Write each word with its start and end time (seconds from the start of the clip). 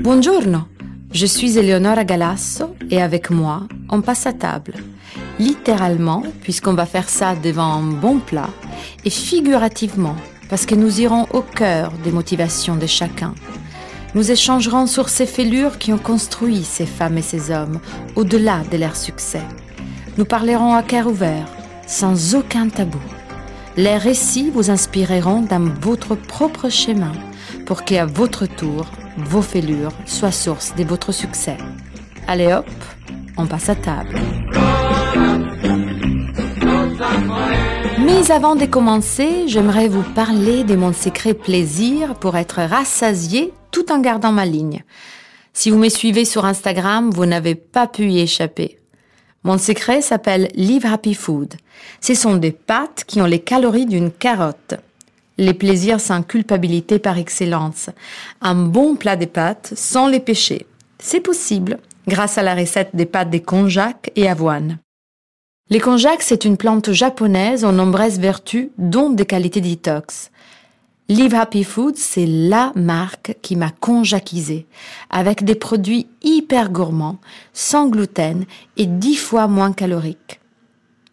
Buongiorno, 0.00 0.66
je 1.12 1.26
suis 1.26 1.58
Eleonora 1.58 2.04
Galasso 2.04 2.74
et 2.90 3.02
avec 3.02 3.28
moi, 3.28 3.64
on 3.90 4.00
passe 4.00 4.26
à 4.26 4.32
table. 4.32 4.72
Littéralement, 5.38 6.22
puisqu'on 6.40 6.72
va 6.72 6.86
faire 6.86 7.10
ça 7.10 7.34
devant 7.34 7.74
un 7.74 7.82
bon 7.82 8.18
plat, 8.18 8.48
et 9.04 9.10
figurativement, 9.10 10.16
parce 10.48 10.64
que 10.64 10.74
nous 10.74 11.02
irons 11.02 11.26
au 11.34 11.42
cœur 11.42 11.92
des 12.02 12.12
motivations 12.12 12.76
de 12.76 12.86
chacun. 12.86 13.34
Nous 14.14 14.30
échangerons 14.30 14.86
sur 14.86 15.10
ces 15.10 15.26
fêlures 15.26 15.76
qui 15.76 15.92
ont 15.92 15.98
construit 15.98 16.64
ces 16.64 16.86
femmes 16.86 17.18
et 17.18 17.22
ces 17.22 17.50
hommes 17.50 17.78
au-delà 18.16 18.62
de 18.72 18.78
leur 18.78 18.96
succès. 18.96 19.42
Nous 20.16 20.24
parlerons 20.24 20.72
à 20.72 20.82
cœur 20.82 21.08
ouvert, 21.08 21.46
sans 21.86 22.34
aucun 22.34 22.70
tabou. 22.70 23.02
Les 23.76 23.98
récits 23.98 24.50
vous 24.50 24.70
inspireront 24.70 25.42
dans 25.42 25.68
votre 25.82 26.14
propre 26.14 26.70
chemin 26.70 27.12
pour 27.66 27.84
qu'à 27.84 28.06
votre 28.06 28.46
tour, 28.46 28.86
vos 29.24 29.42
fêlures 29.42 29.92
soient 30.06 30.32
source 30.32 30.74
de 30.74 30.84
votre 30.84 31.12
succès. 31.12 31.56
Allez 32.26 32.52
hop, 32.52 32.66
on 33.36 33.46
passe 33.46 33.68
à 33.68 33.74
table. 33.74 34.14
Mais 38.04 38.30
avant 38.30 38.56
de 38.56 38.66
commencer, 38.66 39.44
j'aimerais 39.46 39.88
vous 39.88 40.02
parler 40.02 40.64
de 40.64 40.76
mon 40.76 40.92
secret 40.92 41.34
plaisir 41.34 42.14
pour 42.14 42.36
être 42.36 42.60
rassasié 42.60 43.52
tout 43.70 43.90
en 43.92 44.00
gardant 44.00 44.32
ma 44.32 44.44
ligne. 44.44 44.82
Si 45.52 45.70
vous 45.70 45.78
me 45.78 45.88
suivez 45.88 46.24
sur 46.24 46.44
Instagram, 46.44 47.10
vous 47.10 47.26
n'avez 47.26 47.54
pas 47.54 47.86
pu 47.86 48.10
y 48.10 48.20
échapper. 48.20 48.78
Mon 49.42 49.58
secret 49.58 50.02
s'appelle 50.02 50.48
Live 50.54 50.86
Happy 50.86 51.14
Food. 51.14 51.54
Ce 52.00 52.14
sont 52.14 52.36
des 52.36 52.52
pâtes 52.52 53.04
qui 53.06 53.22
ont 53.22 53.26
les 53.26 53.40
calories 53.40 53.86
d'une 53.86 54.10
carotte. 54.10 54.74
Les 55.40 55.54
plaisirs 55.54 56.02
sans 56.02 56.22
culpabilité 56.22 56.98
par 56.98 57.16
excellence. 57.16 57.88
Un 58.42 58.54
bon 58.54 58.94
plat 58.94 59.16
de 59.16 59.24
pâtes 59.24 59.72
sans 59.74 60.06
les 60.06 60.20
péchés. 60.20 60.66
C'est 60.98 61.20
possible 61.20 61.78
grâce 62.06 62.36
à 62.36 62.42
la 62.42 62.54
recette 62.54 62.90
des 62.92 63.06
pâtes 63.06 63.30
de 63.30 63.38
konjac 63.38 64.12
et 64.16 64.28
avoine. 64.28 64.76
Les 65.70 65.80
konjac, 65.80 66.20
c'est 66.20 66.44
une 66.44 66.58
plante 66.58 66.92
japonaise 66.92 67.64
aux 67.64 67.72
nombreuses 67.72 68.18
vertus, 68.18 68.68
dont 68.76 69.08
des 69.08 69.24
qualités 69.24 69.62
détox. 69.62 70.30
Live 71.08 71.34
Happy 71.34 71.64
Food, 71.64 71.96
c'est 71.96 72.26
la 72.26 72.72
marque 72.76 73.38
qui 73.40 73.56
m'a 73.56 73.70
conjaquisé, 73.70 74.66
avec 75.08 75.42
des 75.42 75.54
produits 75.54 76.06
hyper 76.22 76.68
gourmands, 76.68 77.18
sans 77.54 77.88
gluten 77.88 78.44
et 78.76 78.84
dix 78.84 79.16
fois 79.16 79.46
moins 79.46 79.72
caloriques. 79.72 80.39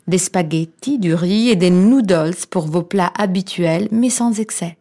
Des 0.08 0.18
spaghettis, 0.18 1.00
du 1.00 1.14
riz 1.14 1.50
et 1.50 1.56
des 1.56 1.70
noodles 1.70 2.36
pour 2.50 2.68
vos 2.68 2.84
plats 2.84 3.12
habituels, 3.18 3.88
mais 3.92 4.10
sans 4.10 4.40
excès. 4.40 4.78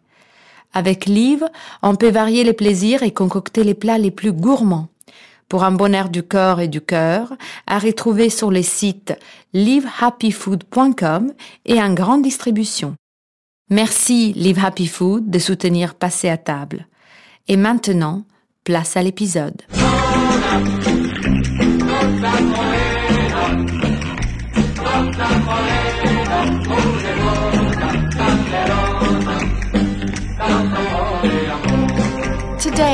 Avec 0.73 1.07
Live, 1.07 1.45
on 1.83 1.97
peut 1.97 2.11
varier 2.11 2.45
les 2.45 2.53
plaisirs 2.53 3.03
et 3.03 3.11
concocter 3.11 3.65
les 3.65 3.75
plats 3.75 3.99
les 3.99 4.11
plus 4.11 4.33
gourmands. 4.33 4.89
Pour 5.49 5.65
un 5.65 5.73
bonheur 5.73 6.09
du 6.09 6.23
corps 6.23 6.61
et 6.61 6.69
du 6.69 6.81
cœur, 6.81 7.33
à 7.67 7.79
retrouver 7.79 8.31
sur 8.31 8.51
les 8.51 8.63
sites 8.63 9.15
livehappyfood.com 9.53 11.33
et 11.65 11.81
en 11.81 11.95
grande 11.95 12.23
distribution. 12.23 12.95
Merci 13.71 14.33
Live 14.35 14.65
Happy 14.65 14.87
Food 14.87 15.31
de 15.31 15.39
soutenir 15.39 15.95
Passer 15.95 16.29
à 16.29 16.37
table. 16.37 16.87
Et 17.49 17.57
maintenant, 17.57 18.25
place 18.65 18.97
à 18.97 19.03
l'épisode. 19.03 19.63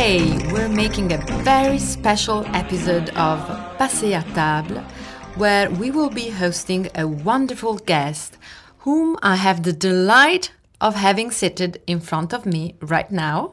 Today, 0.03 0.37
we're 0.53 0.69
making 0.69 1.13
a 1.13 1.19
very 1.45 1.79
special 1.79 2.45
episode 2.57 3.11
of 3.11 3.39
Passer 3.79 4.15
à 4.15 4.25
table, 4.35 4.83
where 5.37 5.71
we 5.71 5.93
will 5.93 6.11
be 6.11 6.29
hosting 6.29 6.89
a 6.97 7.07
wonderful 7.07 7.77
guest 7.77 8.37
whom 8.79 9.17
I 9.23 9.37
have 9.37 9.63
the 9.63 9.73
delight 9.73 10.51
of 10.81 10.97
having 10.97 11.31
seated 11.31 11.81
in 11.87 12.01
front 12.01 12.33
of 12.33 12.45
me 12.45 12.75
right 12.81 13.09
now. 13.13 13.53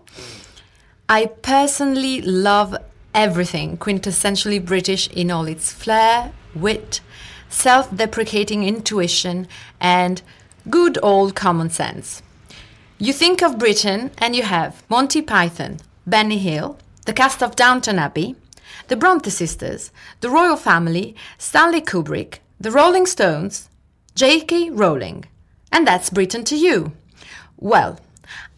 I 1.07 1.27
personally 1.27 2.19
love 2.23 2.75
everything 3.13 3.77
quintessentially 3.77 4.65
British 4.65 5.07
in 5.09 5.29
all 5.29 5.45
its 5.45 5.71
flair, 5.71 6.31
wit, 6.55 7.01
self 7.47 7.95
deprecating 7.95 8.63
intuition, 8.63 9.47
and 9.79 10.23
good 10.67 10.97
old 11.03 11.35
common 11.35 11.69
sense. 11.69 12.23
You 12.97 13.13
think 13.13 13.43
of 13.43 13.59
Britain 13.59 14.09
and 14.17 14.35
you 14.35 14.41
have 14.41 14.83
Monty 14.89 15.21
Python, 15.21 15.77
Benny 16.05 16.37
Hill, 16.37 16.77
the 17.05 17.13
cast 17.13 17.41
of 17.43 17.55
Downton 17.55 17.99
Abbey, 17.99 18.35
the 18.87 18.95
Bronte 18.95 19.29
sisters, 19.29 19.91
the 20.21 20.29
royal 20.29 20.55
family, 20.55 21.15
Stanley 21.37 21.81
Kubrick, 21.81 22.39
the 22.59 22.71
Rolling 22.71 23.05
Stones, 23.05 23.69
J.K. 24.15 24.71
Rowling. 24.71 25.25
And 25.71 25.87
that's 25.87 26.09
Britain 26.09 26.43
to 26.45 26.57
you. 26.57 26.93
Well, 27.57 27.99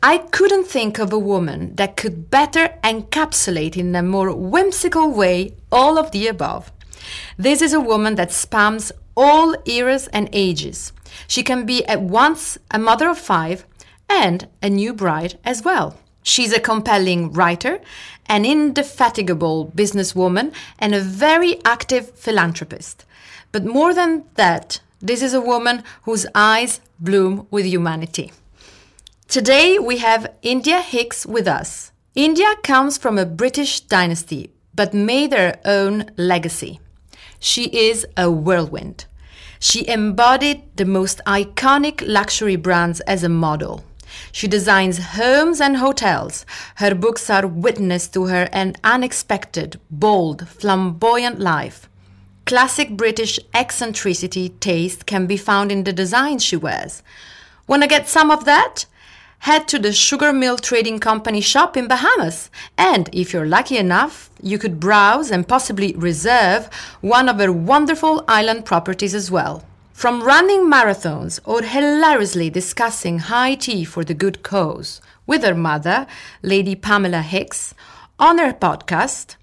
I 0.03 0.17
couldn't 0.17 0.67
think 0.67 0.97
of 0.97 1.13
a 1.13 1.19
woman 1.19 1.75
that 1.75 1.97
could 1.97 2.29
better 2.29 2.73
encapsulate 2.83 3.77
in 3.77 3.95
a 3.95 4.01
more 4.01 4.33
whimsical 4.33 5.11
way 5.11 5.55
all 5.71 5.97
of 5.97 6.11
the 6.11 6.27
above. 6.27 6.71
This 7.37 7.61
is 7.61 7.73
a 7.73 7.79
woman 7.79 8.15
that 8.15 8.31
spans 8.31 8.91
all 9.15 9.55
eras 9.65 10.07
and 10.07 10.29
ages. 10.33 10.93
She 11.27 11.43
can 11.43 11.65
be 11.65 11.85
at 11.85 12.01
once 12.01 12.57
a 12.71 12.79
mother 12.79 13.09
of 13.09 13.17
five 13.17 13.65
and 14.09 14.47
a 14.61 14.69
new 14.69 14.93
bride 14.93 15.37
as 15.43 15.63
well. 15.63 15.97
She's 16.23 16.53
a 16.53 16.59
compelling 16.59 17.33
writer, 17.33 17.79
an 18.27 18.45
indefatigable 18.45 19.71
businesswoman, 19.75 20.53
and 20.79 20.93
a 20.93 21.01
very 21.01 21.63
active 21.65 22.11
philanthropist. 22.11 23.05
But 23.51 23.65
more 23.65 23.93
than 23.93 24.23
that, 24.35 24.79
this 25.01 25.21
is 25.21 25.33
a 25.33 25.41
woman 25.41 25.83
whose 26.03 26.27
eyes 26.35 26.79
bloom 26.99 27.47
with 27.49 27.65
humanity. 27.65 28.31
Today 29.27 29.79
we 29.79 29.97
have 29.97 30.33
India 30.41 30.81
Hicks 30.81 31.25
with 31.25 31.47
us. 31.47 31.91
India 32.13 32.53
comes 32.63 32.97
from 32.97 33.17
a 33.17 33.25
British 33.25 33.79
dynasty, 33.79 34.51
but 34.75 34.93
made 34.93 35.33
her 35.33 35.57
own 35.65 36.11
legacy. 36.17 36.79
She 37.39 37.65
is 37.65 38.05
a 38.15 38.29
whirlwind. 38.29 39.05
She 39.59 39.87
embodied 39.87 40.75
the 40.75 40.85
most 40.85 41.21
iconic 41.25 42.03
luxury 42.05 42.55
brands 42.55 42.99
as 43.01 43.23
a 43.23 43.29
model. 43.29 43.83
She 44.31 44.47
designs 44.47 44.97
homes 45.15 45.61
and 45.61 45.77
hotels. 45.77 46.45
Her 46.75 46.95
books 46.95 47.29
are 47.29 47.47
witness 47.47 48.07
to 48.09 48.25
her 48.25 48.49
an 48.51 48.75
unexpected, 48.83 49.79
bold, 49.89 50.47
flamboyant 50.47 51.39
life. 51.39 51.89
Classic 52.45 52.97
British 52.97 53.39
eccentricity 53.53 54.49
taste 54.49 55.05
can 55.05 55.27
be 55.27 55.37
found 55.37 55.71
in 55.71 55.83
the 55.83 55.93
designs 55.93 56.43
she 56.43 56.55
wears. 56.55 57.03
Wanna 57.67 57.87
get 57.87 58.09
some 58.09 58.31
of 58.31 58.45
that? 58.45 58.85
head 59.41 59.67
to 59.67 59.79
the 59.79 59.91
Sugar 59.91 60.31
Mill 60.31 60.57
Trading 60.57 60.99
Company 60.99 61.41
shop 61.41 61.75
in 61.75 61.87
Bahamas. 61.87 62.51
And 62.77 63.09
if 63.11 63.33
you're 63.33 63.47
lucky 63.47 63.75
enough, 63.77 64.29
you 64.39 64.59
could 64.59 64.79
browse 64.79 65.31
and 65.31 65.47
possibly 65.47 65.95
reserve 65.95 66.69
one 67.01 67.27
of 67.27 67.39
her 67.39 67.51
wonderful 67.51 68.23
island 68.27 68.65
properties 68.65 69.15
as 69.15 69.31
well. 69.31 69.63
From 69.93 70.23
running 70.23 70.69
marathons 70.69 71.39
or 71.45 71.61
hilariously 71.61 72.49
discussing 72.49 73.19
high 73.19 73.55
tea 73.55 73.83
for 73.83 74.03
the 74.03 74.13
good 74.13 74.41
cause 74.41 75.01
with 75.27 75.43
her 75.43 75.55
mother, 75.55 76.07
Lady 76.41 76.75
Pamela 76.75 77.21
Hicks, 77.21 77.73
on 78.19 78.37
her 78.39 78.53
podcast, 78.53 79.35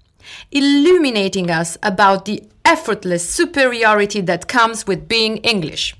illuminating 0.51 1.49
us 1.49 1.77
about 1.81 2.25
the 2.25 2.43
effortless 2.65 3.29
superiority 3.29 4.21
that 4.21 4.47
comes 4.47 4.85
with 4.85 5.07
being 5.07 5.37
English. 5.37 5.95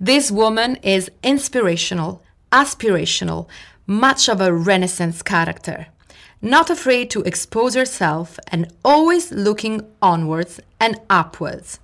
This 0.00 0.30
woman 0.30 0.76
is 0.76 1.10
inspirational 1.22 2.22
aspirational, 2.54 3.48
much 3.84 4.28
of 4.28 4.40
a 4.40 4.54
Renaissance 4.54 5.22
character, 5.22 5.88
not 6.40 6.70
afraid 6.70 7.10
to 7.10 7.22
expose 7.22 7.74
herself 7.74 8.38
and 8.46 8.72
always 8.84 9.32
looking 9.32 9.84
onwards 10.00 10.60
and 10.78 11.00
upwards. 11.10 11.80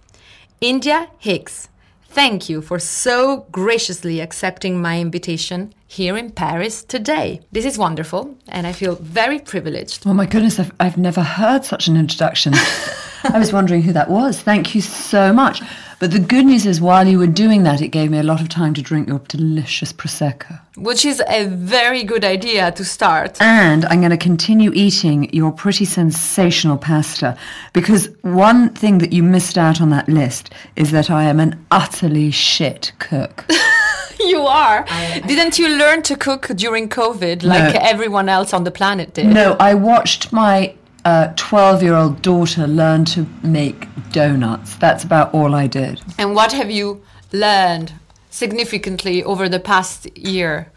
India 0.61 1.09
Hicks, 1.17 1.71
thank 2.11 2.51
you 2.51 2.61
for 2.61 2.79
so 2.79 3.47
graciously 3.51 4.21
accepting 4.21 4.83
my 4.83 5.01
invitation 5.01 5.73
here 5.87 6.19
in 6.19 6.31
Paris 6.31 6.85
today. 6.85 7.41
This 7.51 7.65
is 7.65 7.79
wonderful, 7.79 8.37
and 8.47 8.67
I 8.67 8.73
feel 8.73 8.97
very 8.97 9.39
privileged. 9.39 10.07
Oh 10.07 10.13
my 10.13 10.27
goodness, 10.27 10.61
I've, 10.61 10.71
I've 10.79 10.99
never 10.99 11.23
heard 11.23 11.65
such 11.65 11.89
an 11.89 11.97
introduction. 11.97 12.53
I 13.25 13.39
was 13.39 13.55
wondering 13.55 13.81
who 13.81 13.95
that 13.95 14.11
was. 14.11 14.43
Thank 14.43 14.75
you 14.75 14.83
so 14.83 15.33
much. 15.33 15.63
But 16.01 16.13
the 16.13 16.19
good 16.19 16.47
news 16.47 16.65
is, 16.65 16.81
while 16.81 17.07
you 17.07 17.19
were 17.19 17.27
doing 17.27 17.63
that, 17.65 17.83
it 17.83 17.89
gave 17.89 18.11
me 18.11 18.19
a 18.19 18.23
lot 18.23 18.41
of 18.41 18.49
time 18.49 18.73
to 18.73 18.81
drink 18.81 19.07
your 19.07 19.19
delicious 19.29 19.93
Prosecco. 19.93 20.59
Which 20.79 21.05
is 21.05 21.23
a 21.29 21.45
very 21.45 22.05
good 22.05 22.25
idea 22.25 22.73
to 22.73 22.87
start. 22.87 23.37
And 23.39 23.85
I'm 23.85 24.01
going 24.01 24.11
to 24.11 24.17
continue 24.17 24.73
eating 24.73 25.31
your 25.35 25.53
pretty 25.53 25.85
sensational 25.85 26.79
pasta 26.79 27.37
because 27.75 28.09
one 28.23 28.71
thing 28.71 28.97
that 28.99 29.13
you 29.13 29.23
missed 29.23 29.59
out 29.59 29.83
on 29.83 29.91
that 29.91 30.09
list 30.09 30.55
is 30.75 30.91
that 30.93 31.11
I 31.11 31.25
am 31.25 31.39
an 31.39 31.63
utterly 31.71 32.31
shit 32.31 32.93
cook. 32.99 33.45
you 34.21 34.47
are. 34.47 34.87
Didn't 35.27 35.59
you 35.59 35.69
learn 35.69 36.01
to 36.05 36.17
cook 36.17 36.49
during 36.57 36.89
COVID 36.89 37.43
like 37.43 37.75
no. 37.75 37.81
everyone 37.83 38.31
else 38.31 38.55
on 38.55 38.65
the 38.65 38.71
planet 38.71 39.13
did? 39.13 39.27
No, 39.27 39.55
I 39.61 39.75
watched 39.75 40.33
my 40.33 40.75
12 41.05 41.83
year 41.83 41.95
old 41.95 42.23
daughter 42.23 42.67
learn 42.67 43.05
to 43.07 43.27
make 43.43 43.89
donuts. 44.13 44.77
That's 44.77 45.05
about 45.05 45.33
all 45.35 45.55
I 45.55 45.67
did. 45.67 46.01
And 46.19 46.35
what 46.35 46.53
have 46.53 46.71
you 46.71 47.03
learned 47.33 47.93
significantly 48.31 49.23
over 49.25 49.49
the 49.49 49.61
past 49.61 50.17
year 50.17 50.71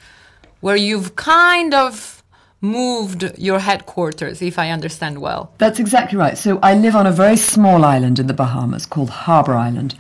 where 0.61 0.75
you've 0.75 1.15
kind 1.15 1.73
of 1.73 2.23
moved 2.61 3.37
your 3.37 3.59
headquarters, 3.59 4.41
if 4.41 4.57
I 4.57 4.69
understand 4.69 5.19
well? 5.19 5.51
That's 5.57 5.79
exactly 5.79 6.17
right. 6.17 6.37
So 6.37 6.59
I 6.63 6.75
live 6.75 6.95
on 6.95 7.05
a 7.05 7.11
very 7.11 7.35
small 7.35 7.83
island 7.83 8.19
in 8.19 8.27
the 8.27 8.33
Bahamas 8.33 8.85
called 8.85 9.09
Harbour 9.09 9.53
Island. 9.53 9.95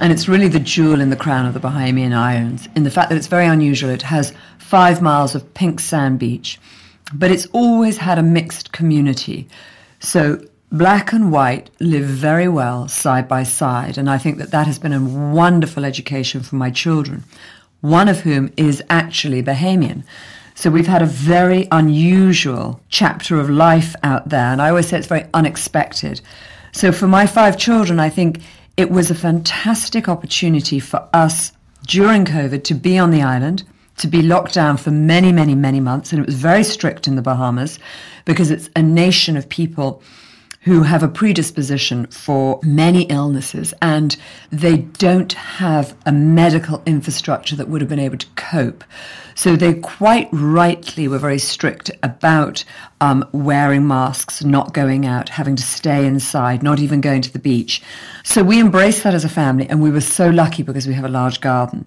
And 0.00 0.10
it's 0.12 0.26
really 0.26 0.48
the 0.48 0.58
jewel 0.58 1.00
in 1.00 1.10
the 1.10 1.16
crown 1.16 1.46
of 1.46 1.54
the 1.54 1.60
Bahamian 1.60 2.14
Islands 2.14 2.68
in 2.74 2.82
the 2.82 2.90
fact 2.90 3.10
that 3.10 3.16
it's 3.16 3.28
very 3.28 3.46
unusual. 3.46 3.90
It 3.90 4.02
has 4.02 4.32
five 4.58 5.00
miles 5.00 5.34
of 5.34 5.54
pink 5.54 5.78
sand 5.78 6.18
beach, 6.18 6.58
but 7.12 7.30
it's 7.30 7.46
always 7.46 7.98
had 7.98 8.18
a 8.18 8.22
mixed 8.22 8.72
community. 8.72 9.48
So 10.00 10.44
black 10.70 11.12
and 11.12 11.30
white 11.30 11.70
live 11.80 12.04
very 12.04 12.48
well 12.48 12.88
side 12.88 13.28
by 13.28 13.42
side. 13.42 13.98
And 13.98 14.10
I 14.10 14.18
think 14.18 14.38
that 14.38 14.50
that 14.50 14.66
has 14.66 14.78
been 14.78 14.92
a 14.92 15.02
wonderful 15.02 15.84
education 15.84 16.42
for 16.42 16.56
my 16.56 16.70
children, 16.70 17.24
one 17.80 18.08
of 18.08 18.20
whom 18.20 18.52
is 18.56 18.82
actually 18.90 19.42
Bahamian. 19.42 20.02
So 20.56 20.70
we've 20.70 20.86
had 20.86 21.02
a 21.02 21.06
very 21.06 21.66
unusual 21.70 22.80
chapter 22.88 23.38
of 23.40 23.50
life 23.50 23.94
out 24.02 24.28
there. 24.28 24.52
And 24.52 24.62
I 24.62 24.68
always 24.70 24.88
say 24.88 24.98
it's 24.98 25.06
very 25.06 25.26
unexpected. 25.34 26.20
So 26.72 26.92
for 26.92 27.06
my 27.06 27.26
five 27.26 27.56
children, 27.56 28.00
I 28.00 28.08
think 28.08 28.40
it 28.76 28.90
was 28.90 29.10
a 29.10 29.14
fantastic 29.14 30.08
opportunity 30.08 30.80
for 30.80 31.08
us 31.12 31.52
during 31.86 32.24
COVID 32.24 32.64
to 32.64 32.74
be 32.74 32.98
on 32.98 33.10
the 33.10 33.22
island, 33.22 33.62
to 33.98 34.08
be 34.08 34.22
locked 34.22 34.54
down 34.54 34.76
for 34.76 34.90
many, 34.90 35.32
many, 35.32 35.54
many 35.54 35.80
months. 35.80 36.12
And 36.12 36.20
it 36.20 36.26
was 36.26 36.34
very 36.34 36.64
strict 36.64 37.06
in 37.06 37.16
the 37.16 37.22
Bahamas 37.22 37.78
because 38.24 38.50
it's 38.50 38.68
a 38.76 38.82
nation 38.82 39.36
of 39.36 39.48
people 39.48 40.02
who 40.64 40.82
have 40.82 41.02
a 41.02 41.08
predisposition 41.08 42.06
for 42.06 42.58
many 42.62 43.02
illnesses 43.02 43.74
and 43.82 44.16
they 44.50 44.78
don't 44.78 45.34
have 45.34 45.94
a 46.06 46.12
medical 46.12 46.82
infrastructure 46.86 47.54
that 47.54 47.68
would 47.68 47.82
have 47.82 47.90
been 47.90 47.98
able 47.98 48.16
to 48.16 48.26
cope. 48.34 48.82
So 49.34 49.56
they 49.56 49.74
quite 49.74 50.28
rightly 50.32 51.06
were 51.06 51.18
very 51.18 51.38
strict 51.38 51.90
about 52.02 52.64
um, 53.02 53.28
wearing 53.32 53.86
masks, 53.86 54.42
not 54.42 54.72
going 54.72 55.04
out, 55.04 55.28
having 55.28 55.54
to 55.56 55.62
stay 55.62 56.06
inside, 56.06 56.62
not 56.62 56.78
even 56.78 57.02
going 57.02 57.20
to 57.22 57.32
the 57.32 57.38
beach. 57.38 57.82
So 58.22 58.42
we 58.42 58.58
embraced 58.58 59.02
that 59.02 59.12
as 59.12 59.24
a 59.24 59.28
family 59.28 59.68
and 59.68 59.82
we 59.82 59.90
were 59.90 60.00
so 60.00 60.30
lucky 60.30 60.62
because 60.62 60.86
we 60.86 60.94
have 60.94 61.04
a 61.04 61.08
large 61.08 61.42
garden. 61.42 61.84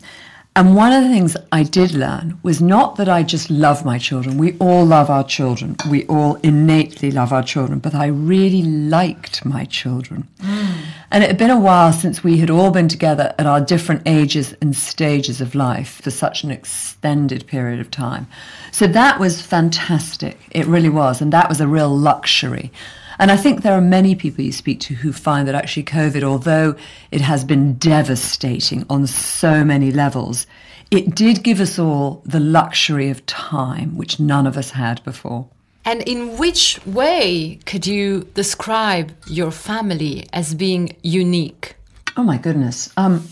And 0.57 0.75
one 0.75 0.91
of 0.91 1.03
the 1.03 1.09
things 1.09 1.37
I 1.51 1.61
did 1.61 1.93
learn 1.93 2.39
was 2.41 2.59
not 2.59 2.95
that 2.95 3.07
I 3.07 3.21
just 3.21 3.51
love 3.51 3.85
my 3.85 3.99
children. 3.99 4.39
We 4.39 4.57
all 4.57 4.83
love 4.85 5.07
our 5.07 5.23
children. 5.23 5.75
We 5.87 6.07
all 6.07 6.33
innately 6.41 7.11
love 7.11 7.31
our 7.31 7.43
children, 7.43 7.77
but 7.77 7.93
I 7.93 8.07
really 8.07 8.63
liked 8.63 9.45
my 9.45 9.65
children. 9.65 10.27
Mm. 10.39 10.77
And 11.11 11.23
it 11.23 11.27
had 11.27 11.37
been 11.37 11.51
a 11.51 11.59
while 11.59 11.93
since 11.93 12.23
we 12.23 12.39
had 12.39 12.49
all 12.49 12.71
been 12.71 12.87
together 12.87 13.35
at 13.37 13.45
our 13.45 13.61
different 13.61 14.01
ages 14.07 14.55
and 14.59 14.75
stages 14.75 15.41
of 15.41 15.53
life 15.53 16.01
for 16.01 16.09
such 16.09 16.43
an 16.43 16.49
extended 16.49 17.45
period 17.45 17.79
of 17.79 17.91
time. 17.91 18.25
So 18.71 18.87
that 18.87 19.19
was 19.19 19.39
fantastic. 19.39 20.39
It 20.49 20.65
really 20.65 20.89
was. 20.89 21.21
And 21.21 21.31
that 21.33 21.49
was 21.49 21.61
a 21.61 21.67
real 21.67 21.95
luxury. 21.95 22.71
And 23.19 23.31
I 23.31 23.37
think 23.37 23.61
there 23.61 23.73
are 23.73 23.81
many 23.81 24.13
people 24.15 24.43
you 24.43 24.51
speak 24.51 24.79
to 24.81 24.93
who 24.93 25.11
find 25.11 25.47
that 25.47 25.55
actually 25.55 25.83
COVID, 25.83 26.23
although 26.23 26.75
it 27.11 27.21
has 27.21 27.43
been 27.43 27.73
devastating 27.75 28.85
on 28.89 29.07
so 29.07 29.63
many 29.63 29.91
levels, 29.91 30.45
it 30.91 31.15
did 31.15 31.43
give 31.43 31.59
us 31.59 31.79
all 31.79 32.21
the 32.25 32.39
luxury 32.39 33.09
of 33.09 33.25
time, 33.25 33.97
which 33.97 34.19
none 34.19 34.45
of 34.45 34.55
us 34.55 34.71
had 34.71 35.03
before. 35.03 35.47
And 35.83 36.01
in 36.03 36.37
which 36.37 36.85
way 36.85 37.59
could 37.65 37.87
you 37.87 38.27
describe 38.33 39.15
your 39.27 39.51
family 39.51 40.27
as 40.33 40.53
being 40.53 40.95
unique? 41.01 41.75
Oh 42.17 42.23
my 42.23 42.37
goodness. 42.37 42.91
Um, 42.97 43.27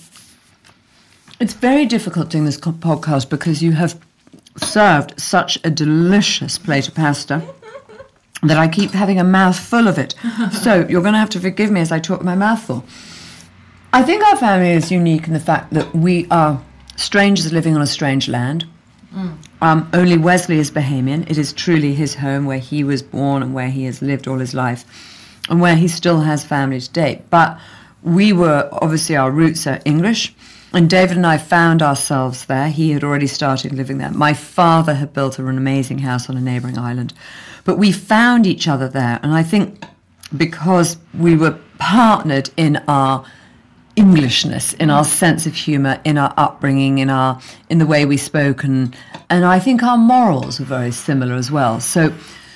it's 1.39 1.53
very 1.53 1.85
difficult 1.85 2.29
doing 2.29 2.45
this 2.45 2.57
podcast 2.57 3.29
because 3.29 3.61
you 3.61 3.73
have 3.73 3.99
served 4.57 5.19
such 5.19 5.59
a 5.63 5.69
delicious 5.69 6.57
plate 6.57 6.87
of 6.87 6.95
pasta 6.95 7.43
that 8.43 8.57
I 8.57 8.67
keep 8.67 8.91
having 8.91 9.19
a 9.19 9.23
mouthful 9.23 9.87
of 9.87 9.97
it. 9.97 10.15
so 10.51 10.85
you're 10.87 11.01
going 11.01 11.13
to 11.13 11.19
have 11.19 11.29
to 11.31 11.39
forgive 11.39 11.71
me 11.71 11.81
as 11.81 11.91
I 11.91 11.99
talk 11.99 12.23
my 12.23 12.35
mouth 12.35 12.61
full. 12.61 12.85
I 13.93 14.03
think 14.03 14.23
our 14.23 14.35
family 14.35 14.71
is 14.71 14.91
unique 14.91 15.27
in 15.27 15.33
the 15.33 15.39
fact 15.39 15.73
that 15.73 15.95
we 15.95 16.27
are 16.29 16.61
strangers 16.97 17.51
living 17.53 17.75
on 17.75 17.81
a 17.81 17.87
strange 17.87 18.27
land. 18.27 18.65
Mm. 19.13 19.37
Um, 19.61 19.89
only 19.93 20.17
Wesley 20.17 20.59
is 20.59 20.69
Bahamian. 20.69 21.29
It 21.29 21.37
is 21.37 21.53
truly 21.53 21.93
his 21.93 22.15
home 22.15 22.45
where 22.45 22.59
he 22.59 22.83
was 22.83 23.01
born 23.01 23.41
and 23.41 23.53
where 23.53 23.69
he 23.69 23.85
has 23.85 24.01
lived 24.01 24.27
all 24.27 24.39
his 24.39 24.53
life 24.53 24.83
and 25.49 25.61
where 25.61 25.75
he 25.75 25.87
still 25.87 26.21
has 26.21 26.43
family 26.43 26.81
to 26.81 26.91
date. 26.91 27.29
But 27.29 27.57
we 28.03 28.33
were, 28.33 28.67
obviously, 28.71 29.15
our 29.15 29.31
roots 29.31 29.65
are 29.65 29.79
English. 29.85 30.33
And 30.75 30.89
David 30.89 31.15
and 31.15 31.25
I 31.25 31.37
found 31.37 31.81
ourselves 31.81 32.45
there. 32.45 32.67
He 32.67 32.91
had 32.91 33.03
already 33.03 33.27
started 33.27 33.71
living 33.71 33.97
there. 33.97 34.11
My 34.11 34.33
father 34.33 34.93
had 34.93 35.13
built 35.13 35.39
an 35.39 35.47
amazing 35.47 35.99
house 35.99 36.29
on 36.29 36.35
a 36.35 36.41
neighboring 36.41 36.77
island. 36.77 37.13
But 37.63 37.77
we 37.77 37.93
found 37.93 38.45
each 38.45 38.67
other 38.67 38.89
there. 38.89 39.19
And 39.23 39.33
I 39.33 39.41
think 39.41 39.85
because 40.35 40.97
we 41.17 41.37
were 41.37 41.57
partnered 41.77 42.49
in 42.57 42.83
our 42.87 43.25
Englishness, 43.95 44.73
in 44.73 44.89
our 44.89 45.05
sense 45.05 45.45
of 45.45 45.55
humour, 45.55 46.01
in 46.03 46.17
our 46.17 46.33
upbringing, 46.35 46.97
in 46.97 47.09
our 47.09 47.39
in 47.69 47.77
the 47.77 47.85
way 47.85 48.03
we 48.03 48.17
spoke, 48.17 48.65
and 48.65 48.93
and 49.29 49.45
I 49.45 49.57
think 49.57 49.83
our 49.83 49.97
morals 49.97 50.59
were 50.59 50.65
very 50.65 50.91
similar 50.91 51.35
as 51.35 51.49
well. 51.49 51.79
So 51.79 52.13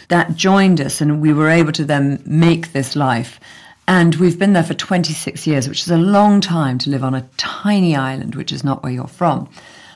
that 0.10 0.36
joined 0.36 0.82
us, 0.82 1.00
and 1.00 1.22
we 1.22 1.32
were 1.32 1.48
able 1.48 1.72
to 1.72 1.86
then 1.86 2.22
make 2.26 2.74
this 2.74 2.94
life. 2.94 3.40
And 3.90 4.14
we've 4.18 4.38
been 4.38 4.54
there 4.54 4.64
for 4.64 4.76
26 4.76 5.48
years, 5.48 5.68
which 5.68 5.82
is 5.82 5.90
a 5.90 5.98
long 5.98 6.42
time 6.42 6.78
to 6.78 6.92
live 6.92 7.04
on 7.04 7.16
a 7.16 7.28
tiny 7.38 7.96
island, 7.96 8.36
which 8.36 8.52
is 8.52 8.64
not 8.64 8.84
where 8.84 8.92
you're 8.92 9.08
from. 9.08 9.50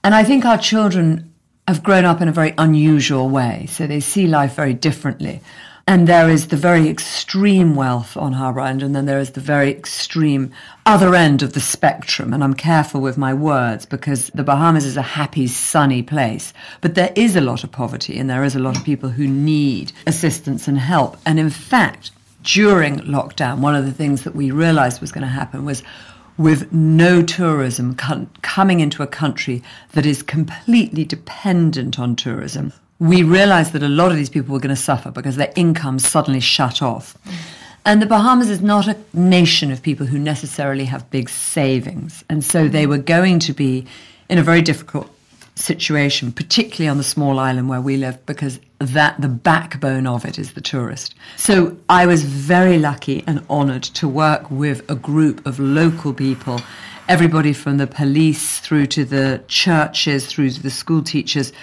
And 0.03 0.15
I 0.15 0.23
think 0.23 0.45
our 0.45 0.57
children 0.57 1.31
have 1.67 1.83
grown 1.83 2.03
up 2.03 2.19
in 2.19 2.27
a 2.27 2.31
very 2.31 2.55
unusual 2.57 3.29
way, 3.29 3.67
so 3.69 3.85
they 3.85 3.99
see 3.99 4.25
life 4.25 4.55
very 4.55 4.73
differently. 4.73 5.41
And 5.85 6.07
there 6.07 6.27
is 6.27 6.47
the 6.47 6.57
very 6.57 6.89
extreme 6.89 7.75
wealth 7.75 8.17
on 8.17 8.33
Harbour 8.33 8.61
Island, 8.61 8.81
and 8.81 8.95
then 8.95 9.05
there 9.05 9.19
is 9.19 9.33
the 9.33 9.39
very 9.41 9.69
extreme 9.69 10.51
other 10.87 11.13
end 11.13 11.43
of 11.43 11.53
the 11.53 11.61
spectrum. 11.61 12.33
And 12.33 12.43
I'm 12.43 12.55
careful 12.55 12.99
with 12.99 13.19
my 13.19 13.31
words 13.31 13.85
because 13.85 14.31
the 14.33 14.43
Bahamas 14.43 14.85
is 14.85 14.97
a 14.97 15.03
happy, 15.03 15.45
sunny 15.45 16.01
place. 16.01 16.51
But 16.81 16.95
there 16.95 17.13
is 17.15 17.35
a 17.35 17.41
lot 17.41 17.63
of 17.63 17.71
poverty, 17.71 18.17
and 18.17 18.27
there 18.27 18.43
is 18.43 18.55
a 18.55 18.59
lot 18.59 18.75
of 18.75 18.83
people 18.83 19.09
who 19.09 19.27
need 19.27 19.91
assistance 20.07 20.67
and 20.67 20.79
help. 20.79 21.15
And 21.27 21.39
in 21.39 21.51
fact, 21.51 22.09
during 22.43 22.99
lockdown, 22.99 23.59
one 23.59 23.75
of 23.75 23.85
the 23.85 23.91
things 23.91 24.23
that 24.23 24.35
we 24.35 24.51
realized 24.51 25.01
was 25.01 25.11
going 25.11 25.23
to 25.23 25.27
happen 25.27 25.65
was 25.65 25.81
with 26.37 26.71
no 26.73 27.21
tourism 27.21 27.95
coming 28.41 28.79
into 28.79 29.03
a 29.03 29.07
country 29.07 29.63
that 29.93 30.05
is 30.05 30.23
completely 30.23 31.05
dependent 31.05 31.99
on 31.99 32.15
tourism, 32.15 32.73
we 32.99 33.23
realized 33.23 33.73
that 33.73 33.83
a 33.83 33.89
lot 33.89 34.11
of 34.11 34.17
these 34.17 34.29
people 34.29 34.53
were 34.53 34.59
going 34.59 34.75
to 34.75 34.81
suffer 34.81 35.11
because 35.11 35.35
their 35.35 35.53
income 35.55 35.99
suddenly 35.99 36.39
shut 36.39 36.81
off. 36.81 37.17
And 37.85 38.01
the 38.01 38.05
Bahamas 38.05 38.49
is 38.49 38.61
not 38.61 38.87
a 38.87 38.97
nation 39.13 39.71
of 39.71 39.81
people 39.81 40.05
who 40.05 40.17
necessarily 40.17 40.85
have 40.85 41.09
big 41.11 41.29
savings. 41.29 42.23
And 42.29 42.43
so 42.43 42.67
they 42.67 42.87
were 42.87 42.97
going 42.97 43.39
to 43.39 43.53
be 43.53 43.85
in 44.29 44.37
a 44.37 44.43
very 44.43 44.61
difficult 44.61 45.12
situation, 45.55 46.31
particularly 46.31 46.89
on 46.89 46.97
the 46.97 47.03
small 47.03 47.39
island 47.39 47.69
where 47.69 47.81
we 47.81 47.97
live, 47.97 48.25
because 48.25 48.59
that 48.79 49.21
the 49.21 49.27
backbone 49.27 50.07
of 50.07 50.25
it 50.25 50.39
is 50.39 50.53
the 50.53 50.61
tourist. 50.61 51.15
So 51.37 51.77
I 51.89 52.05
was 52.05 52.23
very 52.23 52.77
lucky 52.77 53.23
and 53.27 53.45
honored 53.49 53.83
to 53.83 54.07
work 54.07 54.49
with 54.49 54.89
a 54.89 54.95
group 54.95 55.45
of 55.45 55.59
local 55.59 56.13
people, 56.13 56.59
everybody 57.07 57.53
from 57.53 57.77
the 57.77 57.87
police 57.87 58.59
through 58.59 58.87
to 58.87 59.05
the 59.05 59.43
churches, 59.47 60.25
through 60.25 60.49
to 60.51 60.63
the 60.63 60.71
school 60.71 61.03
teachers. 61.03 61.53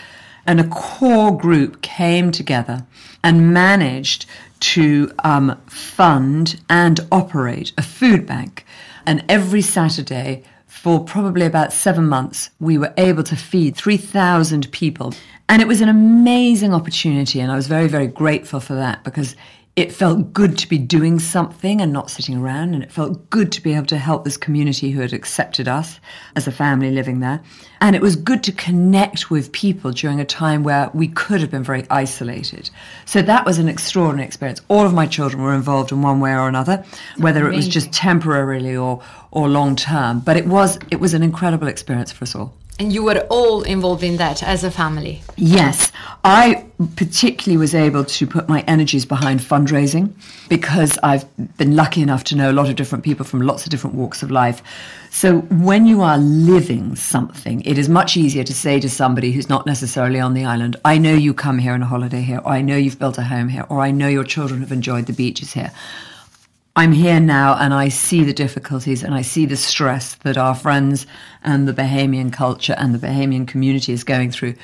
And 0.46 0.60
a 0.60 0.68
core 0.68 1.36
group 1.36 1.82
came 1.82 2.32
together 2.32 2.86
and 3.22 3.52
managed 3.52 4.26
to 4.60 5.12
um, 5.24 5.60
fund 5.66 6.60
and 6.68 7.00
operate 7.12 7.72
a 7.76 7.82
food 7.82 8.26
bank. 8.26 8.64
And 9.06 9.24
every 9.28 9.62
Saturday, 9.62 10.44
for 10.70 11.04
probably 11.04 11.44
about 11.44 11.72
seven 11.72 12.06
months, 12.06 12.48
we 12.60 12.78
were 12.78 12.94
able 12.96 13.24
to 13.24 13.34
feed 13.34 13.74
3,000 13.76 14.70
people. 14.70 15.12
And 15.48 15.60
it 15.60 15.66
was 15.66 15.80
an 15.80 15.88
amazing 15.88 16.72
opportunity. 16.72 17.40
And 17.40 17.50
I 17.50 17.56
was 17.56 17.66
very, 17.66 17.88
very 17.88 18.06
grateful 18.06 18.60
for 18.60 18.74
that 18.74 19.02
because 19.02 19.34
it 19.80 19.90
felt 19.90 20.34
good 20.34 20.58
to 20.58 20.68
be 20.68 20.76
doing 20.76 21.18
something 21.18 21.80
and 21.80 21.90
not 21.90 22.10
sitting 22.10 22.36
around. 22.36 22.74
And 22.74 22.82
it 22.82 22.92
felt 22.92 23.30
good 23.30 23.50
to 23.52 23.62
be 23.62 23.72
able 23.72 23.86
to 23.86 23.96
help 23.96 24.24
this 24.24 24.36
community 24.36 24.90
who 24.90 25.00
had 25.00 25.14
accepted 25.14 25.68
us 25.68 25.98
as 26.36 26.46
a 26.46 26.52
family 26.52 26.90
living 26.90 27.20
there. 27.20 27.40
And 27.80 27.96
it 27.96 28.02
was 28.02 28.14
good 28.14 28.42
to 28.44 28.52
connect 28.52 29.30
with 29.30 29.52
people 29.52 29.90
during 29.92 30.20
a 30.20 30.24
time 30.26 30.64
where 30.64 30.90
we 30.92 31.08
could 31.08 31.40
have 31.40 31.50
been 31.50 31.62
very 31.62 31.86
isolated. 31.88 32.68
So 33.06 33.22
that 33.22 33.46
was 33.46 33.58
an 33.58 33.70
extraordinary 33.70 34.26
experience. 34.26 34.60
All 34.68 34.84
of 34.84 34.92
my 34.92 35.06
children 35.06 35.42
were 35.42 35.54
involved 35.54 35.92
in 35.92 36.02
one 36.02 36.20
way 36.20 36.34
or 36.34 36.46
another, 36.46 36.84
whether 37.16 37.50
it 37.50 37.56
was 37.56 37.66
just 37.66 37.90
temporarily 37.90 38.76
or, 38.76 39.02
or 39.30 39.48
long 39.48 39.76
term. 39.76 40.20
But 40.20 40.36
it 40.36 40.46
was, 40.46 40.78
it 40.90 41.00
was 41.00 41.14
an 41.14 41.22
incredible 41.22 41.68
experience 41.68 42.12
for 42.12 42.24
us 42.24 42.34
all. 42.34 42.54
And 42.80 42.94
you 42.94 43.02
were 43.02 43.26
all 43.28 43.60
involved 43.60 44.02
in 44.02 44.16
that 44.16 44.42
as 44.42 44.64
a 44.64 44.70
family. 44.70 45.20
Yes, 45.36 45.92
I 46.24 46.64
particularly 46.96 47.58
was 47.58 47.74
able 47.74 48.06
to 48.06 48.26
put 48.26 48.48
my 48.48 48.62
energies 48.62 49.04
behind 49.04 49.40
fundraising 49.40 50.14
because 50.48 50.98
I've 51.02 51.26
been 51.58 51.76
lucky 51.76 52.00
enough 52.00 52.24
to 52.24 52.36
know 52.36 52.50
a 52.50 52.54
lot 52.54 52.70
of 52.70 52.76
different 52.76 53.04
people 53.04 53.26
from 53.26 53.42
lots 53.42 53.64
of 53.64 53.70
different 53.70 53.96
walks 53.96 54.22
of 54.22 54.30
life. 54.30 54.62
So 55.10 55.40
when 55.40 55.84
you 55.84 56.00
are 56.00 56.16
living 56.16 56.96
something, 56.96 57.60
it 57.66 57.76
is 57.76 57.90
much 57.90 58.16
easier 58.16 58.44
to 58.44 58.54
say 58.54 58.80
to 58.80 58.88
somebody 58.88 59.32
who's 59.32 59.50
not 59.50 59.66
necessarily 59.66 60.18
on 60.18 60.32
the 60.32 60.46
island, 60.46 60.76
I 60.82 60.96
know 60.96 61.12
you 61.12 61.34
come 61.34 61.58
here 61.58 61.74
on 61.74 61.82
a 61.82 61.86
holiday 61.86 62.22
here, 62.22 62.38
or 62.38 62.52
I 62.52 62.62
know 62.62 62.78
you've 62.78 62.98
built 62.98 63.18
a 63.18 63.24
home 63.24 63.50
here, 63.50 63.66
or 63.68 63.80
I 63.80 63.90
know 63.90 64.08
your 64.08 64.24
children 64.24 64.60
have 64.60 64.72
enjoyed 64.72 65.04
the 65.04 65.12
beaches 65.12 65.52
here. 65.52 65.70
I'm 66.76 66.92
here 66.92 67.18
now 67.18 67.56
and 67.58 67.74
I 67.74 67.88
see 67.88 68.22
the 68.22 68.32
difficulties 68.32 69.02
and 69.02 69.12
I 69.12 69.22
see 69.22 69.44
the 69.44 69.56
stress 69.56 70.14
that 70.16 70.38
our 70.38 70.54
friends 70.54 71.04
and 71.42 71.66
the 71.66 71.72
Bahamian 71.72 72.32
culture 72.32 72.76
and 72.78 72.94
the 72.94 73.04
Bahamian 73.04 73.48
community 73.48 73.92
is 73.92 74.04
going 74.04 74.30
through. 74.30 74.54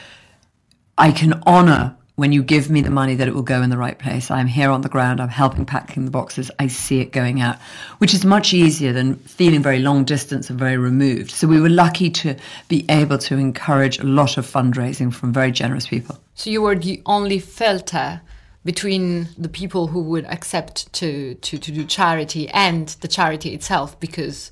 I 0.96 1.10
can 1.10 1.42
honor 1.46 1.96
when 2.14 2.30
you 2.30 2.44
give 2.44 2.70
me 2.70 2.80
the 2.80 2.90
money 2.90 3.16
that 3.16 3.26
it 3.26 3.34
will 3.34 3.42
go 3.42 3.60
in 3.60 3.70
the 3.70 3.76
right 3.76 3.98
place. 3.98 4.30
I'm 4.30 4.46
here 4.46 4.70
on 4.70 4.82
the 4.82 4.88
ground, 4.88 5.20
I'm 5.20 5.28
helping 5.28 5.66
packing 5.66 6.04
the 6.04 6.10
boxes, 6.10 6.50
I 6.60 6.68
see 6.68 7.00
it 7.00 7.12
going 7.12 7.40
out, 7.40 7.58
which 7.98 8.14
is 8.14 8.24
much 8.24 8.54
easier 8.54 8.92
than 8.92 9.16
feeling 9.16 9.62
very 9.62 9.80
long 9.80 10.04
distance 10.04 10.48
and 10.48 10.58
very 10.58 10.78
removed. 10.78 11.32
So 11.32 11.48
we 11.48 11.60
were 11.60 11.68
lucky 11.68 12.08
to 12.10 12.36
be 12.68 12.86
able 12.88 13.18
to 13.18 13.36
encourage 13.36 13.98
a 13.98 14.04
lot 14.04 14.38
of 14.38 14.46
fundraising 14.46 15.12
from 15.12 15.32
very 15.32 15.50
generous 15.50 15.88
people. 15.88 16.18
So 16.34 16.50
you 16.50 16.62
were 16.62 16.76
the 16.76 17.02
only 17.04 17.40
filter 17.40 18.22
between 18.66 19.28
the 19.38 19.48
people 19.48 19.86
who 19.86 20.02
would 20.02 20.26
accept 20.26 20.92
to, 20.92 21.36
to, 21.36 21.56
to 21.56 21.70
do 21.70 21.84
charity 21.84 22.48
and 22.48 22.88
the 23.00 23.08
charity 23.08 23.54
itself 23.54 23.98
because 24.00 24.50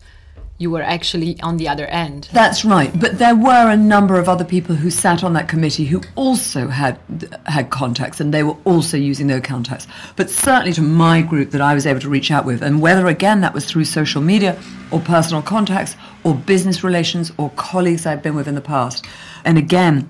you 0.57 0.71
were 0.71 0.83
actually 0.83 1.41
on 1.43 1.57
the 1.57 1.67
other 1.69 1.85
end. 1.87 2.29
That's 2.33 2.65
right, 2.65 2.97
but 2.99 3.19
there 3.19 3.35
were 3.35 3.71
a 3.71 3.77
number 3.77 4.21
of 4.21 4.29
other 4.29 4.45
people 4.45 4.77
who 4.77 4.89
sat 4.89 5.25
on 5.25 5.33
that 5.33 5.49
committee 5.49 5.85
who 5.85 6.01
also 6.15 6.69
had 6.69 6.97
had 7.47 7.71
contacts, 7.71 8.21
and 8.21 8.33
they 8.33 8.45
were 8.45 8.57
also 8.65 8.97
using 8.97 9.27
those 9.27 9.43
contacts. 9.43 9.89
But 10.15 10.31
certainly 10.31 10.73
to 10.75 10.83
my 10.83 11.23
group 11.23 11.51
that 11.51 11.61
I 11.61 11.75
was 11.75 11.85
able 11.87 12.01
to 12.01 12.09
reach 12.09 12.31
out 12.31 12.45
with, 12.45 12.63
and 12.63 12.81
whether 12.81 13.09
again 13.09 13.41
that 13.41 13.53
was 13.53 13.67
through 13.67 13.87
social 13.87 14.23
media 14.23 14.57
or 14.93 15.01
personal 15.01 15.43
contacts 15.43 15.97
or 16.23 16.37
business 16.37 16.85
relations 16.85 17.33
or 17.37 17.51
colleagues 17.57 18.07
I've 18.07 18.23
been 18.23 18.37
with 18.37 18.47
in 18.47 18.55
the 18.55 18.61
past, 18.61 19.05
and 19.45 19.59
again 19.59 20.09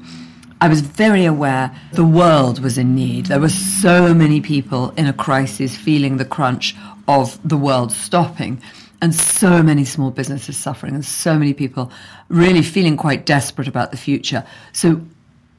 I 0.65 0.69
was 0.69 0.81
very 0.81 1.27
aware 1.27 1.79
the 1.93 2.07
world 2.07 2.61
was 2.61 2.79
in 2.79 2.95
need. 2.95 3.27
There 3.27 3.39
were 3.39 3.51
so 3.51 4.15
many 4.15 4.41
people 4.41 4.93
in 4.93 5.07
a 5.07 5.13
crisis 5.13 5.77
feeling 5.77 6.17
the 6.17 6.25
crunch 6.25 6.75
of 7.07 7.39
the 7.47 7.59
world 7.59 7.93
stopping 7.93 8.63
and 9.03 9.15
so 9.15 9.63
many 9.63 9.85
small 9.85 10.11
businesses 10.11 10.57
suffering 10.57 10.95
and 10.95 11.05
so 11.05 11.39
many 11.39 11.53
people 11.53 11.93
really 12.31 12.63
feeling 12.63 12.97
quite 12.97 13.27
desperate 13.27 13.69
about 13.69 13.91
the 13.91 13.99
future. 13.99 14.43
So 14.73 15.03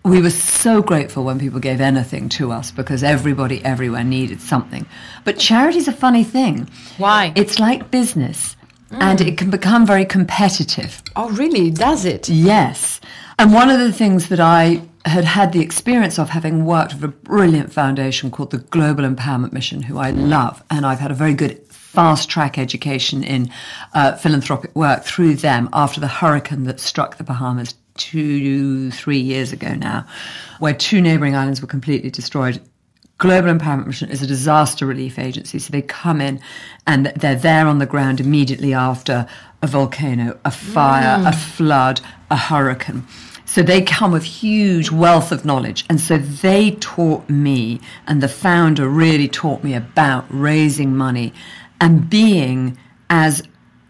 we 0.04 0.24
were 0.24 0.32
so 0.32 0.82
grateful 0.82 1.24
when 1.24 1.38
people 1.38 1.60
gave 1.60 1.82
anything 1.82 2.28
to 2.30 2.52
us 2.52 2.72
because 2.72 3.04
everybody 3.04 3.64
everywhere 3.64 4.04
needed 4.04 4.42
something. 4.42 4.88
But 5.24 5.38
charity's 5.38 5.88
a 5.88 5.94
funny 5.94 6.24
thing. 6.24 6.68
Why? 6.98 7.32
It's 7.36 7.60
like 7.60 7.92
business. 7.92 8.56
Mm. 8.90 9.02
And 9.02 9.22
it 9.22 9.38
can 9.38 9.52
become 9.52 9.86
very 9.86 10.06
competitive. 10.06 11.04
Oh, 11.16 11.30
really? 11.30 11.70
Does 11.70 12.06
it? 12.06 12.28
Yes. 12.28 13.00
And 13.38 13.54
one 13.54 13.70
of 13.70 13.80
the 13.80 13.92
things 13.92 14.30
that 14.30 14.40
I 14.40 14.82
had 15.06 15.24
had 15.24 15.54
the 15.54 15.62
experience 15.62 16.18
of 16.18 16.30
having 16.30 16.66
worked 16.66 16.96
with 16.96 17.04
a 17.04 17.08
brilliant 17.08 17.72
foundation 17.72 18.32
called 18.32 18.52
the 18.52 18.58
Global 18.58 19.04
Empowerment 19.04 19.54
Mission, 19.54 19.84
who 19.84 19.98
I 20.00 20.10
love, 20.10 20.64
and 20.70 20.86
I've 20.86 21.00
had 21.00 21.12
a 21.12 21.16
very 21.16 21.34
good 21.34 21.62
fast 21.70 22.28
track 22.28 22.58
education 22.58 23.24
in 23.24 23.50
uh, 23.94 24.16
philanthropic 24.16 24.76
work 24.76 25.04
through 25.04 25.36
them 25.36 25.70
after 25.72 26.00
the 26.00 26.08
hurricane 26.08 26.64
that 26.64 26.80
struck 26.80 27.18
the 27.18 27.24
Bahamas 27.24 27.76
two, 27.98 28.92
three 28.92 29.20
years 29.20 29.54
ago 29.54 29.74
now, 29.76 30.06
where 30.60 30.74
two 30.74 31.02
neighboring 31.02 31.36
islands 31.36 31.62
were 31.62 31.68
completely 31.68 32.10
destroyed. 32.10 32.60
Global 33.18 33.54
Empowerment 33.54 33.88
Mission 33.88 34.10
is 34.10 34.22
a 34.22 34.28
disaster 34.28 34.86
relief 34.86 35.18
agency, 35.18 35.60
so 35.60 35.72
they 35.72 35.82
come 35.82 36.20
in 36.20 36.42
and 36.86 37.14
they're 37.16 37.36
there 37.36 37.68
on 37.68 37.80
the 37.80 37.86
ground 37.86 38.20
immediately 38.20 38.74
after 38.74 39.26
a 39.62 39.68
volcano, 39.68 40.38
a 40.44 40.52
fire, 40.52 41.20
mm. 41.20 41.30
a 41.30 41.32
flood, 41.32 42.02
a 42.30 42.36
hurricane. 42.36 43.08
So 43.56 43.64
they 43.64 43.84
come 43.84 44.12
with 44.12 44.26
huge 44.26 44.92
wealth 44.92 45.32
of 45.32 45.46
knowledge. 45.46 45.86
And 45.90 46.02
so 46.02 46.18
they 46.18 46.72
taught 46.72 47.30
me, 47.30 47.80
and 48.06 48.22
the 48.22 48.28
founder 48.28 48.90
really 48.90 49.30
taught 49.30 49.64
me 49.64 49.74
about 49.74 50.26
raising 50.28 50.94
money 50.94 51.32
and 51.80 52.10
being 52.10 52.78
as 53.10 53.44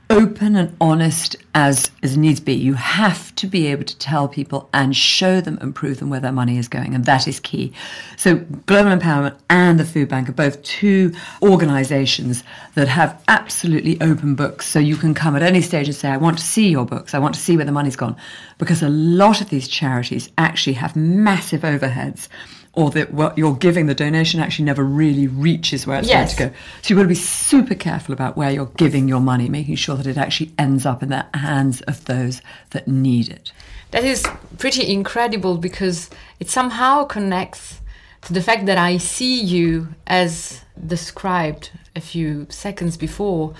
open 0.09 0.55
and 0.55 0.75
honest 0.79 1.35
as, 1.53 1.89
as 2.03 2.17
needs 2.17 2.39
be. 2.39 2.53
You 2.53 2.73
have 2.73 3.33
to 3.35 3.47
be 3.47 3.67
able 3.67 3.85
to 3.85 3.97
tell 3.97 4.27
people 4.27 4.69
and 4.73 4.95
show 4.95 5.41
them 5.41 5.57
and 5.61 5.73
prove 5.73 5.99
them 5.99 6.09
where 6.09 6.19
their 6.19 6.31
money 6.31 6.57
is 6.57 6.67
going. 6.67 6.93
And 6.93 7.05
that 7.05 7.27
is 7.27 7.39
key. 7.39 7.73
So 8.17 8.37
Global 8.65 8.91
Empowerment 8.91 9.37
and 9.49 9.79
the 9.79 9.85
Food 9.85 10.09
Bank 10.09 10.29
are 10.29 10.33
both 10.33 10.61
two 10.63 11.13
organizations 11.41 12.43
that 12.75 12.87
have 12.87 13.21
absolutely 13.27 13.99
open 14.01 14.35
books. 14.35 14.67
So 14.67 14.79
you 14.79 14.95
can 14.95 15.13
come 15.13 15.35
at 15.35 15.43
any 15.43 15.61
stage 15.61 15.87
and 15.87 15.95
say, 15.95 16.09
I 16.09 16.17
want 16.17 16.37
to 16.37 16.43
see 16.43 16.69
your 16.69 16.85
books. 16.85 17.13
I 17.13 17.19
want 17.19 17.35
to 17.35 17.41
see 17.41 17.55
where 17.55 17.65
the 17.65 17.71
money's 17.71 17.95
gone. 17.95 18.15
Because 18.57 18.81
a 18.83 18.89
lot 18.89 19.41
of 19.41 19.49
these 19.49 19.67
charities 19.67 20.29
actually 20.37 20.73
have 20.73 20.95
massive 20.95 21.61
overheads 21.61 22.27
or 22.75 22.91
that 22.91 23.13
what 23.13 23.37
you're 23.37 23.55
giving, 23.55 23.85
the 23.85 23.95
donation 23.95 24.39
actually 24.39 24.65
never 24.65 24.83
really 24.83 25.27
reaches 25.27 25.87
where 25.87 25.99
it's 25.99 26.07
yes. 26.07 26.35
going 26.37 26.49
to 26.49 26.55
go. 26.55 26.61
So 26.81 26.89
you've 26.89 26.97
got 26.97 27.03
to 27.03 27.09
be 27.09 27.15
super 27.15 27.75
careful 27.75 28.13
about 28.13 28.35
where 28.35 28.51
you're 28.51 28.71
giving 28.77 29.07
your 29.07 29.21
money, 29.21 29.49
making 29.49 29.75
sure 29.75 29.95
that 29.95 30.05
it 30.05 30.17
actually 30.17 30.51
ends 30.59 30.85
up 30.85 31.01
in 31.01 31.09
the 31.09 31.25
hands 31.33 31.81
of 31.81 32.03
those 32.05 32.41
that 32.71 32.87
need 32.87 33.29
it. 33.29 33.51
That 33.91 34.03
is 34.03 34.25
pretty 34.57 34.91
incredible 34.91 35.57
because 35.57 36.09
it 36.39 36.49
somehow 36.49 37.05
connects 37.05 37.79
to 38.23 38.33
the 38.33 38.41
fact 38.41 38.65
that 38.65 38.77
I 38.77 38.97
see 38.97 39.39
you 39.39 39.87
as 40.07 40.61
described 40.85 41.71
a 41.95 42.01
few 42.01 42.47
seconds 42.49 42.97
before 42.97 43.53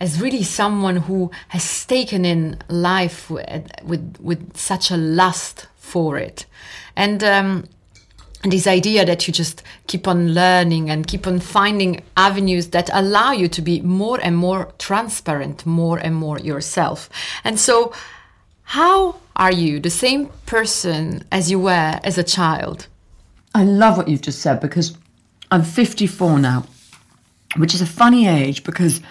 as 0.00 0.20
really 0.20 0.42
someone 0.42 0.96
who 0.96 1.30
has 1.48 1.86
taken 1.86 2.24
in 2.24 2.58
life 2.68 3.30
with, 3.30 3.70
with, 3.84 4.16
with 4.20 4.56
such 4.56 4.90
a 4.90 4.96
lust 4.96 5.66
for 5.76 6.18
it. 6.18 6.46
And 6.96 7.22
um, 7.22 7.64
and 8.42 8.52
this 8.52 8.66
idea 8.66 9.04
that 9.04 9.26
you 9.26 9.34
just 9.34 9.62
keep 9.86 10.08
on 10.08 10.32
learning 10.32 10.88
and 10.88 11.06
keep 11.06 11.26
on 11.26 11.40
finding 11.40 12.02
avenues 12.16 12.68
that 12.68 12.88
allow 12.92 13.32
you 13.32 13.48
to 13.48 13.60
be 13.60 13.80
more 13.82 14.18
and 14.22 14.36
more 14.36 14.72
transparent, 14.78 15.66
more 15.66 15.98
and 15.98 16.14
more 16.14 16.38
yourself. 16.38 17.10
And 17.44 17.60
so, 17.60 17.92
how 18.62 19.16
are 19.36 19.52
you 19.52 19.80
the 19.80 19.90
same 19.90 20.28
person 20.46 21.24
as 21.30 21.50
you 21.50 21.58
were 21.58 22.00
as 22.02 22.16
a 22.16 22.24
child? 22.24 22.86
I 23.54 23.64
love 23.64 23.96
what 23.96 24.08
you've 24.08 24.22
just 24.22 24.40
said 24.40 24.60
because 24.60 24.96
I'm 25.50 25.62
54 25.62 26.38
now, 26.38 26.66
which 27.56 27.74
is 27.74 27.82
a 27.82 27.86
funny 27.86 28.26
age 28.26 28.64
because 28.64 29.02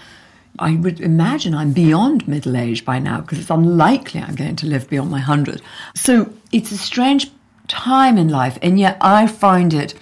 I 0.57 0.75
would 0.75 1.01
imagine 1.01 1.53
I'm 1.53 1.73
beyond 1.73 2.27
middle 2.27 2.57
age 2.57 2.83
by 2.83 2.99
now 2.99 3.21
because 3.21 3.39
it's 3.39 3.49
unlikely 3.49 4.21
I'm 4.21 4.35
going 4.35 4.55
to 4.57 4.65
live 4.65 4.89
beyond 4.89 5.11
my 5.11 5.17
100. 5.17 5.61
So 5.93 6.33
it's 6.51 6.71
a 6.71 6.77
strange 6.77 7.29
time 7.69 8.17
in 8.17 8.27
life, 8.27 8.57
and 8.61 8.77
yet 8.77 8.97
I 8.99 9.27
find 9.27 9.73
it 9.73 9.93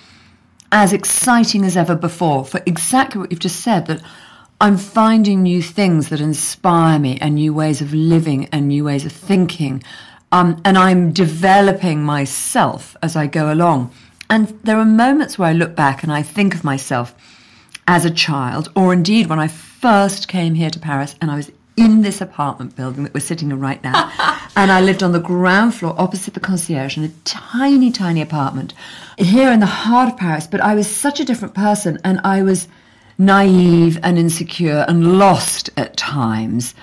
as 0.72 0.94
exciting 0.94 1.64
as 1.64 1.78
ever 1.78 1.96
before 1.96 2.44
for 2.46 2.62
exactly 2.66 3.20
what 3.22 3.32
you've 3.32 3.40
just 3.40 3.62
said 3.62 3.86
that 3.86 4.02
I'm 4.60 4.78
finding 4.78 5.44
new 5.44 5.62
things 5.62 6.10
that 6.10 6.20
inspire 6.20 6.98
me 6.98 7.20
and 7.22 7.36
new 7.36 7.54
ways 7.54 7.80
of 7.82 7.94
living 7.94 8.50
and 8.52 8.68
new 8.68 8.84
ways 8.84 9.06
of 9.06 9.12
thinking. 9.12 9.84
Um, 10.32 10.60
and 10.66 10.78
I'm 10.78 11.14
developing 11.14 12.04
myself 12.04 12.98
as 13.04 13.16
I 13.16 13.28
go 13.28 13.54
along. 13.54 13.92
And 14.30 14.48
there 14.64 14.80
are 14.80 14.86
moments 14.86 15.38
where 15.38 15.50
I 15.50 15.54
look 15.54 15.76
back 15.76 16.04
and 16.04 16.12
I 16.12 16.24
think 16.24 16.56
of 16.56 16.64
myself 16.64 17.14
as 17.88 18.04
a 18.04 18.10
child, 18.10 18.70
or 18.76 18.92
indeed 18.92 19.28
when 19.28 19.40
I 19.40 19.48
first 19.48 20.28
came 20.28 20.56
here 20.56 20.70
to 20.72 20.80
Paris 20.80 21.16
and 21.22 21.32
I 21.32 21.38
was 21.38 21.52
in 21.78 22.02
this 22.02 22.20
apartment 22.20 22.76
building 22.76 23.04
that 23.04 23.14
we're 23.14 23.20
sitting 23.20 23.52
in 23.52 23.60
right 23.60 23.82
now. 23.84 24.12
and 24.56 24.72
I 24.72 24.82
lived 24.82 25.04
on 25.04 25.12
the 25.12 25.20
ground 25.20 25.76
floor 25.76 25.96
opposite 25.98 26.34
the 26.34 26.40
concierge 26.40 26.98
in 26.98 27.04
a 27.04 27.10
tiny, 27.24 27.92
tiny 27.92 28.22
apartment 28.22 28.74
here 29.18 29.52
in 29.52 29.60
the 29.60 29.68
heart 29.68 30.12
of 30.12 30.18
Paris. 30.18 30.48
But 30.48 30.60
I 30.60 30.76
was 30.76 30.94
such 30.94 31.20
a 31.20 31.26
different 31.26 31.54
person 31.54 32.00
and 32.04 32.20
I 32.24 32.42
was 32.42 32.68
naive 33.18 34.00
and 34.04 34.18
insecure 34.18 34.86
and 34.88 35.18
lost 35.18 35.70
at 35.78 35.96
times 35.96 36.76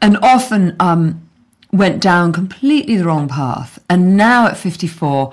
and 0.00 0.16
often 0.18 0.76
um, 0.80 1.28
went 1.72 2.00
down 2.02 2.32
completely 2.32 2.96
the 2.96 3.04
wrong 3.04 3.28
path. 3.28 3.78
And 3.90 4.16
now 4.16 4.46
at 4.46 4.56
54, 4.56 5.32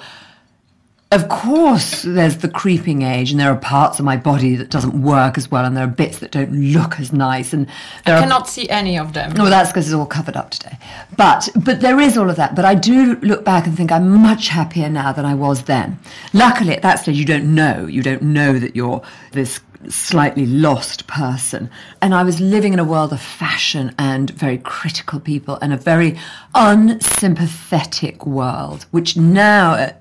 of 1.11 1.27
course, 1.27 2.03
there's 2.03 2.37
the 2.37 2.47
creeping 2.47 3.01
age, 3.01 3.31
and 3.31 3.39
there 3.39 3.51
are 3.51 3.57
parts 3.57 3.99
of 3.99 4.05
my 4.05 4.15
body 4.15 4.55
that 4.55 4.69
doesn't 4.69 5.01
work 5.01 5.37
as 5.37 5.51
well, 5.51 5.65
and 5.65 5.75
there 5.75 5.83
are 5.83 5.87
bits 5.87 6.19
that 6.19 6.31
don't 6.31 6.53
look 6.53 6.99
as 7.01 7.11
nice. 7.11 7.51
And 7.51 7.67
I 8.05 8.21
cannot 8.21 8.43
are, 8.43 8.47
see 8.47 8.69
any 8.69 8.97
of 8.97 9.11
them. 9.11 9.33
No, 9.33 9.49
that's 9.49 9.71
because 9.71 9.87
it's 9.87 9.93
all 9.93 10.05
covered 10.05 10.37
up 10.37 10.51
today. 10.51 10.77
But 11.17 11.49
but 11.55 11.81
there 11.81 11.99
is 11.99 12.17
all 12.17 12.29
of 12.29 12.37
that. 12.37 12.55
But 12.55 12.63
I 12.63 12.75
do 12.75 13.15
look 13.17 13.43
back 13.43 13.67
and 13.67 13.75
think 13.75 13.91
I'm 13.91 14.09
much 14.21 14.47
happier 14.47 14.87
now 14.87 15.11
than 15.11 15.25
I 15.25 15.35
was 15.35 15.63
then. 15.63 15.99
Luckily, 16.33 16.73
at 16.73 16.81
that 16.83 16.99
stage, 16.99 17.17
you 17.17 17.25
don't 17.25 17.53
know. 17.53 17.87
You 17.87 18.03
don't 18.03 18.21
know 18.21 18.57
that 18.57 18.75
you're 18.75 19.01
this 19.33 19.59
slightly 19.89 20.45
lost 20.45 21.07
person. 21.07 21.69
And 22.01 22.13
I 22.13 22.23
was 22.23 22.39
living 22.39 22.73
in 22.73 22.79
a 22.79 22.83
world 22.83 23.11
of 23.11 23.21
fashion 23.21 23.93
and 23.97 24.29
very 24.29 24.57
critical 24.59 25.19
people 25.19 25.57
and 25.61 25.73
a 25.73 25.77
very 25.77 26.17
unsympathetic 26.53 28.25
world, 28.25 28.85
which 28.91 29.17
now, 29.17 29.93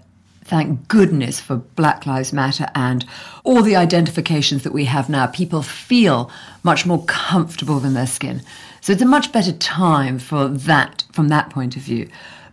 thank 0.51 0.89
goodness 0.89 1.39
for 1.39 1.57
Black 1.57 2.07
Lives 2.07 2.33
Matter 2.33 2.67
and 2.75 3.07
all 3.45 3.63
the 3.63 3.77
identifications 3.77 4.65
that 4.65 4.73
we 4.73 4.85
have 4.87 5.09
now, 5.09 5.29
people 5.29 5.63
feel 5.63 6.29
much 6.65 6.85
more 6.85 7.05
comfortable 7.05 7.85
in 7.85 7.95
their 7.95 8.09
skin. 8.09 8.43
So 8.81 8.93
it's 8.93 9.01
a 9.01 9.07
much 9.07 9.31
better 9.31 9.53
time 9.53 10.19
for 10.19 10.49
that 10.49 11.05
from 11.13 11.29
that 11.29 11.51
point 11.51 11.77
of 11.77 11.83
view. 11.83 12.09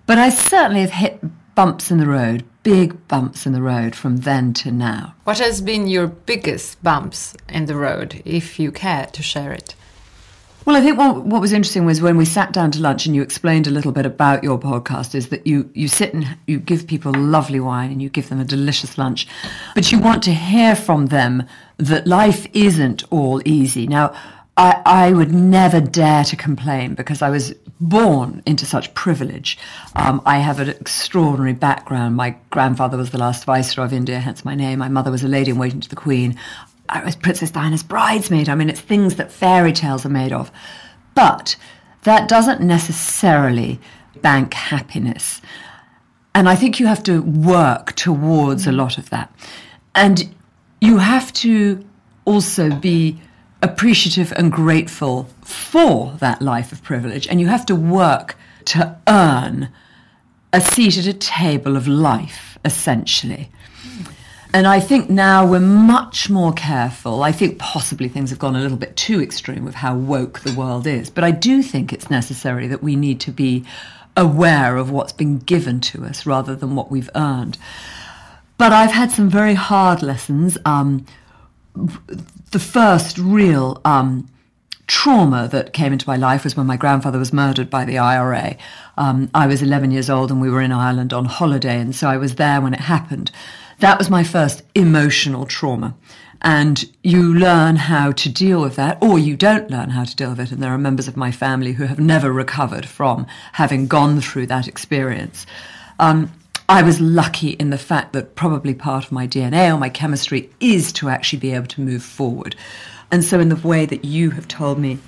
But 0.05 0.19
I 0.19 0.29
certainly 0.29 0.81
have 0.81 0.91
hit 0.91 1.19
bumps 1.55 1.89
in 1.89 1.97
the 1.97 2.05
road, 2.05 2.43
big 2.61 3.07
bumps 3.07 3.47
in 3.47 3.53
the 3.53 3.63
road 3.63 3.95
from 3.95 4.17
then 4.17 4.53
to 4.53 4.71
now. 4.71 5.15
What 5.23 5.39
has 5.39 5.59
been 5.59 5.87
your 5.87 6.05
biggest 6.05 6.83
bumps 6.83 7.35
in 7.49 7.65
the 7.65 7.75
road, 7.75 8.21
if 8.25 8.59
you 8.59 8.71
care 8.71 9.07
to 9.07 9.23
share 9.23 9.53
it? 9.53 9.73
Well, 10.67 10.75
I 10.75 10.81
think 10.81 10.97
what, 10.97 11.23
what 11.23 11.39
was 11.39 11.53
interesting 11.53 11.85
was 11.85 12.01
when 12.01 12.17
we 12.17 12.25
sat 12.25 12.51
down 12.51 12.71
to 12.71 12.81
lunch 12.81 13.05
and 13.05 13.15
you 13.15 13.21
explained 13.21 13.67
a 13.67 13.71
little 13.71 13.93
bit 13.93 14.05
about 14.05 14.43
your 14.43 14.59
podcast 14.59 15.15
is 15.15 15.29
that 15.29 15.47
you, 15.47 15.69
you 15.73 15.87
sit 15.87 16.13
and 16.13 16.27
you 16.45 16.59
give 16.59 16.87
people 16.87 17.13
lovely 17.13 17.61
wine 17.61 17.89
and 17.89 18.01
you 18.01 18.09
give 18.09 18.27
them 18.27 18.41
a 18.41 18.43
delicious 18.43 18.97
lunch, 18.97 19.29
but 19.75 19.93
you 19.93 19.97
want 19.97 20.23
to 20.23 20.33
hear 20.33 20.75
from 20.75 21.05
them 21.05 21.43
that 21.77 22.05
life 22.05 22.47
isn't 22.53 23.09
all 23.13 23.41
easy. 23.45 23.87
Now, 23.87 24.13
I, 24.57 24.81
I 24.85 25.11
would 25.13 25.31
never 25.31 25.79
dare 25.79 26.25
to 26.25 26.35
complain 26.35 26.95
because 26.95 27.21
I 27.21 27.29
was 27.29 27.53
born 27.79 28.41
into 28.45 28.65
such 28.65 28.93
privilege. 28.93 29.57
Um, 29.95 30.21
I 30.25 30.39
have 30.39 30.59
an 30.59 30.67
extraordinary 30.67 31.53
background. 31.53 32.15
My 32.15 32.35
grandfather 32.49 32.97
was 32.97 33.11
the 33.11 33.19
last 33.19 33.45
viceroy 33.45 33.85
of 33.85 33.93
India, 33.93 34.19
hence 34.19 34.43
my 34.43 34.55
name. 34.55 34.79
My 34.79 34.89
mother 34.89 35.11
was 35.11 35.23
a 35.23 35.27
lady 35.27 35.51
in 35.51 35.59
waiting 35.59 35.79
to 35.79 35.89
the 35.89 35.95
Queen. 35.95 36.37
Uh, 36.89 37.01
I 37.01 37.05
was 37.05 37.15
Princess 37.15 37.51
Diana's 37.51 37.83
bridesmaid. 37.83 38.49
I 38.49 38.55
mean, 38.55 38.69
it's 38.69 38.81
things 38.81 39.15
that 39.15 39.31
fairy 39.31 39.73
tales 39.73 40.05
are 40.05 40.09
made 40.09 40.33
of. 40.33 40.51
But 41.15 41.55
that 42.03 42.29
doesn't 42.29 42.61
necessarily 42.61 43.79
bank 44.21 44.53
happiness. 44.53 45.41
And 46.33 46.47
I 46.47 46.55
think 46.55 46.79
you 46.79 46.85
have 46.87 47.03
to 47.03 47.21
work 47.21 47.95
towards 47.95 48.67
a 48.67 48.71
lot 48.71 48.97
of 48.97 49.09
that. 49.09 49.33
And 49.95 50.35
you 50.79 50.99
have 50.99 51.33
to 51.33 51.83
also 52.25 52.69
be 52.69 53.19
appreciative 53.63 54.31
and 54.33 54.51
grateful 54.51 55.27
for 55.41 56.13
that 56.19 56.41
life 56.41 56.71
of 56.71 56.83
privilege. 56.83 57.27
And 57.27 57.41
you 57.41 57.47
have 57.47 57.65
to 57.65 57.75
work 57.75 58.37
to 58.65 58.97
earn 59.07 59.69
a 60.53 60.61
seat 60.61 60.97
at 60.97 61.07
a 61.07 61.13
table 61.13 61.75
of 61.75 61.87
life, 61.87 62.57
essentially. 62.63 63.49
And 64.53 64.65
I 64.65 64.79
think 64.79 65.09
now 65.09 65.45
we're 65.45 65.59
much 65.59 66.29
more 66.29 66.53
careful. 66.53 67.21
I 67.21 67.31
think 67.31 67.59
possibly 67.59 68.07
things 68.07 68.29
have 68.29 68.39
gone 68.39 68.55
a 68.55 68.61
little 68.61 68.77
bit 68.77 68.95
too 68.95 69.21
extreme 69.21 69.65
with 69.65 69.75
how 69.75 69.95
woke 69.95 70.39
the 70.39 70.53
world 70.53 70.87
is. 70.87 71.09
But 71.09 71.23
I 71.23 71.31
do 71.31 71.61
think 71.61 71.91
it's 71.91 72.09
necessary 72.09 72.67
that 72.67 72.81
we 72.81 72.95
need 72.95 73.19
to 73.21 73.31
be 73.31 73.65
aware 74.15 74.77
of 74.77 74.89
what's 74.89 75.13
been 75.13 75.37
given 75.39 75.79
to 75.79 76.05
us 76.05 76.25
rather 76.25 76.55
than 76.55 76.75
what 76.75 76.89
we've 76.89 77.09
earned. 77.13 77.57
But 78.57 78.71
I've 78.71 78.91
had 78.91 79.11
some 79.11 79.29
very 79.29 79.53
hard 79.53 80.01
lessons. 80.01 80.57
Um, 80.65 81.05
the 82.51 82.59
first 82.59 83.17
real 83.17 83.79
um, 83.85 84.27
trauma 84.87 85.47
that 85.51 85.73
came 85.73 85.93
into 85.93 86.09
my 86.09 86.15
life 86.15 86.43
was 86.43 86.57
when 86.57 86.65
my 86.65 86.77
grandfather 86.77 87.19
was 87.19 87.31
murdered 87.31 87.69
by 87.69 87.85
the 87.85 87.99
IRA. 87.99 88.57
Um, 88.97 89.29
I 89.33 89.45
was 89.45 89.61
11 89.61 89.91
years 89.91 90.09
old 90.09 90.31
and 90.31 90.41
we 90.41 90.49
were 90.49 90.61
in 90.61 90.71
Ireland 90.71 91.13
on 91.13 91.25
holiday, 91.25 91.79
and 91.79 91.95
so 91.95 92.07
I 92.07 92.17
was 92.17 92.35
there 92.35 92.61
when 92.61 92.73
it 92.73 92.79
happened. 92.79 93.31
That 93.79 93.99
was 93.99 94.09
my 94.09 94.23
first 94.23 94.63
emotional 94.73 95.45
trauma. 95.45 95.95
And 96.41 96.83
you 97.03 97.33
learn 97.33 97.75
how 97.75 98.11
to 98.11 98.29
deal 98.29 98.61
with 98.61 98.75
that, 98.75 98.97
or 99.01 99.17
you 99.17 99.35
don't 99.35 99.71
learn 99.71 99.89
how 99.89 100.03
to 100.03 100.15
deal 100.15 100.29
with 100.31 100.39
it. 100.39 100.51
And 100.51 100.61
there 100.61 100.71
are 100.71 100.77
members 100.77 101.07
of 101.07 101.17
my 101.17 101.31
family 101.31 101.73
who 101.73 101.85
have 101.85 101.99
never 101.99 102.31
recovered 102.31 102.85
from 102.85 103.25
having 103.53 103.87
gone 103.87 104.21
through 104.21 104.47
that 104.47 104.67
experience. 104.67 105.45
Um, 105.99 106.31
I 106.69 106.83
was 106.83 106.99
lucky 106.99 107.51
in 107.51 107.69
the 107.69 107.77
fact 107.77 108.13
that 108.13 108.35
probably 108.35 108.73
part 108.73 109.05
of 109.05 109.11
my 109.11 109.25
DNA 109.27 109.73
or 109.73 109.77
my 109.77 109.89
chemistry 109.89 110.49
is 110.59 110.91
to 110.93 111.09
actually 111.09 111.39
be 111.39 111.53
able 111.53 111.67
to 111.67 111.81
move 111.81 112.03
forward. 112.03 112.55
And 113.09 113.23
so, 113.23 113.39
in 113.39 113.49
the 113.49 113.55
way 113.55 113.85
that 113.85 114.03
you 114.03 114.31
have 114.31 114.47
told 114.47 114.77
me 114.77 114.99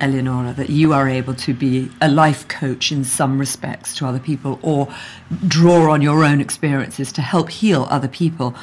Eleonora, 0.00 0.52
that 0.54 0.70
you 0.70 0.92
are 0.92 1.08
able 1.08 1.34
to 1.34 1.54
be 1.54 1.90
a 2.00 2.08
life 2.08 2.46
coach 2.48 2.92
in 2.92 3.04
some 3.04 3.38
respects 3.38 3.94
to 3.96 4.06
other 4.06 4.18
people 4.18 4.58
or 4.62 4.92
draw 5.46 5.92
on 5.92 6.02
your 6.02 6.24
own 6.24 6.40
experiences 6.40 7.12
to 7.12 7.22
help 7.22 7.50
heal 7.50 7.86
other 7.90 8.08
people. 8.08 8.54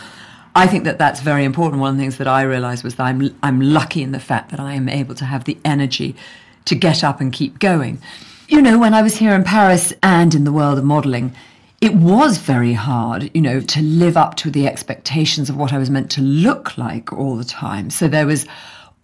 I 0.55 0.67
think 0.67 0.85
that 0.85 0.97
that's 0.97 1.19
very 1.19 1.43
important. 1.43 1.81
One 1.81 1.91
of 1.91 1.97
the 1.97 2.03
things 2.03 2.17
that 2.17 2.27
I 2.27 2.43
realized 2.43 2.83
was 2.83 2.95
that 2.95 3.03
I'm, 3.03 3.35
I'm 3.43 3.59
lucky 3.59 4.01
in 4.01 4.11
the 4.11 4.19
fact 4.19 4.51
that 4.51 4.59
I 4.59 4.73
am 4.73 4.87
able 4.87 5.15
to 5.15 5.25
have 5.25 5.43
the 5.43 5.57
energy 5.65 6.15
to 6.65 6.75
get 6.75 7.03
up 7.03 7.19
and 7.19 7.31
keep 7.31 7.59
going. 7.59 7.99
You 8.47 8.61
know, 8.61 8.79
when 8.79 8.93
I 8.93 9.01
was 9.01 9.17
here 9.17 9.33
in 9.33 9.43
Paris 9.43 9.93
and 10.01 10.33
in 10.33 10.43
the 10.43 10.51
world 10.51 10.77
of 10.77 10.85
modeling, 10.85 11.35
it 11.81 11.93
was 11.93 12.37
very 12.37 12.73
hard, 12.73 13.29
you 13.33 13.41
know, 13.41 13.59
to 13.59 13.81
live 13.81 14.17
up 14.17 14.35
to 14.37 14.49
the 14.49 14.65
expectations 14.65 15.49
of 15.49 15.57
what 15.57 15.73
I 15.73 15.77
was 15.77 15.89
meant 15.89 16.09
to 16.11 16.21
look 16.21 16.77
like 16.77 17.11
all 17.11 17.35
the 17.35 17.43
time. 17.43 17.89
So 17.89 18.07
there 18.07 18.25
was 18.25 18.45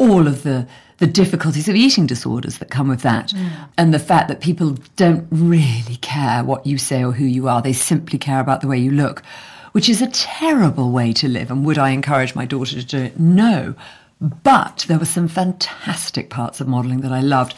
all 0.02 0.28
of 0.28 0.42
the 0.42 0.68
the 0.98 1.08
difficulties 1.08 1.68
of 1.68 1.76
eating 1.76 2.06
disorders 2.06 2.60
that 2.60 2.70
come 2.70 2.88
with 2.88 3.02
that, 3.02 3.30
mm. 3.30 3.50
and 3.76 3.92
the 3.92 3.98
fact 3.98 4.28
that 4.28 4.40
people 4.40 4.78
don't 4.96 5.28
really 5.32 5.96
care 5.96 6.44
what 6.44 6.64
you 6.68 6.78
say 6.78 7.04
or 7.04 7.12
who 7.12 7.26
you 7.26 7.48
are. 7.48 7.60
They 7.60 7.74
simply 7.74 8.20
care 8.20 8.40
about 8.40 8.62
the 8.62 8.68
way 8.68 8.78
you 8.78 8.92
look, 8.92 9.24
which 9.72 9.90
is 9.90 10.00
a 10.00 10.12
terrible 10.12 10.92
way 10.92 11.12
to 11.14 11.28
live. 11.28 11.50
And 11.50 11.66
would 11.66 11.80
I 11.80 11.90
encourage 11.90 12.36
my 12.36 12.46
daughter 12.46 12.76
to 12.76 12.86
do 12.86 13.00
it? 13.00 13.20
No. 13.20 13.74
But 14.20 14.86
there 14.88 15.00
were 15.00 15.06
some 15.06 15.28
fantastic 15.28 16.30
parts 16.30 16.62
of 16.62 16.68
modeling 16.68 17.02
that 17.02 17.12
I 17.12 17.22
loved. 17.22 17.56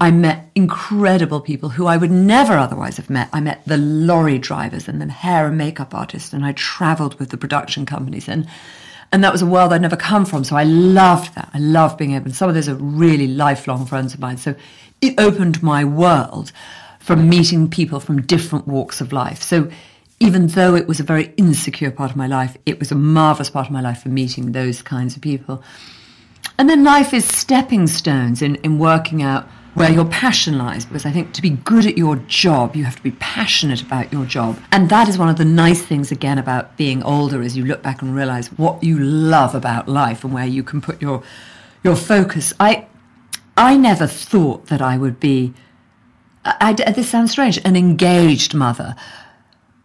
I 0.00 0.10
met 0.10 0.50
incredible 0.54 1.42
people 1.42 1.68
who 1.68 1.86
I 1.86 1.98
would 1.98 2.10
never 2.10 2.54
otherwise 2.54 2.96
have 2.96 3.10
met. 3.10 3.28
I 3.34 3.40
met 3.40 3.62
the 3.66 3.76
lorry 3.76 4.38
drivers 4.38 4.88
and 4.88 4.98
the 4.98 5.12
hair 5.12 5.46
and 5.46 5.58
makeup 5.58 5.94
artists, 5.94 6.32
and 6.32 6.42
I 6.42 6.52
traveled 6.52 7.18
with 7.18 7.28
the 7.28 7.36
production 7.36 7.84
companies. 7.84 8.28
And 8.28 8.46
and 9.12 9.24
that 9.24 9.32
was 9.32 9.42
a 9.42 9.46
world 9.46 9.72
I'd 9.72 9.82
never 9.82 9.96
come 9.96 10.24
from. 10.24 10.44
So 10.44 10.56
I 10.56 10.64
loved 10.64 11.34
that. 11.34 11.50
I 11.54 11.58
loved 11.58 11.98
being 11.98 12.12
able, 12.12 12.26
and 12.26 12.36
some 12.36 12.48
of 12.48 12.54
those 12.54 12.68
are 12.68 12.74
really 12.74 13.26
lifelong 13.26 13.86
friends 13.86 14.14
of 14.14 14.20
mine. 14.20 14.36
So 14.36 14.54
it 15.00 15.14
opened 15.18 15.62
my 15.62 15.84
world 15.84 16.52
from 17.00 17.28
meeting 17.28 17.70
people 17.70 18.00
from 18.00 18.22
different 18.22 18.66
walks 18.66 19.00
of 19.00 19.12
life. 19.12 19.42
So 19.42 19.70
even 20.20 20.48
though 20.48 20.74
it 20.74 20.86
was 20.86 21.00
a 21.00 21.04
very 21.04 21.32
insecure 21.36 21.90
part 21.90 22.10
of 22.10 22.16
my 22.16 22.26
life, 22.26 22.56
it 22.66 22.78
was 22.78 22.90
a 22.90 22.96
marvelous 22.96 23.50
part 23.50 23.66
of 23.66 23.72
my 23.72 23.80
life 23.80 24.02
for 24.02 24.08
meeting 24.08 24.52
those 24.52 24.82
kinds 24.82 25.16
of 25.16 25.22
people. 25.22 25.62
And 26.58 26.68
then 26.68 26.82
life 26.82 27.14
is 27.14 27.24
stepping 27.24 27.86
stones 27.86 28.42
in, 28.42 28.56
in 28.56 28.78
working 28.78 29.22
out 29.22 29.48
where 29.78 29.90
your 29.90 30.04
passion 30.06 30.58
lies. 30.58 30.84
Because 30.84 31.06
I 31.06 31.10
think 31.10 31.32
to 31.34 31.42
be 31.42 31.50
good 31.50 31.86
at 31.86 31.96
your 31.96 32.16
job, 32.16 32.74
you 32.76 32.84
have 32.84 32.96
to 32.96 33.02
be 33.02 33.12
passionate 33.12 33.80
about 33.80 34.12
your 34.12 34.24
job. 34.24 34.58
And 34.72 34.90
that 34.90 35.08
is 35.08 35.18
one 35.18 35.28
of 35.28 35.36
the 35.36 35.44
nice 35.44 35.82
things, 35.82 36.10
again, 36.10 36.38
about 36.38 36.76
being 36.76 37.02
older, 37.02 37.42
is 37.42 37.56
you 37.56 37.64
look 37.64 37.82
back 37.82 38.02
and 38.02 38.14
realize 38.14 38.48
what 38.48 38.82
you 38.82 38.98
love 38.98 39.54
about 39.54 39.88
life 39.88 40.24
and 40.24 40.32
where 40.32 40.46
you 40.46 40.62
can 40.62 40.80
put 40.80 41.00
your, 41.00 41.22
your 41.84 41.96
focus. 41.96 42.52
I, 42.58 42.86
I 43.56 43.76
never 43.76 44.06
thought 44.06 44.66
that 44.66 44.82
I 44.82 44.98
would 44.98 45.20
be, 45.20 45.54
I, 46.44 46.74
I, 46.86 46.92
this 46.92 47.08
sounds 47.08 47.30
strange, 47.30 47.58
an 47.64 47.76
engaged 47.76 48.54
mother. 48.54 48.96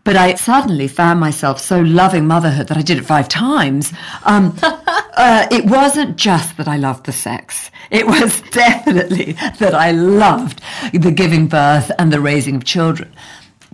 But 0.03 0.17
I 0.17 0.35
suddenly 0.35 0.89
found 0.89 1.19
myself 1.19 1.61
so 1.61 1.79
loving 1.79 2.27
motherhood 2.27 2.67
that 2.67 2.77
I 2.77 2.81
did 2.81 2.97
it 2.97 3.05
five 3.05 3.29
times. 3.29 3.93
Um, 4.25 4.57
uh, 5.15 5.47
it 5.51 5.65
wasn't 5.65 6.17
just 6.17 6.57
that 6.57 6.67
I 6.67 6.77
loved 6.77 7.05
the 7.05 7.11
sex. 7.11 7.69
It 7.91 8.07
was 8.07 8.41
definitely 8.51 9.33
that 9.59 9.73
I 9.73 9.91
loved 9.91 10.61
the 10.93 11.11
giving 11.11 11.47
birth 11.47 11.91
and 11.99 12.11
the 12.11 12.19
raising 12.19 12.55
of 12.55 12.63
children. 12.63 13.13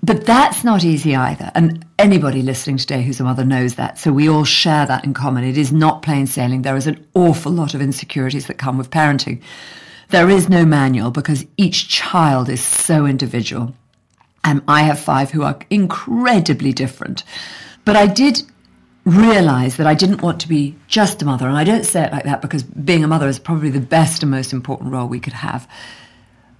But 0.01 0.25
that's 0.25 0.63
not 0.63 0.83
easy 0.83 1.15
either. 1.15 1.51
And 1.55 1.85
anybody 1.97 2.41
listening 2.41 2.77
today 2.77 3.03
who's 3.03 3.19
a 3.19 3.23
mother 3.23 3.43
knows 3.43 3.75
that. 3.75 3.97
So 3.97 4.11
we 4.11 4.29
all 4.29 4.45
share 4.45 4.85
that 4.85 5.03
in 5.03 5.13
common. 5.13 5.43
It 5.43 5.57
is 5.57 5.73
not 5.73 6.01
plain 6.01 6.25
sailing. 6.25 6.61
There 6.61 6.77
is 6.77 6.87
an 6.87 7.05
awful 7.13 7.51
lot 7.51 7.73
of 7.73 7.81
insecurities 7.81 8.47
that 8.47 8.57
come 8.57 8.77
with 8.77 8.91
parenting. 8.91 9.41
There 10.09 10.29
is 10.29 10.49
no 10.49 10.65
manual 10.65 11.11
because 11.11 11.45
each 11.57 11.89
child 11.89 12.49
is 12.49 12.63
so 12.63 13.05
individual. 13.05 13.73
And 14.43 14.61
I 14.67 14.83
have 14.83 14.99
five 14.99 15.31
who 15.31 15.43
are 15.43 15.59
incredibly 15.69 16.71
different. 16.71 17.23
But 17.83 17.97
I 17.97 18.07
did 18.07 18.41
realize 19.09 19.77
that 19.77 19.87
I 19.87 19.93
didn't 19.93 20.21
want 20.21 20.39
to 20.41 20.47
be 20.47 20.75
just 20.87 21.21
a 21.21 21.25
mother. 21.25 21.47
And 21.47 21.57
I 21.57 21.63
don't 21.63 21.85
say 21.85 22.03
it 22.03 22.11
like 22.11 22.25
that 22.25 22.41
because 22.41 22.63
being 22.63 23.03
a 23.03 23.07
mother 23.07 23.27
is 23.27 23.39
probably 23.39 23.69
the 23.69 23.79
best 23.79 24.23
and 24.23 24.31
most 24.31 24.53
important 24.53 24.91
role 24.91 25.07
we 25.07 25.19
could 25.19 25.33
have. 25.33 25.67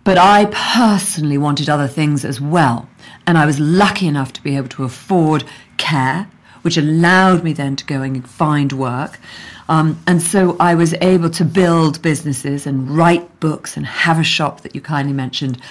But 0.04 0.18
I 0.18 0.46
personally 0.46 1.38
wanted 1.38 1.70
other 1.70 1.88
things 1.88 2.26
as 2.26 2.42
well. 2.42 2.90
And 3.28 3.38
I 3.38 3.46
was 3.46 3.60
lucky 3.60 4.08
enough 4.08 4.34
to 4.34 4.44
be 4.44 4.58
able 4.58 4.70
to 4.70 4.84
afford 4.84 5.44
care, 5.78 6.28
which 6.62 6.78
allowed 6.78 7.44
me 7.44 7.54
then 7.54 7.76
to 7.76 7.86
go 7.86 8.02
and 8.02 8.28
find 8.28 8.72
work. 8.74 9.20
Um, 9.68 10.02
and 10.08 10.22
so 10.22 10.58
I 10.60 10.74
was 10.74 10.96
able 10.96 11.30
to 11.30 11.46
build 11.46 12.02
businesses 12.02 12.66
and 12.66 12.90
write 12.90 13.40
books 13.40 13.78
and 13.78 13.86
have 13.86 14.20
a 14.20 14.24
shop 14.24 14.62
that 14.62 14.74
you 14.74 14.82
kindly 14.82 15.14
mentioned. 15.14 15.62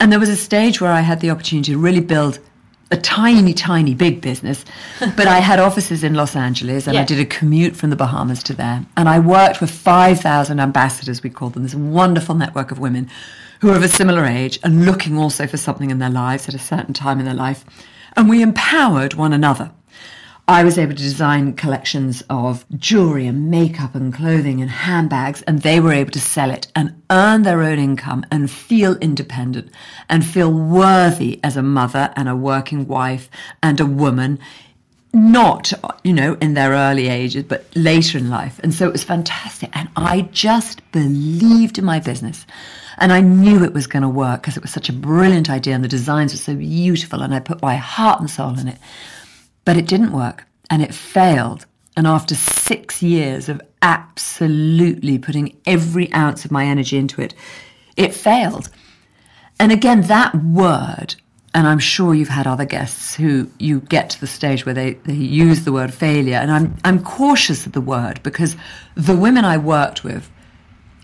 And 0.00 0.10
there 0.10 0.18
was 0.18 0.28
a 0.28 0.36
stage 0.36 0.80
where 0.80 0.92
I 0.92 1.00
had 1.00 1.20
the 1.20 1.30
opportunity 1.30 1.72
to 1.72 1.78
really 1.78 2.00
build 2.00 2.40
a 2.90 2.96
tiny, 2.96 3.52
tiny 3.52 3.94
big 3.94 4.20
business, 4.20 4.64
but 5.00 5.26
I 5.26 5.40
had 5.40 5.58
offices 5.58 6.02
in 6.02 6.14
Los 6.14 6.34
Angeles 6.34 6.86
and 6.86 6.96
I 6.96 7.04
did 7.04 7.20
a 7.20 7.26
commute 7.26 7.76
from 7.76 7.90
the 7.90 7.96
Bahamas 7.96 8.42
to 8.44 8.54
there. 8.54 8.84
And 8.96 9.08
I 9.08 9.18
worked 9.18 9.60
with 9.60 9.70
5,000 9.70 10.58
ambassadors, 10.58 11.22
we 11.22 11.30
call 11.30 11.50
them, 11.50 11.62
this 11.62 11.74
wonderful 11.74 12.34
network 12.34 12.70
of 12.70 12.78
women 12.78 13.10
who 13.60 13.70
are 13.70 13.76
of 13.76 13.82
a 13.82 13.88
similar 13.88 14.24
age 14.24 14.58
and 14.62 14.86
looking 14.86 15.18
also 15.18 15.46
for 15.46 15.56
something 15.56 15.90
in 15.90 15.98
their 15.98 16.10
lives 16.10 16.48
at 16.48 16.54
a 16.54 16.58
certain 16.58 16.94
time 16.94 17.18
in 17.18 17.24
their 17.24 17.34
life. 17.34 17.64
And 18.16 18.28
we 18.28 18.40
empowered 18.42 19.14
one 19.14 19.32
another. 19.32 19.70
I 20.50 20.64
was 20.64 20.78
able 20.78 20.94
to 20.94 21.02
design 21.02 21.52
collections 21.56 22.22
of 22.30 22.64
jewelry 22.78 23.26
and 23.26 23.50
makeup 23.50 23.94
and 23.94 24.14
clothing 24.14 24.62
and 24.62 24.70
handbags, 24.70 25.42
and 25.42 25.60
they 25.60 25.78
were 25.78 25.92
able 25.92 26.10
to 26.12 26.20
sell 26.20 26.50
it 26.50 26.68
and 26.74 27.02
earn 27.10 27.42
their 27.42 27.62
own 27.62 27.78
income 27.78 28.24
and 28.30 28.50
feel 28.50 28.96
independent 28.96 29.70
and 30.08 30.24
feel 30.24 30.50
worthy 30.50 31.38
as 31.44 31.58
a 31.58 31.62
mother 31.62 32.14
and 32.16 32.30
a 32.30 32.34
working 32.34 32.88
wife 32.88 33.28
and 33.62 33.78
a 33.78 33.84
woman, 33.84 34.38
not, 35.12 35.70
you 36.02 36.14
know, 36.14 36.38
in 36.40 36.54
their 36.54 36.70
early 36.70 37.08
ages, 37.08 37.42
but 37.42 37.66
later 37.76 38.16
in 38.16 38.30
life. 38.30 38.58
And 38.62 38.72
so 38.72 38.86
it 38.86 38.92
was 38.92 39.04
fantastic. 39.04 39.68
And 39.76 39.90
I 39.96 40.22
just 40.32 40.80
believed 40.92 41.76
in 41.76 41.84
my 41.84 42.00
business. 42.00 42.46
And 42.96 43.12
I 43.12 43.20
knew 43.20 43.62
it 43.64 43.74
was 43.74 43.86
going 43.86 44.02
to 44.02 44.08
work 44.08 44.40
because 44.40 44.56
it 44.56 44.62
was 44.62 44.72
such 44.72 44.88
a 44.88 44.94
brilliant 44.94 45.50
idea 45.50 45.74
and 45.74 45.84
the 45.84 45.88
designs 45.88 46.32
were 46.32 46.38
so 46.38 46.54
beautiful 46.54 47.20
and 47.20 47.34
I 47.34 47.38
put 47.38 47.60
my 47.60 47.76
heart 47.76 48.18
and 48.18 48.30
soul 48.30 48.58
in 48.58 48.66
it. 48.66 48.78
But 49.68 49.76
it 49.76 49.86
didn't 49.86 50.12
work 50.12 50.46
and 50.70 50.80
it 50.80 50.94
failed. 50.94 51.66
And 51.94 52.06
after 52.06 52.34
six 52.34 53.02
years 53.02 53.50
of 53.50 53.60
absolutely 53.82 55.18
putting 55.18 55.60
every 55.66 56.10
ounce 56.14 56.46
of 56.46 56.50
my 56.50 56.64
energy 56.64 56.96
into 56.96 57.20
it, 57.20 57.34
it 57.94 58.14
failed. 58.14 58.70
And 59.60 59.70
again, 59.70 60.00
that 60.04 60.34
word, 60.34 61.16
and 61.52 61.66
I'm 61.66 61.80
sure 61.80 62.14
you've 62.14 62.30
had 62.30 62.46
other 62.46 62.64
guests 62.64 63.14
who 63.14 63.50
you 63.58 63.80
get 63.80 64.08
to 64.08 64.20
the 64.20 64.26
stage 64.26 64.64
where 64.64 64.74
they, 64.74 64.94
they 64.94 65.12
use 65.12 65.66
the 65.66 65.72
word 65.72 65.92
failure. 65.92 66.36
And 66.36 66.50
I'm, 66.50 66.74
I'm 66.82 67.04
cautious 67.04 67.66
of 67.66 67.72
the 67.72 67.82
word 67.82 68.22
because 68.22 68.56
the 68.94 69.14
women 69.14 69.44
I 69.44 69.58
worked 69.58 70.02
with, 70.02 70.30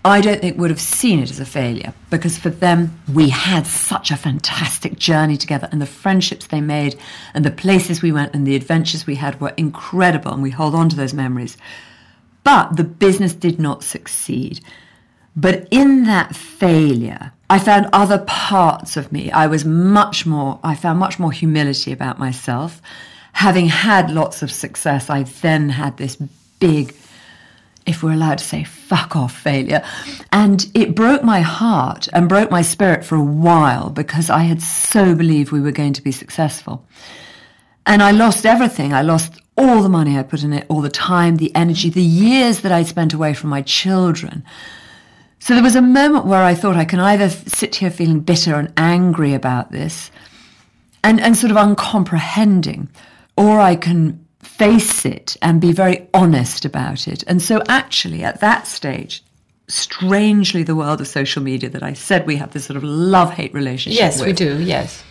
I 0.06 0.20
don't 0.20 0.40
think 0.40 0.58
would 0.58 0.70
have 0.70 0.80
seen 0.80 1.20
it 1.20 1.30
as 1.30 1.40
a 1.40 1.46
failure 1.46 1.94
because 2.10 2.36
for 2.36 2.50
them, 2.50 3.00
we 3.12 3.30
had 3.30 3.66
such 3.66 4.10
a 4.10 4.16
fantastic 4.16 4.98
journey 4.98 5.38
together 5.38 5.66
and 5.72 5.80
the 5.80 5.86
friendships 5.86 6.46
they 6.46 6.60
made 6.60 6.98
and 7.32 7.42
the 7.42 7.50
places 7.50 8.02
we 8.02 8.12
went 8.12 8.34
and 8.34 8.46
the 8.46 8.54
adventures 8.54 9.06
we 9.06 9.14
had 9.14 9.40
were 9.40 9.54
incredible 9.56 10.32
and 10.32 10.42
we 10.42 10.50
hold 10.50 10.74
on 10.74 10.90
to 10.90 10.96
those 10.96 11.14
memories. 11.14 11.56
But 12.42 12.76
the 12.76 12.84
business 12.84 13.32
did 13.32 13.58
not 13.58 13.82
succeed. 13.82 14.60
But 15.34 15.66
in 15.70 16.04
that 16.04 16.36
failure, 16.36 17.32
I 17.48 17.58
found 17.58 17.88
other 17.92 18.18
parts 18.18 18.98
of 18.98 19.10
me. 19.10 19.30
I 19.30 19.46
was 19.46 19.64
much 19.64 20.26
more, 20.26 20.60
I 20.62 20.74
found 20.74 20.98
much 20.98 21.18
more 21.18 21.32
humility 21.32 21.92
about 21.92 22.18
myself. 22.18 22.82
Having 23.32 23.68
had 23.68 24.10
lots 24.10 24.42
of 24.42 24.52
success, 24.52 25.08
I 25.08 25.22
then 25.22 25.70
had 25.70 25.96
this 25.96 26.16
big, 26.60 26.94
if 27.87 28.03
we're 28.03 28.12
allowed 28.12 28.38
to 28.38 28.44
say, 28.44 28.64
fuck 28.64 29.14
off 29.16 29.37
failure. 29.37 29.83
And 30.33 30.70
it 30.75 30.94
broke 30.94 31.23
my 31.23 31.40
heart 31.40 32.09
and 32.12 32.29
broke 32.29 32.51
my 32.51 32.62
spirit 32.62 33.05
for 33.05 33.16
a 33.16 33.23
while 33.23 33.90
because 33.90 34.31
I 34.31 34.44
had 34.44 34.62
so 34.62 35.14
believed 35.14 35.53
we 35.53 35.61
were 35.61 35.73
going 35.73 35.92
to 35.94 36.03
be 36.03 36.12
successful. 36.12 36.87
And 37.87 38.03
I 38.03 38.12
lost 38.12 38.47
everything. 38.47 38.92
I 38.92 39.03
lost 39.03 39.40
all 39.57 39.83
the 39.83 39.88
money 39.88 40.18
I 40.18 40.23
put 40.23 40.42
in 40.42 40.53
it, 40.53 40.66
all 40.68 40.81
the 40.81 40.88
time, 40.88 41.37
the 41.37 41.55
energy, 41.55 41.90
the 41.90 42.03
years 42.03 42.61
that 42.61 42.73
I 42.73 42.83
spent 42.83 43.12
away 43.12 43.35
from 43.35 43.51
my 43.51 43.62
children. 43.62 44.44
So 45.38 45.55
there 45.55 45.62
was 45.62 45.77
a 45.77 45.83
moment 45.83 46.25
where 46.25 46.42
I 46.42 46.55
thought 46.55 46.77
I 46.77 46.87
can 46.87 47.01
either 47.01 47.29
sit 47.29 47.75
here 47.77 47.90
feeling 47.90 48.20
bitter 48.20 48.55
and 48.55 48.73
angry 48.79 49.35
about 49.35 49.70
this 49.70 50.11
and, 51.03 51.20
and 51.20 51.37
sort 51.37 51.51
of 51.51 51.59
uncomprehending, 51.59 52.88
or 53.37 53.61
I 53.61 53.77
can 53.77 54.23
face 54.44 55.04
it 55.04 55.37
and 55.42 55.61
be 55.61 55.72
very 55.72 56.07
honest 56.14 56.64
about 56.64 57.09
it. 57.09 57.24
And 57.26 57.40
so 57.42 57.62
actually 57.68 58.22
at 58.22 58.40
that 58.40 58.66
stage, 58.66 59.22
strangely 59.68 60.62
the 60.62 60.76
world 60.76 61.00
of 61.00 61.09
social 61.09 61.42
media 61.42 61.70
that 61.70 61.83
I 61.83 61.94
said 61.94 62.26
we 62.26 62.37
have 62.37 62.52
this 62.52 62.66
sort 62.66 62.76
of 62.76 62.85
love-hate 62.85 63.54
relationship 63.54 63.98
Yes, 63.98 64.22
we 64.22 64.33
do. 64.33 64.61
Yes. 64.62 65.02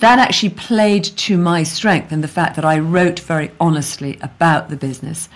that 0.00 0.18
actually 0.18 0.50
played 0.50 1.04
to 1.04 1.38
my 1.38 1.62
strength 1.62 2.12
in 2.12 2.20
the 2.20 2.28
fact 2.28 2.56
that 2.56 2.64
I 2.64 2.78
wrote 2.78 3.20
very 3.20 3.50
honestly 3.60 4.18
about 4.20 4.68
the 4.68 4.76
business. 4.76 5.28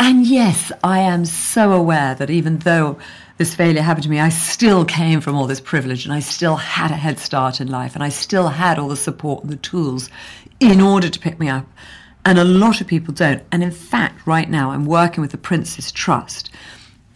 And 0.00 0.26
yes, 0.26 0.72
I 0.82 1.00
am 1.00 1.24
so 1.24 1.72
aware 1.72 2.14
that 2.16 2.30
even 2.30 2.58
though 2.58 2.98
this 3.38 3.54
failure 3.54 3.82
happened 3.82 4.04
to 4.04 4.10
me, 4.10 4.20
I 4.20 4.30
still 4.30 4.84
came 4.84 5.20
from 5.20 5.36
all 5.36 5.46
this 5.46 5.60
privilege 5.60 6.04
and 6.04 6.12
I 6.12 6.20
still 6.20 6.56
had 6.56 6.90
a 6.90 6.96
head 6.96 7.18
start 7.18 7.60
in 7.60 7.68
life 7.70 7.94
and 7.94 8.02
I 8.02 8.08
still 8.08 8.48
had 8.48 8.78
all 8.78 8.88
the 8.88 8.96
support 8.96 9.42
and 9.42 9.52
the 9.52 9.56
tools 9.56 10.08
in 10.60 10.80
order 10.80 11.08
to 11.08 11.20
pick 11.20 11.38
me 11.38 11.48
up. 11.48 11.66
And 12.24 12.38
a 12.38 12.44
lot 12.44 12.80
of 12.80 12.86
people 12.86 13.12
don't. 13.12 13.42
And 13.50 13.62
in 13.62 13.70
fact, 13.70 14.26
right 14.26 14.48
now, 14.48 14.70
I'm 14.70 14.86
working 14.86 15.22
with 15.22 15.32
the 15.32 15.38
Prince's 15.38 15.90
Trust. 15.90 16.50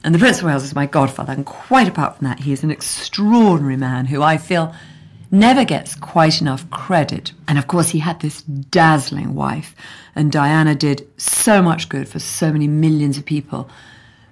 And 0.03 0.14
the 0.14 0.19
Prince 0.19 0.38
of 0.38 0.45
Wales 0.45 0.64
is 0.64 0.75
my 0.75 0.87
godfather. 0.87 1.33
And 1.33 1.47
quite 1.47 1.88
apart 1.88 2.16
from 2.16 2.27
that, 2.27 2.40
he 2.40 2.53
is 2.53 2.62
an 2.62 2.71
extraordinary 2.71 3.77
man 3.77 4.07
who 4.07 4.23
I 4.23 4.37
feel 4.37 4.75
never 5.31 5.64
gets 5.64 5.95
quite 5.95 6.40
enough 6.40 6.69
credit. 6.71 7.33
And 7.49 7.59
of 7.59 7.66
course, 7.66 7.88
he 7.90 7.99
had 7.99 8.21
this 8.21 8.42
dazzling 8.42 9.35
wife. 9.35 9.75
And 10.14 10.33
Diana 10.33 10.75
did 10.75 11.09
so 11.19 11.62
much 11.62 11.88
good 11.88 12.09
for 12.09 12.19
so 12.19 12.53
many 12.53 12.69
millions 12.69 13.19
of 13.19 13.25
people 13.25 13.69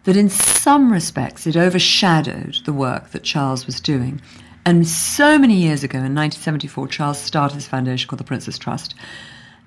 that 0.04 0.16
in 0.16 0.28
some 0.28 0.92
respects 0.92 1.46
it 1.46 1.56
overshadowed 1.56 2.56
the 2.64 2.72
work 2.72 3.10
that 3.10 3.22
Charles 3.22 3.66
was 3.66 3.80
doing. 3.80 4.20
And 4.66 4.86
so 4.88 5.38
many 5.38 5.54
years 5.54 5.84
ago, 5.84 5.98
in 5.98 6.14
1974, 6.14 6.88
Charles 6.88 7.18
started 7.18 7.56
this 7.56 7.66
foundation 7.66 8.08
called 8.08 8.20
the 8.20 8.24
Prince's 8.24 8.58
Trust. 8.58 8.94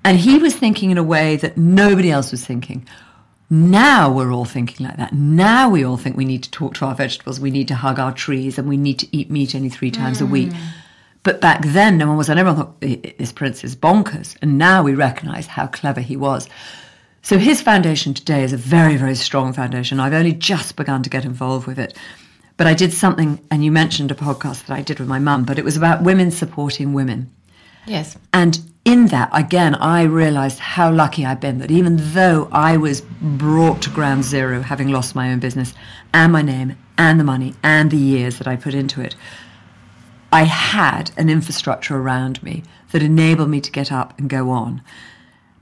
And 0.04 0.18
he 0.18 0.38
was 0.38 0.54
thinking 0.54 0.90
in 0.90 0.98
a 0.98 1.02
way 1.02 1.36
that 1.36 1.56
nobody 1.56 2.10
else 2.10 2.30
was 2.30 2.44
thinking. 2.44 2.86
Now 3.50 4.12
we're 4.12 4.32
all 4.32 4.44
thinking 4.44 4.86
like 4.86 4.96
that. 4.98 5.12
Now 5.12 5.68
we 5.70 5.84
all 5.84 5.96
think 5.96 6.16
we 6.16 6.24
need 6.24 6.42
to 6.42 6.50
talk 6.50 6.74
to 6.74 6.84
our 6.84 6.94
vegetables, 6.94 7.40
we 7.40 7.50
need 7.50 7.68
to 7.68 7.74
hug 7.74 7.98
our 7.98 8.12
trees, 8.12 8.58
and 8.58 8.68
we 8.68 8.76
need 8.76 8.98
to 8.98 9.16
eat 9.16 9.30
meat 9.30 9.54
only 9.54 9.70
three 9.70 9.90
times 9.90 10.20
a 10.20 10.26
hmm. 10.26 10.32
week. 10.32 10.52
But 11.22 11.40
back 11.40 11.62
then, 11.64 11.98
no 11.98 12.06
one 12.06 12.16
was, 12.16 12.28
and 12.28 12.38
everyone 12.38 12.60
thought 12.60 12.76
"I- 12.82 13.00
I- 13.04 13.14
this 13.18 13.32
prince 13.32 13.64
is 13.64 13.74
bonkers. 13.74 14.36
And 14.40 14.56
now 14.58 14.82
we 14.82 14.94
recognize 14.94 15.46
how 15.46 15.66
clever 15.66 16.00
he 16.00 16.16
was. 16.16 16.48
So 17.22 17.38
his 17.38 17.60
foundation 17.60 18.14
today 18.14 18.44
is 18.44 18.52
a 18.52 18.56
very, 18.56 18.96
very 18.96 19.14
strong 19.14 19.52
foundation. 19.52 20.00
I've 20.00 20.14
only 20.14 20.32
just 20.32 20.76
begun 20.76 21.02
to 21.02 21.10
get 21.10 21.24
involved 21.24 21.66
with 21.66 21.78
it. 21.78 21.96
But 22.56 22.66
I 22.66 22.74
did 22.74 22.92
something, 22.92 23.40
and 23.50 23.64
you 23.64 23.72
mentioned 23.72 24.10
a 24.10 24.14
podcast 24.14 24.66
that 24.66 24.76
I 24.76 24.82
did 24.82 24.98
with 24.98 25.08
my 25.08 25.18
mum, 25.18 25.44
but 25.44 25.58
it 25.58 25.64
was 25.64 25.76
about 25.76 26.02
women 26.02 26.30
supporting 26.30 26.92
women. 26.92 27.30
Yes. 27.86 28.16
And 28.32 28.58
in 28.88 29.08
that, 29.08 29.28
again, 29.34 29.74
I 29.74 30.04
realized 30.04 30.58
how 30.58 30.90
lucky 30.90 31.26
I've 31.26 31.42
been 31.42 31.58
that 31.58 31.70
even 31.70 31.98
though 32.14 32.48
I 32.50 32.78
was 32.78 33.02
brought 33.20 33.82
to 33.82 33.90
ground 33.90 34.24
zero, 34.24 34.62
having 34.62 34.88
lost 34.88 35.14
my 35.14 35.30
own 35.30 35.40
business 35.40 35.74
and 36.14 36.32
my 36.32 36.40
name 36.40 36.74
and 36.96 37.20
the 37.20 37.24
money 37.24 37.54
and 37.62 37.90
the 37.90 37.98
years 37.98 38.38
that 38.38 38.48
I 38.48 38.56
put 38.56 38.72
into 38.72 39.02
it, 39.02 39.14
I 40.32 40.44
had 40.44 41.10
an 41.18 41.28
infrastructure 41.28 41.98
around 41.98 42.42
me 42.42 42.62
that 42.92 43.02
enabled 43.02 43.50
me 43.50 43.60
to 43.60 43.70
get 43.70 43.92
up 43.92 44.18
and 44.18 44.30
go 44.30 44.48
on. 44.48 44.80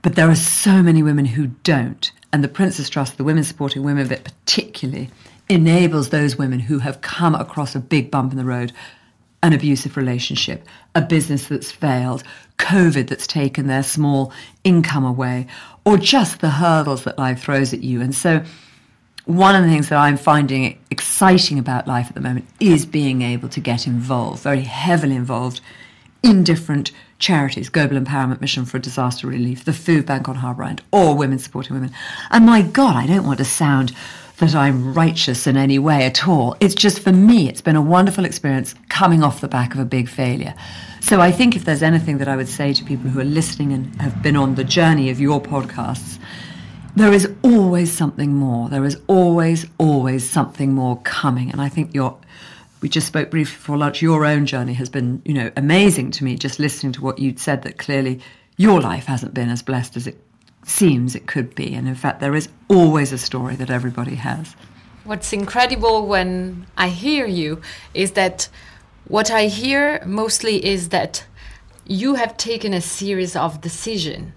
But 0.01 0.15
there 0.15 0.29
are 0.29 0.35
so 0.35 0.81
many 0.81 1.03
women 1.03 1.25
who 1.25 1.47
don't. 1.47 2.09
And 2.31 2.45
the 2.45 2.47
Prince's 2.47 2.89
Trust, 2.89 3.17
the 3.17 3.25
Women 3.25 3.43
Supporting 3.43 3.83
Women 3.83 4.07
bit 4.07 4.23
particularly, 4.23 5.09
enables 5.49 6.09
those 6.09 6.37
women 6.37 6.59
who 6.59 6.79
have 6.79 7.01
come 7.01 7.35
across 7.35 7.75
a 7.75 7.79
big 7.79 8.09
bump 8.09 8.31
in 8.31 8.37
the 8.37 8.45
road, 8.45 8.71
an 9.43 9.53
abusive 9.53 9.97
relationship, 9.97 10.65
a 10.95 11.01
business 11.01 11.47
that's 11.47 11.71
failed, 11.71 12.23
COVID 12.57 13.07
that's 13.07 13.27
taken 13.27 13.67
their 13.67 13.83
small 13.83 14.33
income 14.63 15.05
away, 15.05 15.47
or 15.85 15.97
just 15.97 16.39
the 16.41 16.49
hurdles 16.49 17.03
that 17.03 17.17
life 17.17 17.41
throws 17.41 17.73
at 17.73 17.83
you. 17.83 18.01
And 18.01 18.15
so 18.15 18.43
one 19.25 19.55
of 19.55 19.63
the 19.63 19.69
things 19.69 19.89
that 19.89 19.99
I'm 19.99 20.17
finding 20.17 20.79
exciting 20.89 21.59
about 21.59 21.87
life 21.87 22.07
at 22.07 22.15
the 22.15 22.21
moment 22.21 22.47
is 22.59 22.85
being 22.85 23.21
able 23.21 23.49
to 23.49 23.59
get 23.59 23.85
involved, 23.85 24.41
very 24.41 24.61
heavily 24.61 25.15
involved 25.15 25.61
in 26.23 26.43
different 26.43 26.91
charities, 27.19 27.69
Global 27.69 27.99
Empowerment 27.99 28.41
Mission 28.41 28.65
for 28.65 28.79
Disaster 28.79 29.27
Relief, 29.27 29.65
the 29.65 29.73
Food 29.73 30.05
Bank 30.05 30.27
on 30.29 30.35
Harbour 30.35 30.63
Island, 30.63 30.81
or 30.91 31.15
Women 31.15 31.39
Supporting 31.39 31.75
Women. 31.75 31.91
And 32.31 32.45
my 32.45 32.61
God, 32.61 32.95
I 32.95 33.05
don't 33.05 33.25
want 33.25 33.39
to 33.39 33.45
sound 33.45 33.93
that 34.39 34.53
I'm 34.53 34.93
righteous 34.93 35.47
in 35.47 35.57
any 35.57 35.79
way 35.79 36.05
at 36.05 36.27
all. 36.27 36.55
It's 36.59 36.75
just 36.75 36.99
for 36.99 37.11
me, 37.11 37.49
it's 37.49 37.61
been 37.61 37.75
a 37.75 37.81
wonderful 37.81 38.23
experience 38.23 38.75
coming 38.89 39.23
off 39.23 39.41
the 39.41 39.47
back 39.47 39.73
of 39.73 39.79
a 39.79 39.85
big 39.85 40.07
failure. 40.07 40.53
So 41.01 41.21
I 41.21 41.31
think 41.31 41.55
if 41.55 41.65
there's 41.65 41.81
anything 41.81 42.19
that 42.19 42.27
I 42.27 42.35
would 42.35 42.47
say 42.47 42.73
to 42.73 42.83
people 42.83 43.09
who 43.09 43.19
are 43.19 43.25
listening 43.25 43.73
and 43.73 43.99
have 44.01 44.21
been 44.21 44.35
on 44.35 44.55
the 44.55 44.63
journey 44.63 45.09
of 45.09 45.19
your 45.19 45.41
podcasts, 45.41 46.19
there 46.95 47.13
is 47.13 47.31
always 47.43 47.91
something 47.91 48.33
more. 48.33 48.69
There 48.69 48.85
is 48.85 48.99
always, 49.07 49.65
always 49.77 50.27
something 50.29 50.73
more 50.73 50.99
coming. 51.01 51.51
And 51.51 51.61
I 51.61 51.69
think 51.69 51.95
your, 51.95 52.17
we 52.81 52.89
just 52.89 53.07
spoke 53.07 53.31
briefly 53.31 53.55
before 53.55 53.77
lunch, 53.77 54.01
your 54.01 54.25
own 54.25 54.45
journey 54.45 54.73
has 54.73 54.89
been, 54.89 55.21
you 55.25 55.33
know, 55.33 55.51
amazing 55.55 56.11
to 56.11 56.23
me, 56.23 56.35
just 56.35 56.59
listening 56.59 56.91
to 56.93 57.01
what 57.01 57.19
you'd 57.19 57.39
said 57.39 57.63
that 57.63 57.77
clearly 57.77 58.19
your 58.57 58.81
life 58.81 59.05
hasn't 59.05 59.33
been 59.33 59.49
as 59.49 59.63
blessed 59.63 59.95
as 59.95 60.07
it 60.07 60.17
seems 60.67 61.15
it 61.15 61.27
could 61.27 61.55
be. 61.55 61.73
And 61.73 61.87
in 61.87 61.95
fact, 61.95 62.19
there 62.19 62.35
is 62.35 62.49
always 62.67 63.11
a 63.11 63.17
story 63.17 63.55
that 63.55 63.69
everybody 63.69 64.15
has. 64.15 64.55
What's 65.03 65.31
incredible 65.31 66.05
when 66.05 66.67
I 66.77 66.89
hear 66.89 67.25
you 67.25 67.61
is 67.93 68.11
that 68.11 68.49
what 69.07 69.31
I 69.31 69.45
hear 69.45 70.03
mostly 70.05 70.65
is 70.65 70.89
that 70.89 71.25
you 71.85 72.15
have 72.15 72.35
taken 72.35 72.73
a 72.73 72.81
series 72.81 73.35
of 73.35 73.61
decisions 73.61 74.33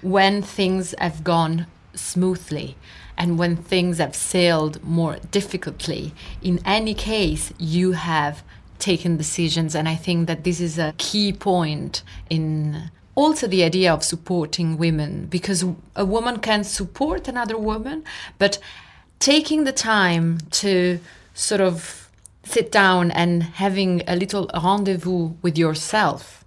when 0.00 0.42
things 0.42 0.94
have 0.98 1.24
gone 1.24 1.66
smoothly 1.94 2.76
and 3.16 3.38
when 3.38 3.56
things 3.56 3.98
have 3.98 4.14
sailed 4.14 4.82
more 4.82 5.16
difficultly. 5.30 6.14
In 6.40 6.60
any 6.64 6.94
case, 6.94 7.52
you 7.58 7.92
have 7.92 8.42
taken 8.78 9.16
decisions, 9.16 9.74
and 9.74 9.88
I 9.88 9.94
think 9.94 10.26
that 10.26 10.44
this 10.44 10.60
is 10.60 10.78
a 10.78 10.94
key 10.98 11.32
point 11.32 12.02
in 12.30 12.90
also 13.14 13.46
the 13.46 13.62
idea 13.62 13.92
of 13.92 14.02
supporting 14.04 14.78
women 14.78 15.26
because 15.26 15.64
a 15.96 16.04
woman 16.04 16.38
can 16.38 16.64
support 16.64 17.28
another 17.28 17.58
woman, 17.58 18.04
but 18.38 18.58
taking 19.18 19.64
the 19.64 19.72
time 19.72 20.38
to 20.50 20.98
sort 21.34 21.60
of 21.60 22.10
sit 22.44 22.72
down 22.72 23.10
and 23.10 23.42
having 23.42 24.02
a 24.06 24.16
little 24.16 24.50
rendezvous 24.54 25.32
with 25.42 25.56
yourself 25.56 26.44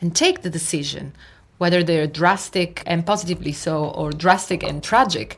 and 0.00 0.14
take 0.14 0.42
the 0.42 0.50
decision, 0.50 1.12
whether 1.58 1.82
they're 1.82 2.06
drastic 2.06 2.82
and 2.86 3.06
positively 3.06 3.52
so 3.52 3.86
or 3.86 4.10
drastic 4.12 4.62
and 4.62 4.82
tragic. 4.82 5.36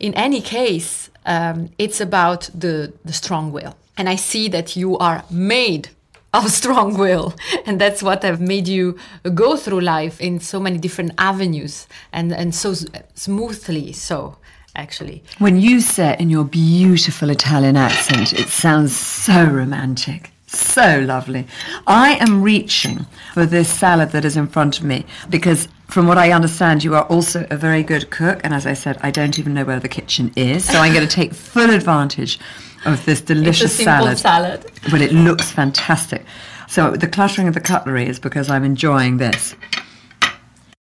In 0.00 0.14
any 0.14 0.40
case, 0.40 1.10
um, 1.26 1.70
it's 1.78 2.00
about 2.00 2.50
the, 2.54 2.92
the 3.04 3.12
strong 3.12 3.52
will. 3.52 3.76
And 3.96 4.08
I 4.08 4.16
see 4.16 4.48
that 4.48 4.76
you 4.76 4.98
are 4.98 5.24
made 5.30 5.90
of 6.36 6.50
strong 6.50 6.96
will. 6.96 7.34
And 7.64 7.80
that's 7.80 8.02
what 8.02 8.22
have 8.22 8.40
made 8.40 8.68
you 8.68 8.96
go 9.34 9.56
through 9.56 9.80
life 9.80 10.20
in 10.20 10.40
so 10.40 10.60
many 10.60 10.78
different 10.78 11.12
avenues 11.18 11.86
and, 12.12 12.32
and 12.32 12.54
so 12.54 12.74
smoothly 13.14 13.92
so 13.92 14.36
actually. 14.74 15.22
When 15.38 15.60
you 15.60 15.80
say 15.80 16.10
it 16.10 16.20
in 16.20 16.30
your 16.30 16.44
beautiful 16.44 17.30
Italian 17.30 17.76
accent, 17.76 18.32
it 18.34 18.48
sounds 18.48 18.94
so 18.94 19.44
romantic. 19.44 20.30
So 20.56 21.00
lovely. 21.00 21.46
I 21.86 22.14
am 22.14 22.42
reaching 22.42 23.06
for 23.34 23.44
this 23.44 23.68
salad 23.68 24.10
that 24.10 24.24
is 24.24 24.36
in 24.36 24.46
front 24.46 24.78
of 24.78 24.84
me 24.84 25.04
because, 25.28 25.68
from 25.88 26.06
what 26.06 26.18
I 26.18 26.32
understand, 26.32 26.82
you 26.82 26.94
are 26.94 27.04
also 27.04 27.46
a 27.50 27.56
very 27.56 27.82
good 27.82 28.10
cook. 28.10 28.40
And 28.42 28.54
as 28.54 28.66
I 28.66 28.72
said, 28.72 28.98
I 29.02 29.10
don't 29.10 29.38
even 29.38 29.54
know 29.54 29.64
where 29.64 29.80
the 29.80 29.88
kitchen 29.88 30.32
is. 30.34 30.64
So 30.64 30.78
I'm 30.78 30.94
going 30.94 31.06
to 31.06 31.14
take 31.14 31.34
full 31.34 31.70
advantage 31.70 32.38
of 32.86 33.04
this 33.04 33.20
delicious 33.20 33.76
salad. 33.76 34.18
salad. 34.18 34.64
But 34.90 35.02
it 35.02 35.12
looks 35.12 35.50
fantastic. 35.50 36.24
So 36.68 36.92
the 36.92 37.08
cluttering 37.08 37.48
of 37.48 37.54
the 37.54 37.60
cutlery 37.60 38.08
is 38.08 38.18
because 38.18 38.48
I'm 38.48 38.64
enjoying 38.64 39.18
this. 39.18 39.54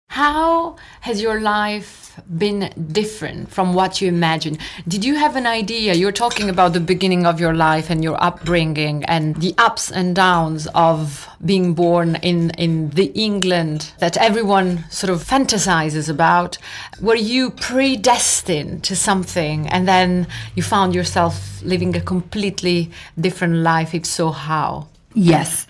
How 0.09 0.77
has 1.03 1.21
your 1.21 1.41
life 1.41 2.08
been 2.37 2.73
different 2.93 3.51
from 3.51 3.75
what 3.75 4.01
you 4.01 4.09
imagined? 4.09 4.59
Did 4.87 5.05
you 5.05 5.17
have 5.17 5.37
an 5.37 5.47
idea? 5.47 5.95
You're 5.95 6.13
talking 6.13 6.49
about 6.49 6.73
the 6.73 6.81
beginning 6.81 7.27
of 7.27 7.41
your 7.41 7.55
life 7.55 7.91
and 7.91 8.03
your 8.03 8.23
upbringing 8.23 9.05
and 9.05 9.37
the 9.37 9.55
ups 9.59 9.91
and 9.91 10.15
downs 10.15 10.67
of 10.75 11.29
being 11.45 11.75
born 11.75 12.17
in, 12.17 12.51
in 12.51 12.91
the 12.91 13.07
England 13.15 13.93
that 13.99 14.17
everyone 14.17 14.85
sort 14.91 15.11
of 15.11 15.23
fantasizes 15.23 16.09
about. 16.09 16.59
Were 17.01 17.15
you 17.15 17.51
predestined 17.51 18.85
to 18.85 18.97
something 18.97 19.69
and 19.69 19.87
then 19.87 20.27
you 20.55 20.63
found 20.63 20.95
yourself 20.95 21.63
living 21.63 21.97
a 21.97 22.01
completely 22.01 22.91
different 23.19 23.55
life? 23.57 23.95
If 23.95 24.07
so, 24.07 24.31
how? 24.31 24.89
Yes. 25.15 25.67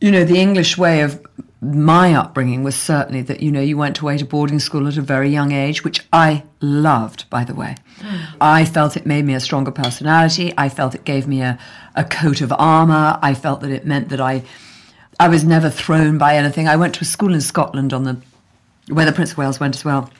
You 0.00 0.10
know, 0.10 0.24
the 0.24 0.38
English 0.38 0.78
way 0.78 1.02
of 1.02 1.24
my 1.60 2.14
upbringing 2.14 2.64
was 2.64 2.74
certainly 2.74 3.20
that 3.22 3.40
you 3.42 3.52
know 3.52 3.60
you 3.60 3.76
went 3.76 3.98
away 3.98 4.16
to 4.16 4.24
boarding 4.24 4.58
school 4.58 4.88
at 4.88 4.96
a 4.96 5.02
very 5.02 5.28
young 5.28 5.52
age 5.52 5.84
which 5.84 6.06
i 6.12 6.42
loved 6.60 7.28
by 7.28 7.44
the 7.44 7.54
way. 7.54 7.74
Mm. 7.98 8.20
i 8.40 8.64
felt 8.64 8.96
it 8.96 9.04
made 9.04 9.24
me 9.24 9.34
a 9.34 9.40
stronger 9.40 9.70
personality. 9.70 10.54
I 10.56 10.68
felt 10.70 10.94
it 10.94 11.04
gave 11.04 11.28
me 11.28 11.42
a, 11.42 11.58
a 11.94 12.04
coat 12.04 12.40
of 12.40 12.52
armor 12.58 13.18
i 13.22 13.34
felt 13.34 13.60
that 13.60 13.70
it 13.70 13.84
meant 13.84 14.08
that 14.08 14.20
i 14.20 14.42
i 15.18 15.28
was 15.28 15.44
never 15.44 15.68
thrown 15.68 16.16
by 16.16 16.36
anything. 16.36 16.66
I 16.66 16.76
went 16.76 16.94
to 16.94 17.02
a 17.02 17.06
school 17.06 17.34
in 17.34 17.40
scotland 17.40 17.92
on 17.92 18.04
the 18.04 18.16
where 18.88 19.06
the 19.06 19.12
prince 19.12 19.32
of 19.32 19.38
wales 19.38 19.60
went 19.60 19.76
as 19.76 19.84
well 19.84 20.10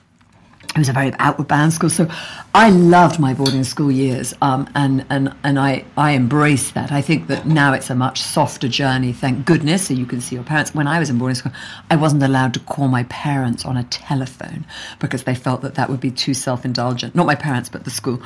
it 0.74 0.78
was 0.78 0.88
a 0.88 0.92
very 0.92 1.12
outward 1.18 1.48
bound 1.48 1.72
school. 1.72 1.90
So 1.90 2.08
I 2.54 2.70
loved 2.70 3.18
my 3.18 3.34
boarding 3.34 3.64
school 3.64 3.90
years, 3.90 4.34
um, 4.40 4.70
and 4.76 5.04
and 5.10 5.34
and 5.42 5.58
I 5.58 5.84
I 5.96 6.14
embraced 6.14 6.74
that. 6.74 6.92
I 6.92 7.02
think 7.02 7.26
that 7.26 7.44
now 7.44 7.72
it's 7.72 7.90
a 7.90 7.94
much 7.96 8.22
softer 8.22 8.68
journey, 8.68 9.12
thank 9.12 9.44
goodness. 9.46 9.88
So 9.88 9.94
you 9.94 10.06
can 10.06 10.20
see 10.20 10.36
your 10.36 10.44
parents. 10.44 10.72
When 10.72 10.86
I 10.86 11.00
was 11.00 11.10
in 11.10 11.18
boarding 11.18 11.34
school, 11.34 11.52
I 11.90 11.96
wasn't 11.96 12.22
allowed 12.22 12.54
to 12.54 12.60
call 12.60 12.86
my 12.86 13.02
parents 13.04 13.64
on 13.64 13.76
a 13.76 13.84
telephone 13.84 14.64
because 15.00 15.24
they 15.24 15.34
felt 15.34 15.62
that 15.62 15.74
that 15.74 15.90
would 15.90 16.00
be 16.00 16.12
too 16.12 16.34
self 16.34 16.64
indulgent. 16.64 17.16
Not 17.16 17.26
my 17.26 17.34
parents, 17.34 17.68
but 17.68 17.84
the 17.84 17.90
school. 17.90 18.22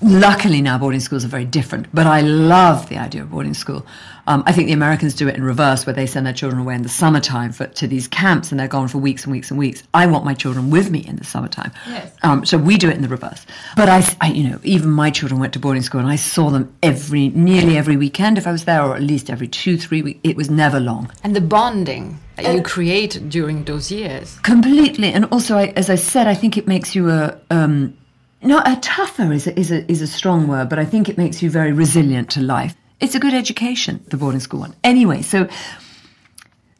Luckily 0.00 0.62
now 0.62 0.78
boarding 0.78 1.00
schools 1.00 1.24
are 1.24 1.28
very 1.28 1.44
different, 1.44 1.88
but 1.92 2.06
I 2.06 2.20
love 2.20 2.88
the 2.88 2.98
idea 2.98 3.22
of 3.22 3.30
boarding 3.30 3.54
school. 3.54 3.84
Um, 4.28 4.42
I 4.46 4.52
think 4.52 4.66
the 4.66 4.74
Americans 4.74 5.14
do 5.14 5.26
it 5.26 5.34
in 5.34 5.42
reverse, 5.42 5.86
where 5.86 5.94
they 5.94 6.06
send 6.06 6.26
their 6.26 6.34
children 6.34 6.60
away 6.60 6.74
in 6.74 6.82
the 6.82 6.88
summertime 6.88 7.50
for, 7.50 7.66
to 7.66 7.88
these 7.88 8.06
camps, 8.06 8.50
and 8.52 8.60
they're 8.60 8.68
gone 8.68 8.86
for 8.86 8.98
weeks 8.98 9.24
and 9.24 9.32
weeks 9.32 9.50
and 9.50 9.58
weeks. 9.58 9.82
I 9.94 10.06
want 10.06 10.24
my 10.24 10.34
children 10.34 10.70
with 10.70 10.90
me 10.90 11.00
in 11.00 11.16
the 11.16 11.24
summertime. 11.24 11.72
Yes. 11.88 12.14
Um, 12.22 12.44
so 12.44 12.58
we 12.58 12.76
do 12.76 12.90
it 12.90 12.94
in 12.94 13.02
the 13.02 13.08
reverse. 13.08 13.46
But 13.74 13.88
I, 13.88 14.04
I, 14.20 14.30
you 14.30 14.48
know, 14.48 14.60
even 14.62 14.90
my 14.90 15.10
children 15.10 15.40
went 15.40 15.54
to 15.54 15.58
boarding 15.58 15.82
school, 15.82 16.00
and 16.00 16.08
I 16.10 16.16
saw 16.16 16.50
them 16.50 16.72
every, 16.82 17.30
nearly 17.30 17.78
every 17.78 17.96
weekend 17.96 18.36
if 18.36 18.46
I 18.46 18.52
was 18.52 18.66
there, 18.66 18.82
or 18.82 18.94
at 18.94 19.02
least 19.02 19.30
every 19.30 19.48
two, 19.48 19.78
three 19.78 20.02
weeks. 20.02 20.20
It 20.22 20.36
was 20.36 20.50
never 20.50 20.78
long. 20.78 21.10
And 21.24 21.34
the 21.34 21.40
bonding 21.40 22.20
that 22.36 22.54
you 22.54 22.62
create 22.62 23.28
during 23.28 23.64
those 23.64 23.90
years. 23.90 24.38
Completely, 24.40 25.10
and 25.10 25.24
also, 25.26 25.56
I, 25.56 25.68
as 25.68 25.88
I 25.88 25.96
said, 25.96 26.26
I 26.28 26.34
think 26.34 26.56
it 26.56 26.68
makes 26.68 26.94
you 26.94 27.10
a. 27.10 27.40
Um, 27.50 27.96
no, 28.42 28.62
a 28.64 28.76
tougher 28.80 29.32
is 29.32 29.46
a, 29.46 29.58
is 29.58 29.70
a, 29.72 29.90
is 29.90 30.00
a 30.00 30.06
strong 30.06 30.46
word, 30.46 30.68
but 30.68 30.78
I 30.78 30.84
think 30.84 31.08
it 31.08 31.18
makes 31.18 31.42
you 31.42 31.50
very 31.50 31.72
resilient 31.72 32.30
to 32.30 32.40
life. 32.40 32.76
It's 33.00 33.14
a 33.14 33.20
good 33.20 33.34
education, 33.34 34.04
the 34.08 34.16
boarding 34.16 34.40
school 34.40 34.60
one. 34.60 34.74
Anyway, 34.84 35.22
so 35.22 35.48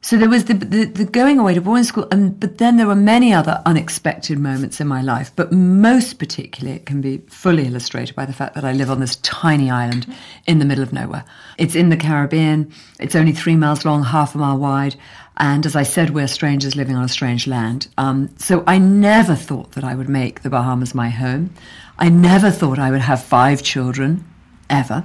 so 0.01 0.17
there 0.17 0.29
was 0.29 0.45
the, 0.45 0.55
the, 0.55 0.85
the, 0.85 1.05
going 1.05 1.39
away 1.39 1.55
to 1.55 1.61
boarding 1.61 1.85
school, 1.85 2.07
and 2.13 2.39
but 2.39 2.59
then 2.59 2.77
there 2.77 2.87
were 2.87 2.95
many 2.95 3.35
other 3.35 3.61
unexpected 3.67 4.39
moments 4.39 4.81
in 4.81 4.87
my 4.87 5.03
life. 5.03 5.33
But 5.35 5.53
most 5.53 6.19
particularly, 6.19 6.77
it 6.77 6.87
can 6.87 7.01
be 7.01 7.19
fully 7.29 7.67
illustrated 7.67 8.15
by 8.15 8.25
the 8.25 8.33
fact 8.33 8.55
that 8.55 8.65
I 8.65 8.73
live 8.73 8.91
on 8.91 9.01
this 9.01 9.17
tiny 9.17 9.71
island 9.71 10.07
in 10.47 10.61
the 10.61 10.65
middle 10.65 10.85
of 10.85 10.93
nowhere. 10.93 11.25
It's 11.59 11.75
in 11.75 11.91
the 11.91 11.97
Caribbean. 11.97 12.73
It's 13.01 13.17
only 13.17 13.33
three 13.33 13.57
miles 13.57 13.85
long, 13.85 14.05
half 14.05 14.35
a 14.35 14.39
mile 14.39 14.57
wide, 14.57 14.95
and 15.39 15.65
as 15.65 15.77
I 15.77 15.85
said, 15.85 16.11
we're 16.11 16.29
strangers 16.29 16.77
living 16.77 16.97
on 16.97 17.05
a 17.05 17.09
strange 17.09 17.47
land. 17.47 17.89
Um, 17.97 18.29
so 18.39 18.65
I 18.67 18.79
never 18.79 19.35
thought 19.35 19.73
that 19.73 19.85
I 19.85 19.95
would 19.95 20.09
make 20.09 20.43
the 20.43 20.51
Bahamas 20.51 20.95
my 20.95 21.09
home. 21.09 21.55
I 21.99 22.09
never 22.09 22.51
thought 22.51 22.79
I 22.79 22.91
would 22.91 23.01
have 23.01 23.23
five 23.23 23.63
children, 23.63 24.25
ever, 24.69 25.05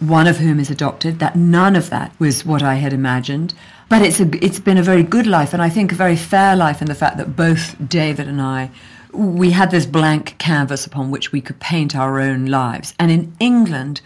one 0.00 0.26
of 0.26 0.38
whom 0.38 0.58
is 0.58 0.70
adopted. 0.70 1.18
That 1.18 1.36
none 1.36 1.76
of 1.76 1.90
that 1.90 2.18
was 2.18 2.44
what 2.44 2.62
I 2.62 2.76
had 2.76 2.92
imagined. 2.92 3.54
But 3.88 4.02
it's 4.02 4.20
a, 4.20 4.44
it's 4.44 4.58
been 4.58 4.78
a 4.78 4.82
very 4.82 5.02
good 5.02 5.26
life, 5.26 5.52
and 5.52 5.62
I 5.62 5.68
think 5.68 5.92
a 5.92 5.94
very 5.94 6.16
fair 6.16 6.56
life 6.56 6.80
in 6.80 6.88
the 6.88 6.94
fact 6.94 7.18
that 7.18 7.36
both 7.36 7.76
David 7.88 8.26
and 8.26 8.40
I 8.40 8.70
we 9.14 9.50
had 9.50 9.70
this 9.70 9.86
blank 9.86 10.36
canvas 10.38 10.86
upon 10.86 11.10
which 11.10 11.32
we 11.32 11.40
could 11.40 11.60
paint 11.60 11.94
our 11.94 12.20
own 12.20 12.46
lives. 12.46 12.94
And 12.98 13.10
in 13.10 13.34
England, 13.38 14.00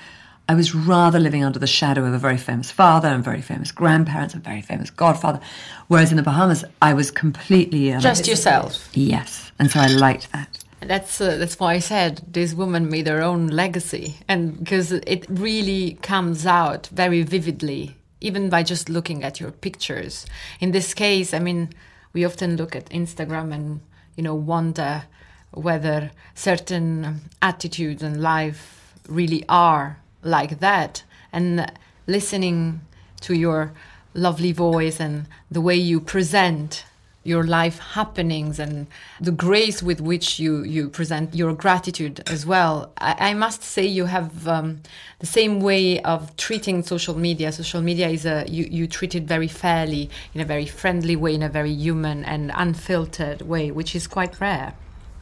I 0.50 0.54
was 0.54 0.74
rather 0.74 1.20
living 1.20 1.44
under 1.44 1.58
the 1.58 1.66
shadow 1.66 2.06
of 2.06 2.14
a 2.14 2.18
very 2.18 2.38
famous 2.38 2.70
father 2.70 3.08
and 3.08 3.22
very 3.22 3.42
famous 3.42 3.70
grandparents 3.70 4.32
and 4.32 4.42
very 4.42 4.62
famous 4.62 4.88
godfather. 4.88 5.40
Whereas 5.88 6.10
in 6.10 6.16
the 6.16 6.22
Bahamas, 6.22 6.64
I 6.80 6.94
was 6.94 7.10
completely 7.10 7.92
um, 7.92 8.00
just 8.00 8.26
yourself. 8.26 8.88
Yes, 8.94 9.52
and 9.58 9.70
so 9.70 9.80
I 9.80 9.88
liked 9.88 10.32
that. 10.32 10.64
That's 10.80 11.20
uh, 11.20 11.36
that's 11.36 11.60
why 11.60 11.74
I 11.74 11.80
said 11.80 12.22
this 12.26 12.54
woman 12.54 12.88
made 12.88 13.08
her 13.08 13.20
own 13.20 13.48
legacy, 13.48 14.16
and 14.26 14.58
because 14.58 14.90
it 14.90 15.26
really 15.28 15.98
comes 16.00 16.46
out 16.46 16.86
very 16.86 17.22
vividly, 17.22 17.96
even 18.22 18.48
by 18.48 18.62
just 18.62 18.88
looking 18.88 19.24
at 19.24 19.40
your 19.40 19.50
pictures. 19.50 20.24
In 20.60 20.70
this 20.70 20.94
case, 20.94 21.34
I 21.34 21.40
mean, 21.40 21.74
we 22.14 22.24
often 22.24 22.56
look 22.56 22.74
at 22.74 22.86
Instagram 22.86 23.52
and 23.52 23.80
you 24.16 24.22
know 24.22 24.34
wonder 24.34 25.02
whether 25.50 26.10
certain 26.34 27.20
attitudes 27.42 28.02
in 28.02 28.22
life 28.22 28.94
really 29.08 29.44
are 29.48 29.98
like 30.22 30.60
that 30.60 31.02
and 31.32 31.70
listening 32.06 32.80
to 33.20 33.34
your 33.34 33.72
lovely 34.14 34.52
voice 34.52 35.00
and 35.00 35.26
the 35.50 35.60
way 35.60 35.76
you 35.76 36.00
present 36.00 36.84
your 37.24 37.44
life 37.44 37.78
happenings 37.78 38.58
and 38.58 38.86
the 39.20 39.30
grace 39.30 39.82
with 39.82 40.00
which 40.00 40.38
you, 40.40 40.62
you 40.62 40.88
present 40.88 41.34
your 41.34 41.52
gratitude 41.52 42.22
as 42.26 42.46
well. 42.46 42.90
I, 42.98 43.30
I 43.30 43.34
must 43.34 43.62
say 43.62 43.84
you 43.84 44.06
have 44.06 44.48
um, 44.48 44.80
the 45.18 45.26
same 45.26 45.60
way 45.60 46.00
of 46.00 46.34
treating 46.36 46.82
social 46.82 47.14
media. 47.14 47.52
Social 47.52 47.82
media 47.82 48.08
is 48.08 48.24
a 48.24 48.46
you, 48.48 48.64
you 48.70 48.86
treat 48.86 49.14
it 49.14 49.24
very 49.24 49.48
fairly, 49.48 50.08
in 50.32 50.40
a 50.40 50.44
very 50.44 50.66
friendly 50.66 51.16
way, 51.16 51.34
in 51.34 51.42
a 51.42 51.48
very 51.50 51.72
human 51.72 52.24
and 52.24 52.50
unfiltered 52.54 53.42
way, 53.42 53.70
which 53.70 53.94
is 53.94 54.06
quite 54.06 54.40
rare. 54.40 54.74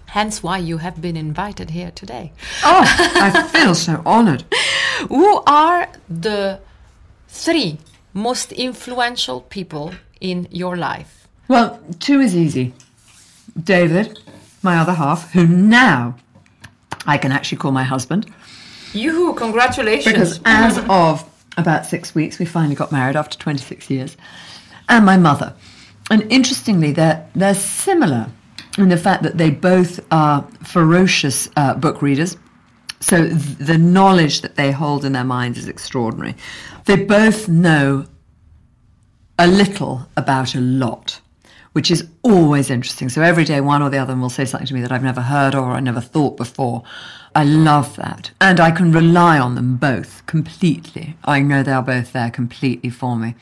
Hence 0.07 0.43
why 0.43 0.59
you 0.59 0.79
have 0.79 1.01
been 1.01 1.17
invited 1.17 1.71
here 1.71 1.91
today. 1.91 2.33
Oh, 2.65 2.83
I 3.17 3.43
feel 3.53 3.75
so 3.75 4.03
honored. 4.07 4.45
Who 5.09 5.43
are 5.47 5.89
the 6.09 6.61
three 7.29 7.79
most 8.13 8.53
influential 8.53 9.43
people 9.43 9.93
in 10.21 10.49
your 10.51 10.77
life? 10.77 11.29
Well, 11.49 11.81
two 12.01 12.21
is 12.21 12.35
easy. 12.35 12.73
David, 13.63 14.19
my 14.63 14.79
other 14.79 14.95
half, 14.95 15.33
who 15.33 15.47
now 15.47 16.17
I 17.07 17.19
can 17.19 17.33
actually 17.33 17.59
call 17.59 17.73
my 17.73 17.85
husband. 17.85 18.33
You, 18.93 19.35
congratulations. 19.35 20.13
Because 20.13 20.41
as 20.45 20.79
of 20.89 21.25
about 21.57 21.87
six 21.87 22.15
weeks, 22.15 22.39
we 22.39 22.47
finally 22.47 22.75
got 22.75 22.93
married 22.93 23.17
after 23.17 23.39
26 23.39 23.91
years. 23.91 24.17
And 24.89 25.05
my 25.05 25.17
mother. 25.17 25.55
And 26.11 26.23
interestingly, 26.31 26.93
they're, 26.93 27.29
they're 27.35 27.55
similar 27.55 28.29
in 28.77 28.89
the 28.89 28.97
fact 28.97 29.23
that 29.23 29.39
they 29.39 29.51
both 29.51 30.01
are 30.11 30.43
ferocious 30.63 31.49
uh, 31.57 31.75
book 31.75 32.03
readers. 32.03 32.37
So 33.01 33.29
th- 33.29 33.59
the 33.59 33.79
knowledge 33.79 34.41
that 34.41 34.57
they 34.57 34.73
hold 34.73 35.05
in 35.05 35.13
their 35.13 35.25
minds 35.25 35.59
is 35.59 35.69
extraordinary. 35.69 36.35
They 36.85 37.05
both 37.05 37.49
know 37.49 38.07
a 39.39 39.47
little 39.47 40.09
about 40.17 40.55
a 40.55 40.61
lot, 40.61 41.21
which 41.73 41.91
is 41.91 42.09
always 42.23 42.71
interesting. 42.71 43.09
So 43.09 43.23
every 43.23 43.45
day, 43.45 43.61
one 43.61 43.83
or 43.83 43.91
the 43.91 43.99
other 43.99 44.15
will 44.15 44.31
say 44.31 44.45
something 44.45 44.67
to 44.67 44.75
me 44.75 44.81
that 44.81 44.93
I've 44.93 45.03
never 45.03 45.21
heard 45.21 45.55
or 45.55 45.73
I 45.73 45.81
never 45.81 46.01
thought 46.01 46.37
before. 46.37 46.83
I 47.35 47.45
love 47.45 47.97
that. 47.97 48.31
And 48.41 48.61
I 48.61 48.71
can 48.71 48.93
rely 48.93 49.39
on 49.39 49.57
them 49.57 49.77
both 49.77 50.25
completely. 50.27 51.17
I 51.25 51.41
know 51.41 51.63
they 51.63 51.73
are 51.73 51.83
both 51.83 52.13
there 52.13 52.31
completely 52.31 52.89
for 52.89 53.17
me. 53.17 53.35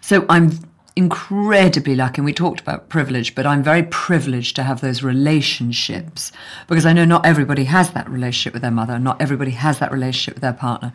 So 0.00 0.24
I'm 0.28 0.52
incredibly 0.96 1.94
lucky. 1.94 2.18
And 2.18 2.24
we 2.24 2.32
talked 2.32 2.60
about 2.60 2.88
privilege, 2.88 3.34
but 3.34 3.46
I'm 3.46 3.62
very 3.62 3.82
privileged 3.84 4.56
to 4.56 4.62
have 4.62 4.80
those 4.80 5.02
relationships 5.02 6.32
because 6.68 6.86
I 6.86 6.92
know 6.92 7.04
not 7.04 7.24
everybody 7.24 7.64
has 7.64 7.90
that 7.90 8.08
relationship 8.08 8.52
with 8.52 8.62
their 8.62 8.70
mother, 8.70 8.98
not 8.98 9.20
everybody 9.20 9.52
has 9.52 9.78
that 9.78 9.92
relationship 9.92 10.34
with 10.34 10.42
their 10.42 10.52
partner. 10.52 10.92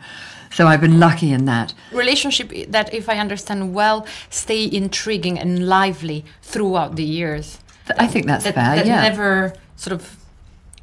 So 0.50 0.66
I've 0.66 0.80
been 0.80 1.00
lucky 1.00 1.32
in 1.32 1.44
that. 1.46 1.74
Relationship 1.92 2.52
that, 2.70 2.92
if 2.94 3.08
I 3.08 3.18
understand 3.18 3.74
well, 3.74 4.06
stay 4.30 4.70
intriguing 4.70 5.38
and 5.38 5.68
lively 5.68 6.24
throughout 6.42 6.96
the 6.96 7.04
years. 7.04 7.58
I 7.98 8.06
think 8.06 8.26
that's 8.26 8.44
that, 8.44 8.54
fair. 8.54 8.76
That 8.76 8.86
yeah. 8.86 9.02
never 9.02 9.54
sort 9.76 9.92
of 9.92 10.16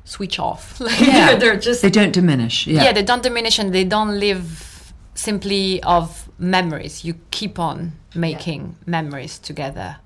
switch 0.05 0.39
off. 0.39 0.79
Like 0.83 0.99
yeah. 0.99 1.35
they're 1.39 1.57
just 1.57 1.81
they 1.81 1.89
don't 1.89 2.13
diminish. 2.13 2.67
Yeah. 2.67 2.83
yeah, 2.83 2.93
they 2.93 3.03
don't 3.03 3.23
diminish 3.23 3.59
and 3.59 3.73
they 3.73 3.83
don't 3.83 4.19
live 4.19 4.93
simply 5.15 5.81
of 5.83 6.29
memories. 6.37 7.05
You 7.05 7.15
keep 7.31 7.59
on 7.59 7.93
making 8.15 8.75
memories 8.85 9.39
together. 9.39 9.97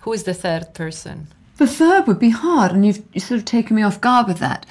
Who 0.00 0.12
is 0.12 0.24
the 0.24 0.34
third 0.34 0.74
person? 0.74 1.28
The 1.56 1.66
third 1.66 2.06
would 2.06 2.18
be 2.18 2.30
hard, 2.30 2.72
and 2.72 2.84
you've 2.84 3.02
you 3.12 3.20
sort 3.20 3.38
of 3.38 3.44
taken 3.44 3.76
me 3.76 3.82
off 3.82 4.00
guard 4.00 4.26
with 4.26 4.38
that. 4.38 4.66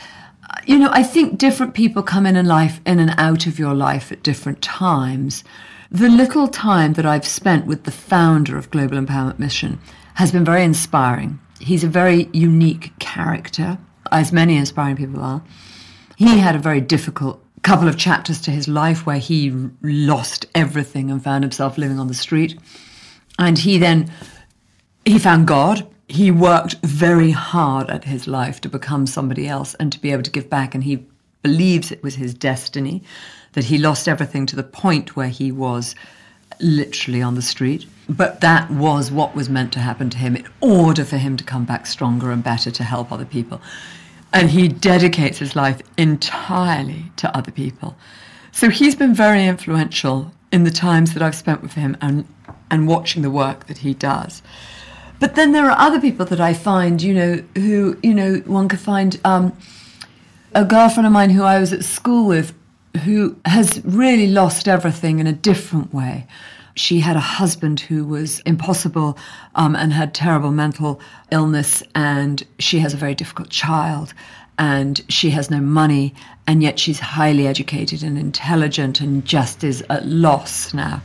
Uh, 0.50 0.60
you 0.66 0.78
know, 0.78 0.90
I 0.92 1.04
think 1.04 1.38
different 1.38 1.74
people 1.74 2.04
come 2.04 2.26
in 2.26 2.36
in 2.36 2.46
life, 2.46 2.80
in 2.86 3.00
and 3.00 3.14
out 3.18 3.48
of 3.48 3.58
your 3.58 3.74
life 3.74 4.12
at 4.12 4.24
different 4.24 4.62
times. 4.62 5.44
The 5.92 6.10
little 6.10 6.48
time 6.48 6.94
that 6.94 7.06
I've 7.06 7.28
spent 7.28 7.66
with 7.66 7.84
the 7.84 7.92
founder 7.92 8.58
of 8.58 8.70
Global 8.72 8.98
Empowerment 8.98 9.40
Mission 9.40 9.80
has 10.16 10.32
been 10.32 10.46
very 10.46 10.64
inspiring. 10.64 11.40
He's 11.60 11.84
a 11.84 11.88
very 11.88 12.30
unique 12.34 12.98
character, 13.00 13.78
as 14.12 14.32
many 14.32 14.58
inspiring 14.58 14.96
people 14.98 15.22
are. 15.22 15.44
He 16.18 16.40
had 16.40 16.56
a 16.56 16.60
very 16.60 16.82
difficult 16.82 17.45
couple 17.66 17.88
of 17.88 17.98
chapters 17.98 18.40
to 18.42 18.52
his 18.52 18.68
life 18.68 19.08
where 19.08 19.18
he 19.18 19.52
lost 19.82 20.46
everything 20.54 21.10
and 21.10 21.24
found 21.24 21.44
himself 21.44 21.80
living 21.80 21.98
on 21.98 22.08
the 22.08 22.14
street. 22.14 22.60
And 23.40 23.58
he 23.58 23.80
then 23.80 24.12
he 25.04 25.18
found 25.18 25.48
God. 25.48 25.88
He 26.08 26.30
worked 26.30 26.76
very 26.84 27.32
hard 27.32 27.90
at 27.90 28.04
his 28.04 28.28
life 28.28 28.62
to 28.62 28.70
become 28.70 29.08
somebody 29.08 29.48
else 29.48 29.74
and 29.80 29.92
to 29.92 30.00
be 30.00 30.12
able 30.12 30.22
to 30.22 30.30
give 30.30 30.48
back. 30.48 30.76
And 30.76 30.84
he 30.84 31.08
believes 31.42 31.92
it 31.92 32.04
was 32.04 32.14
his 32.14 32.36
destiny 32.36 33.02
that 33.54 33.66
he 33.66 33.80
lost 33.80 34.08
everything 34.08 34.46
to 34.46 34.56
the 34.56 34.64
point 34.64 35.16
where 35.16 35.30
he 35.30 35.52
was 35.52 35.96
literally 36.62 37.24
on 37.24 37.34
the 37.34 37.42
street. 37.42 37.88
But 38.08 38.42
that 38.42 38.70
was 38.70 39.10
what 39.10 39.34
was 39.34 39.50
meant 39.50 39.74
to 39.74 39.80
happen 39.80 40.12
to 40.12 40.20
him 40.20 40.36
in 40.36 40.48
order 40.62 41.04
for 41.04 41.18
him 41.18 41.36
to 41.38 41.44
come 41.44 41.66
back 41.66 41.88
stronger 41.88 42.30
and 42.30 42.44
better 42.44 42.70
to 42.70 42.84
help 42.84 43.12
other 43.12 43.26
people. 43.26 43.60
And 44.36 44.52
he 44.52 44.68
dedicates 44.68 45.40
his 45.40 45.56
life 45.56 45.82
entirely 45.98 47.12
to 47.16 47.36
other 47.36 47.52
people. 47.52 47.96
So 48.52 48.70
he's 48.70 48.96
been 48.96 49.14
very 49.14 49.46
influential 49.46 50.32
in 50.52 50.64
the 50.64 50.72
times 50.72 51.14
that 51.14 51.24
I've 51.24 51.36
spent 51.36 51.62
with 51.62 51.74
him 51.74 51.98
and, 52.02 52.28
and 52.70 52.88
watching 52.88 53.22
the 53.22 53.32
work 53.32 53.68
that 53.68 53.80
he 53.80 53.94
does. 53.94 54.42
But 55.20 55.36
then 55.36 55.54
there 55.54 55.70
are 55.70 55.78
other 55.78 56.02
people 56.02 56.26
that 56.28 56.42
I 56.42 56.54
find, 56.54 57.02
you 57.02 57.14
know, 57.14 57.44
who, 57.56 57.98
you 58.04 58.14
know, 58.14 58.36
one 58.46 58.68
could 58.68 58.80
find 58.80 59.20
um, 59.24 59.58
a 60.54 60.66
girlfriend 60.66 61.08
of 61.08 61.14
mine 61.14 61.30
who 61.30 61.44
I 61.44 61.60
was 61.60 61.74
at 61.74 61.84
school 61.84 62.28
with 62.28 62.54
who 63.04 63.36
has 63.46 63.82
really 63.84 64.28
lost 64.28 64.68
everything 64.68 65.20
in 65.20 65.28
a 65.28 65.34
different 65.34 65.94
way. 65.94 66.28
She 66.76 67.00
had 67.00 67.16
a 67.16 67.22
husband 67.22 67.80
who 67.80 68.06
was 68.06 68.40
impossible 68.42 69.18
um, 69.56 69.76
and 69.76 69.94
had 69.94 70.14
terrible 70.14 70.52
mental 70.52 71.00
illness, 71.32 71.82
and 71.96 72.44
she 72.60 72.80
has 72.80 72.94
a 72.94 72.98
very 72.98 73.16
difficult 73.16 73.50
child, 73.50 74.14
and 74.58 75.02
she 75.10 75.30
has 75.32 75.50
no 75.50 75.60
money, 75.60 76.14
and 76.48 76.62
yet 76.62 76.78
she's 76.80 77.00
highly 77.00 77.48
educated 77.48 78.04
and 78.04 78.18
intelligent 78.18 79.02
and 79.02 79.26
just 79.26 79.64
is 79.64 79.84
at 79.90 80.06
loss 80.06 80.74
now. 80.74 81.02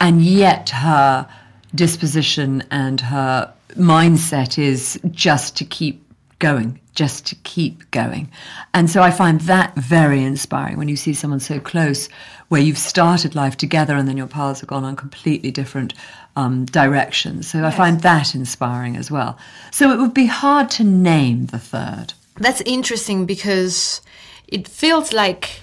And 0.00 0.22
yet 0.22 0.70
her 0.70 1.28
disposition 1.74 2.62
and 2.70 3.00
her 3.00 3.52
mindset 3.76 4.58
is 4.58 5.00
just 5.10 5.56
to 5.56 5.64
keep 5.64 6.03
going, 6.38 6.80
just 6.94 7.26
to 7.26 7.34
keep 7.36 7.90
going. 7.90 8.30
And 8.72 8.90
so 8.90 9.02
I 9.02 9.10
find 9.10 9.40
that 9.42 9.74
very 9.76 10.22
inspiring 10.22 10.76
when 10.76 10.88
you 10.88 10.96
see 10.96 11.14
someone 11.14 11.40
so 11.40 11.60
close 11.60 12.08
where 12.48 12.60
you've 12.60 12.78
started 12.78 13.34
life 13.34 13.56
together 13.56 13.96
and 13.96 14.06
then 14.06 14.16
your 14.16 14.26
paths 14.26 14.60
have 14.60 14.68
gone 14.68 14.84
on 14.84 14.96
completely 14.96 15.50
different 15.50 15.94
um, 16.36 16.64
directions. 16.66 17.48
So 17.50 17.58
yes. 17.58 17.72
I 17.72 17.76
find 17.76 18.00
that 18.00 18.34
inspiring 18.34 18.96
as 18.96 19.10
well. 19.10 19.38
So 19.70 19.90
it 19.90 19.98
would 19.98 20.14
be 20.14 20.26
hard 20.26 20.70
to 20.72 20.84
name 20.84 21.46
the 21.46 21.58
third. 21.58 22.12
That's 22.36 22.60
interesting 22.62 23.26
because 23.26 24.00
it 24.48 24.68
feels 24.68 25.12
like 25.12 25.60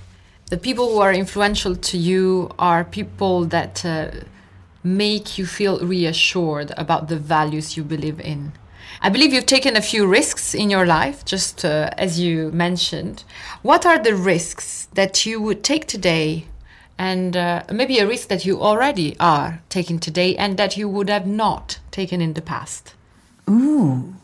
the 0.47 0.57
people 0.57 0.89
who 0.89 0.99
are 0.99 1.13
influential 1.13 1.75
to 1.75 1.97
you 1.97 2.51
are 2.59 2.83
people 2.83 3.45
that 3.45 3.85
uh, 3.85 4.11
make 4.83 5.37
you 5.37 5.45
feel 5.45 5.79
reassured 5.79 6.71
about 6.77 7.07
the 7.07 7.17
values 7.17 7.77
you 7.77 7.83
believe 7.83 8.19
in. 8.19 8.51
I 9.01 9.09
believe 9.09 9.33
you've 9.33 9.45
taken 9.45 9.75
a 9.75 9.81
few 9.81 10.05
risks 10.05 10.53
in 10.53 10.69
your 10.69 10.85
life, 10.85 11.23
just 11.25 11.63
uh, 11.63 11.89
as 11.97 12.19
you 12.19 12.51
mentioned. 12.51 13.23
What 13.61 13.85
are 13.85 13.97
the 13.97 14.15
risks 14.15 14.87
that 14.93 15.25
you 15.25 15.41
would 15.41 15.63
take 15.63 15.87
today, 15.87 16.45
and 16.97 17.37
uh, 17.37 17.63
maybe 17.71 17.99
a 17.99 18.07
risk 18.07 18.27
that 18.27 18.45
you 18.45 18.61
already 18.61 19.15
are 19.19 19.61
taking 19.69 19.99
today 19.99 20.35
and 20.35 20.57
that 20.57 20.77
you 20.77 20.89
would 20.89 21.09
have 21.09 21.25
not 21.25 21.79
taken 21.91 22.21
in 22.21 22.33
the 22.33 22.41
past? 22.41 22.93
Ooh, 23.49 24.15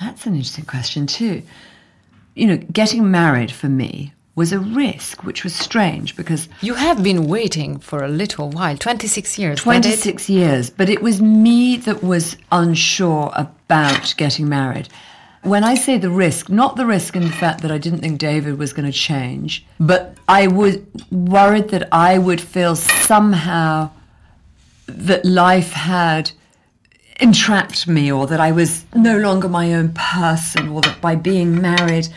that's 0.00 0.26
an 0.26 0.34
interesting 0.34 0.64
question, 0.64 1.06
too. 1.06 1.42
You 2.34 2.46
know, 2.46 2.56
getting 2.56 3.10
married 3.10 3.50
for 3.50 3.68
me 3.68 4.12
was 4.36 4.52
a 4.52 4.60
risk, 4.60 5.24
which 5.24 5.42
was 5.42 5.54
strange 5.54 6.14
because. 6.14 6.48
You 6.60 6.74
have 6.74 7.02
been 7.02 7.26
waiting 7.26 7.78
for 7.78 8.04
a 8.04 8.08
little 8.08 8.50
while 8.50 8.76
26 8.76 9.38
years. 9.38 9.60
26 9.60 10.28
years, 10.28 10.70
but 10.70 10.88
it 10.88 11.02
was 11.02 11.20
me 11.20 11.78
that 11.78 12.04
was 12.04 12.36
unsure 12.52 13.32
about 13.34 14.14
getting 14.16 14.48
married. 14.48 14.88
When 15.42 15.64
I 15.64 15.74
say 15.74 15.96
the 15.96 16.10
risk, 16.10 16.50
not 16.50 16.76
the 16.76 16.86
risk 16.86 17.16
in 17.16 17.22
the 17.22 17.30
fact 17.30 17.62
that 17.62 17.70
I 17.70 17.78
didn't 17.78 18.00
think 18.00 18.18
David 18.18 18.58
was 18.58 18.72
going 18.72 18.90
to 18.90 18.96
change, 18.96 19.64
but 19.80 20.16
I 20.28 20.48
was 20.48 20.78
worried 21.10 21.68
that 21.68 21.88
I 21.92 22.18
would 22.18 22.40
feel 22.40 22.76
somehow 22.76 23.90
that 24.86 25.24
life 25.24 25.72
had 25.72 26.32
entrapped 27.20 27.88
me 27.88 28.12
or 28.12 28.26
that 28.26 28.40
I 28.40 28.52
was 28.52 28.84
no 28.94 29.18
longer 29.18 29.48
my 29.48 29.72
own 29.72 29.94
person 29.94 30.68
or 30.68 30.82
that 30.82 31.00
by 31.00 31.14
being 31.14 31.60
married 31.60 32.08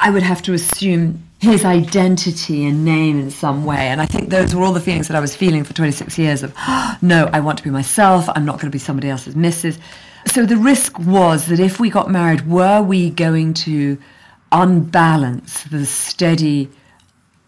I 0.00 0.10
would 0.10 0.22
have 0.22 0.42
to 0.42 0.52
assume 0.52 1.22
his 1.40 1.64
identity 1.64 2.64
and 2.64 2.84
name 2.84 3.18
in 3.18 3.30
some 3.30 3.64
way. 3.64 3.88
And 3.88 4.00
I 4.00 4.06
think 4.06 4.30
those 4.30 4.54
were 4.54 4.62
all 4.62 4.72
the 4.72 4.80
feelings 4.80 5.08
that 5.08 5.16
I 5.16 5.20
was 5.20 5.36
feeling 5.36 5.64
for 5.64 5.72
26 5.72 6.18
years 6.18 6.42
of, 6.42 6.52
oh, 6.56 6.96
no, 7.02 7.28
I 7.32 7.40
want 7.40 7.58
to 7.58 7.64
be 7.64 7.70
myself. 7.70 8.28
I'm 8.34 8.44
not 8.44 8.54
going 8.54 8.70
to 8.70 8.74
be 8.74 8.78
somebody 8.78 9.08
else's 9.08 9.36
missus. 9.36 9.78
So 10.26 10.44
the 10.44 10.56
risk 10.56 10.98
was 10.98 11.46
that 11.46 11.60
if 11.60 11.78
we 11.78 11.90
got 11.90 12.10
married, 12.10 12.48
were 12.48 12.82
we 12.82 13.10
going 13.10 13.54
to 13.54 13.98
unbalance 14.50 15.64
the 15.64 15.86
steady 15.86 16.68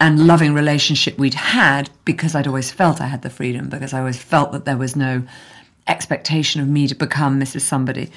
and 0.01 0.27
loving 0.27 0.55
relationship 0.55 1.19
we'd 1.19 1.35
had 1.35 1.91
because 2.05 2.35
I'd 2.35 2.47
always 2.47 2.71
felt 2.71 3.01
I 3.01 3.07
had 3.07 3.23
the 3.23 3.31
freedom, 3.31 3.69
because 3.69 3.93
I 3.93 3.99
always 3.99 4.17
felt 4.17 4.53
that 4.53 4.65
there 4.65 4.77
was 4.77 4.97
no 4.97 5.23
expectation 5.87 6.61
of 6.61 6.69
me 6.69 6.87
to 6.89 6.95
become 6.95 7.39
Mrs. 7.39 7.63
Somebody. 7.63 8.11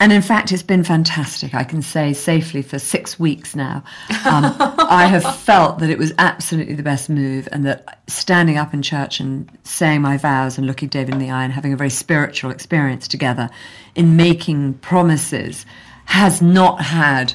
And 0.00 0.14
in 0.14 0.22
fact, 0.22 0.50
it's 0.50 0.62
been 0.62 0.82
fantastic. 0.82 1.54
I 1.54 1.62
can 1.62 1.82
say 1.82 2.14
safely 2.14 2.62
for 2.62 2.78
six 2.78 3.20
weeks 3.20 3.54
now. 3.54 3.84
Um, 4.24 4.56
I 4.58 5.06
have 5.06 5.38
felt 5.40 5.78
that 5.80 5.90
it 5.90 5.98
was 5.98 6.14
absolutely 6.16 6.74
the 6.74 6.82
best 6.82 7.10
move, 7.10 7.46
and 7.52 7.66
that 7.66 8.00
standing 8.06 8.56
up 8.56 8.72
in 8.72 8.80
church 8.80 9.20
and 9.20 9.50
saying 9.64 10.00
my 10.00 10.16
vows 10.16 10.56
and 10.56 10.66
looking 10.66 10.88
David 10.88 11.14
in 11.14 11.20
the 11.20 11.30
eye 11.30 11.44
and 11.44 11.52
having 11.52 11.74
a 11.74 11.76
very 11.76 11.90
spiritual 11.90 12.50
experience 12.50 13.06
together 13.06 13.50
in 13.94 14.16
making 14.16 14.74
promises 14.74 15.66
has 16.06 16.40
not 16.40 16.80
had 16.80 17.34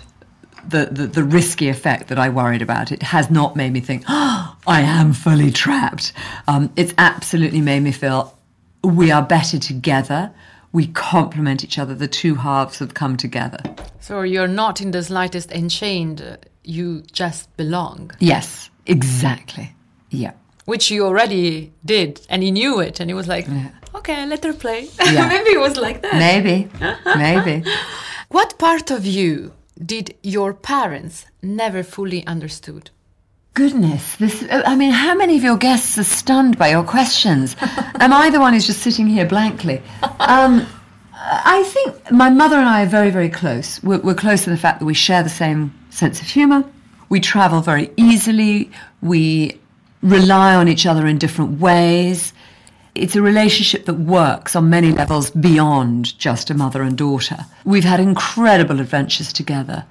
the, 0.68 0.88
the, 0.92 1.06
the, 1.06 1.24
risky 1.24 1.70
effect 1.70 2.08
that 2.08 2.18
I 2.18 2.30
worried 2.30 2.64
about. 2.64 2.92
It 2.92 3.04
has 3.04 3.30
not 3.30 3.56
made 3.56 3.72
me 3.72 3.80
think, 3.80 4.04
oh, 4.08 4.58
I 4.66 4.82
am 4.82 5.14
fully 5.14 5.52
trapped. 5.52 6.12
Um, 6.48 6.72
it's 6.76 6.94
absolutely 6.98 7.62
made 7.62 7.82
me 7.82 7.92
feel 7.92 8.36
we 8.84 9.12
are 9.12 9.22
better 9.22 9.60
together 9.60 10.34
we 10.76 10.88
complement 10.88 11.64
each 11.64 11.80
other. 11.80 11.96
The 11.96 12.08
two 12.10 12.36
halves 12.36 12.80
have 12.80 12.94
come 12.94 13.16
together. 13.16 13.60
So 14.02 14.22
you're 14.22 14.54
not 14.64 14.82
in 14.82 14.92
the 14.92 15.02
slightest 15.02 15.54
enchained. 15.54 16.22
Uh, 16.22 16.36
you 16.66 17.02
just 17.14 17.56
belong. 17.56 18.12
Yes, 18.20 18.70
exactly. 18.86 19.74
Yeah. 20.10 20.34
Which 20.66 20.92
you 20.92 21.06
already 21.06 21.72
did, 21.86 22.20
and 22.30 22.44
he 22.44 22.52
knew 22.52 22.82
it, 22.82 23.00
and 23.00 23.10
he 23.10 23.14
was 23.14 23.28
like, 23.28 23.48
yeah. 23.48 23.70
okay, 23.94 24.26
let 24.26 24.44
her 24.44 24.54
play. 24.54 24.90
Yeah. 25.00 25.28
Maybe 25.34 25.52
it 25.52 25.60
was 25.60 25.78
like 25.78 26.02
that. 26.02 26.16
Maybe, 26.16 26.70
maybe. 27.16 27.64
What 28.30 28.58
part 28.58 28.92
of 28.92 29.06
you 29.06 29.54
did 29.94 30.16
your 30.24 30.54
parents 30.54 31.26
never 31.42 31.84
fully 31.84 32.26
understood? 32.28 32.90
Goodness, 33.56 34.18
this. 34.18 34.45
I 34.51 34.76
mean, 34.76 34.91
how 34.91 35.16
many 35.16 35.38
of 35.38 35.43
your 35.43 35.56
guests 35.56 35.97
are 35.97 36.03
stunned 36.03 36.58
by 36.58 36.72
your 36.72 36.84
questions? 36.84 37.56
Am 37.62 38.12
I 38.12 38.30
the 38.30 38.41
one 38.41 38.51
who's 38.51 38.68
just 38.68 38.82
sitting 38.82 39.08
here 39.08 39.26
blankly? 39.26 39.82
Um, 40.20 40.68
I 41.14 41.64
think 41.64 42.12
my 42.12 42.30
mother 42.30 42.58
and 42.58 42.68
I 42.68 42.84
are 42.84 42.88
very, 42.88 43.12
very 43.12 43.30
close. 43.30 43.82
We're, 43.82 43.99
we're 43.99 44.14
close 44.14 44.45
in 44.45 44.51
the 44.51 44.60
fact 44.60 44.80
that 44.80 44.86
we 44.86 44.93
share 44.93 45.24
the 45.24 45.30
same 45.30 45.74
sense 45.89 46.20
of 46.20 46.28
humour. 46.28 46.66
We 47.08 47.22
travel 47.22 47.62
very 47.62 47.91
easily. 47.95 48.72
We 49.01 49.58
rely 50.01 50.53
on 50.56 50.68
each 50.68 50.86
other 50.86 51.08
in 51.08 51.18
different 51.18 51.62
ways. 51.62 52.34
It's 52.93 53.16
a 53.16 53.22
relationship 53.22 53.86
that 53.86 53.93
works 53.93 54.58
on 54.58 54.70
many 54.70 54.91
levels 54.91 55.32
beyond 55.32 56.20
just 56.20 56.49
a 56.49 56.53
mother 56.53 56.82
and 56.82 56.97
daughter. 56.97 57.45
We've 57.64 57.86
had 57.86 58.01
incredible 58.01 58.82
adventures 58.82 59.32
together. 59.32 59.86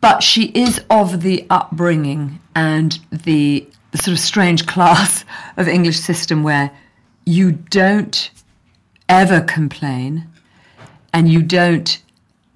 But 0.00 0.22
she 0.22 0.46
is 0.54 0.80
of 0.90 1.22
the 1.22 1.46
upbringing 1.50 2.38
and 2.54 2.98
the, 3.10 3.66
the 3.90 3.98
sort 3.98 4.12
of 4.12 4.20
strange 4.20 4.66
class 4.66 5.24
of 5.56 5.66
English 5.68 5.98
system 5.98 6.42
where 6.42 6.70
you 7.24 7.52
don't 7.52 8.30
ever 9.08 9.40
complain 9.40 10.26
and 11.12 11.28
you 11.28 11.42
don't 11.42 12.00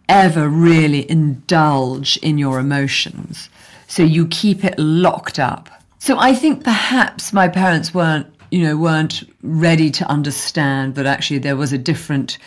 ever 0.08 0.48
really 0.48 1.10
indulge 1.10 2.16
in 2.18 2.38
your 2.38 2.58
emotions. 2.58 3.48
So 3.88 4.02
you 4.02 4.26
keep 4.28 4.64
it 4.64 4.78
locked 4.78 5.38
up. 5.38 5.70
So 5.98 6.18
I 6.18 6.34
think 6.34 6.64
perhaps 6.64 7.32
my 7.32 7.48
parents 7.48 7.94
weren't, 7.94 8.26
you 8.50 8.62
know, 8.62 8.76
weren't 8.76 9.24
ready 9.42 9.90
to 9.90 10.08
understand 10.08 10.94
that 10.96 11.06
actually 11.06 11.38
there 11.38 11.56
was 11.56 11.72
a 11.72 11.78
different 11.78 12.38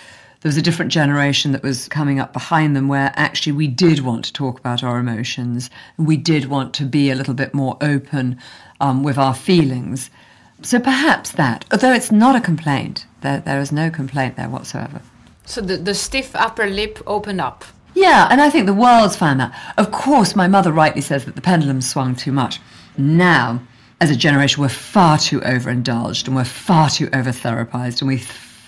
there 0.46 0.50
was 0.50 0.58
a 0.58 0.62
different 0.62 0.92
generation 0.92 1.54
that 1.54 1.64
was 1.64 1.88
coming 1.88 2.20
up 2.20 2.32
behind 2.32 2.76
them 2.76 2.88
where 2.88 3.12
actually 3.16 3.52
we 3.52 3.66
did 3.66 4.02
want 4.02 4.24
to 4.26 4.32
talk 4.32 4.60
about 4.60 4.84
our 4.84 5.00
emotions. 5.00 5.72
We 5.98 6.18
did 6.18 6.46
want 6.46 6.76
to 6.76 6.86
be 6.86 7.10
a 7.10 7.16
little 7.16 7.34
bit 7.34 7.56
more 7.56 7.76
open 7.82 8.40
um, 8.80 9.02
with 9.02 9.18
our 9.18 9.34
feelings. 9.34 10.12
So 10.62 10.80
perhaps 10.80 11.32
that, 11.32 11.66
although 11.72 11.94
it's 11.94 12.12
not 12.12 12.36
a 12.36 12.40
complaint, 12.40 13.08
there, 13.22 13.40
there 13.40 13.60
is 13.60 13.72
no 13.72 13.90
complaint 13.90 14.36
there 14.36 14.48
whatsoever. 14.48 15.02
So 15.48 15.62
the, 15.62 15.78
the 15.78 15.96
stiff 15.96 16.36
upper 16.36 16.68
lip 16.68 17.02
opened 17.08 17.42
up. 17.42 17.66
Yeah, 17.96 18.28
and 18.30 18.40
I 18.40 18.52
think 18.52 18.68
the 18.68 18.74
world's 18.76 19.16
found 19.16 19.40
that. 19.40 19.74
Of 19.80 19.90
course, 19.90 20.36
my 20.36 20.48
mother 20.48 20.72
rightly 20.72 21.02
says 21.02 21.26
that 21.26 21.34
the 21.34 21.42
pendulum 21.42 21.82
swung 21.82 22.16
too 22.16 22.32
much. 22.32 22.60
Now, 23.00 23.62
as 24.00 24.12
a 24.12 24.16
generation, 24.16 24.62
we're 24.62 24.70
far 24.70 25.18
too 25.18 25.42
overindulged 25.42 26.28
and 26.28 26.36
we're 26.36 26.44
far 26.44 26.92
too 26.92 27.10
over 27.14 27.32
therapized 27.32 28.02
and 28.02 28.08
we 28.08 28.22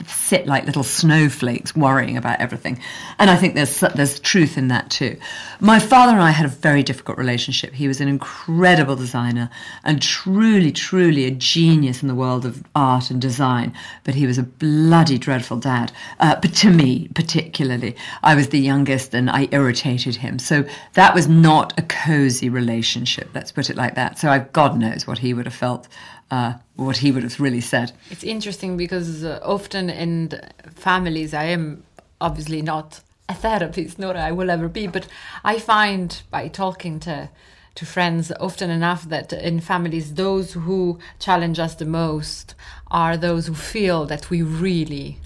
sit 0.06 0.46
like 0.46 0.66
little 0.66 0.84
snowflakes 0.84 1.76
worrying 1.76 2.18
about 2.18 2.40
everything. 2.40 2.80
And 3.20 3.30
I 3.30 3.36
think 3.36 3.56
there's 3.56 3.80
there's 3.96 4.20
truth 4.20 4.58
in 4.58 4.68
that 4.68 4.90
too. 4.90 5.18
My 5.60 5.80
father 5.80 6.14
and 6.14 6.22
I 6.22 6.32
had 6.32 6.46
a 6.46 6.50
very 6.50 6.84
difficult 6.84 7.18
relationship. 7.18 7.74
He 7.74 7.88
was 7.88 8.00
an 8.00 8.08
incredible 8.08 8.96
designer 8.96 9.50
and 9.84 10.02
truly, 10.02 10.72
truly 10.72 11.26
a 11.26 11.32
genius 11.32 12.02
in 12.02 12.08
the 12.08 12.16
world 12.16 12.46
of 12.46 12.64
art 12.76 13.10
and 13.10 13.22
design. 13.22 13.74
But 14.04 14.16
he 14.16 14.28
was 14.28 14.38
a 14.38 14.44
bloody 14.44 15.18
dreadful 15.18 15.58
dad. 15.58 15.92
Uh, 16.20 16.36
but 16.40 16.54
to 16.56 16.70
me, 16.70 17.08
particularly, 17.16 17.96
I 18.24 18.36
was 18.36 18.50
the 18.50 18.60
youngest 18.60 19.14
and 19.14 19.30
I 19.30 19.48
irritated 19.52 20.18
him. 20.18 20.38
So 20.40 20.66
that 20.94 21.16
was 21.16 21.28
not 21.28 21.78
a 21.80 21.84
cozy 21.84 22.50
relationship. 22.50 23.30
Let's 23.34 23.52
put 23.52 23.70
it 23.70 23.76
like 23.76 23.96
that. 23.96 24.20
So 24.20 24.30
I, 24.30 24.40
God 24.40 24.78
knows 24.78 25.08
what 25.08 25.18
he 25.18 25.34
would 25.34 25.46
have 25.46 25.56
felt 25.56 25.88
uh, 26.32 26.54
what 26.76 26.98
he 26.98 27.12
would 27.12 27.24
have 27.24 27.40
really 27.40 27.62
said. 27.62 27.92
It's 28.10 28.24
interesting 28.24 28.78
because 28.78 29.24
uh, 29.24 29.40
often 29.44 29.90
in 29.90 30.40
families, 30.76 31.34
I 31.34 31.46
am 31.46 31.84
obviously 32.20 32.62
not 32.62 33.02
a 33.30 33.34
therapist, 33.34 34.00
nor 34.00 34.16
I 34.16 34.32
will 34.32 34.50
ever 34.50 34.68
be, 34.68 34.88
but 34.88 35.08
I 35.44 35.60
find 35.60 36.22
by 36.30 36.48
talking 36.48 37.00
to 37.02 37.30
to 37.76 37.86
friends 37.86 38.32
often 38.40 38.72
enough 38.72 39.08
that 39.08 39.32
in 39.32 39.60
families 39.60 40.16
those 40.16 40.54
who 40.54 40.98
challenge 41.20 41.60
us 41.60 41.76
the 41.76 41.86
most 41.86 42.56
are 42.88 43.16
those 43.16 43.46
who 43.46 43.54
feel 43.54 44.04
that 44.08 44.32
we 44.32 44.42
really 44.42 45.20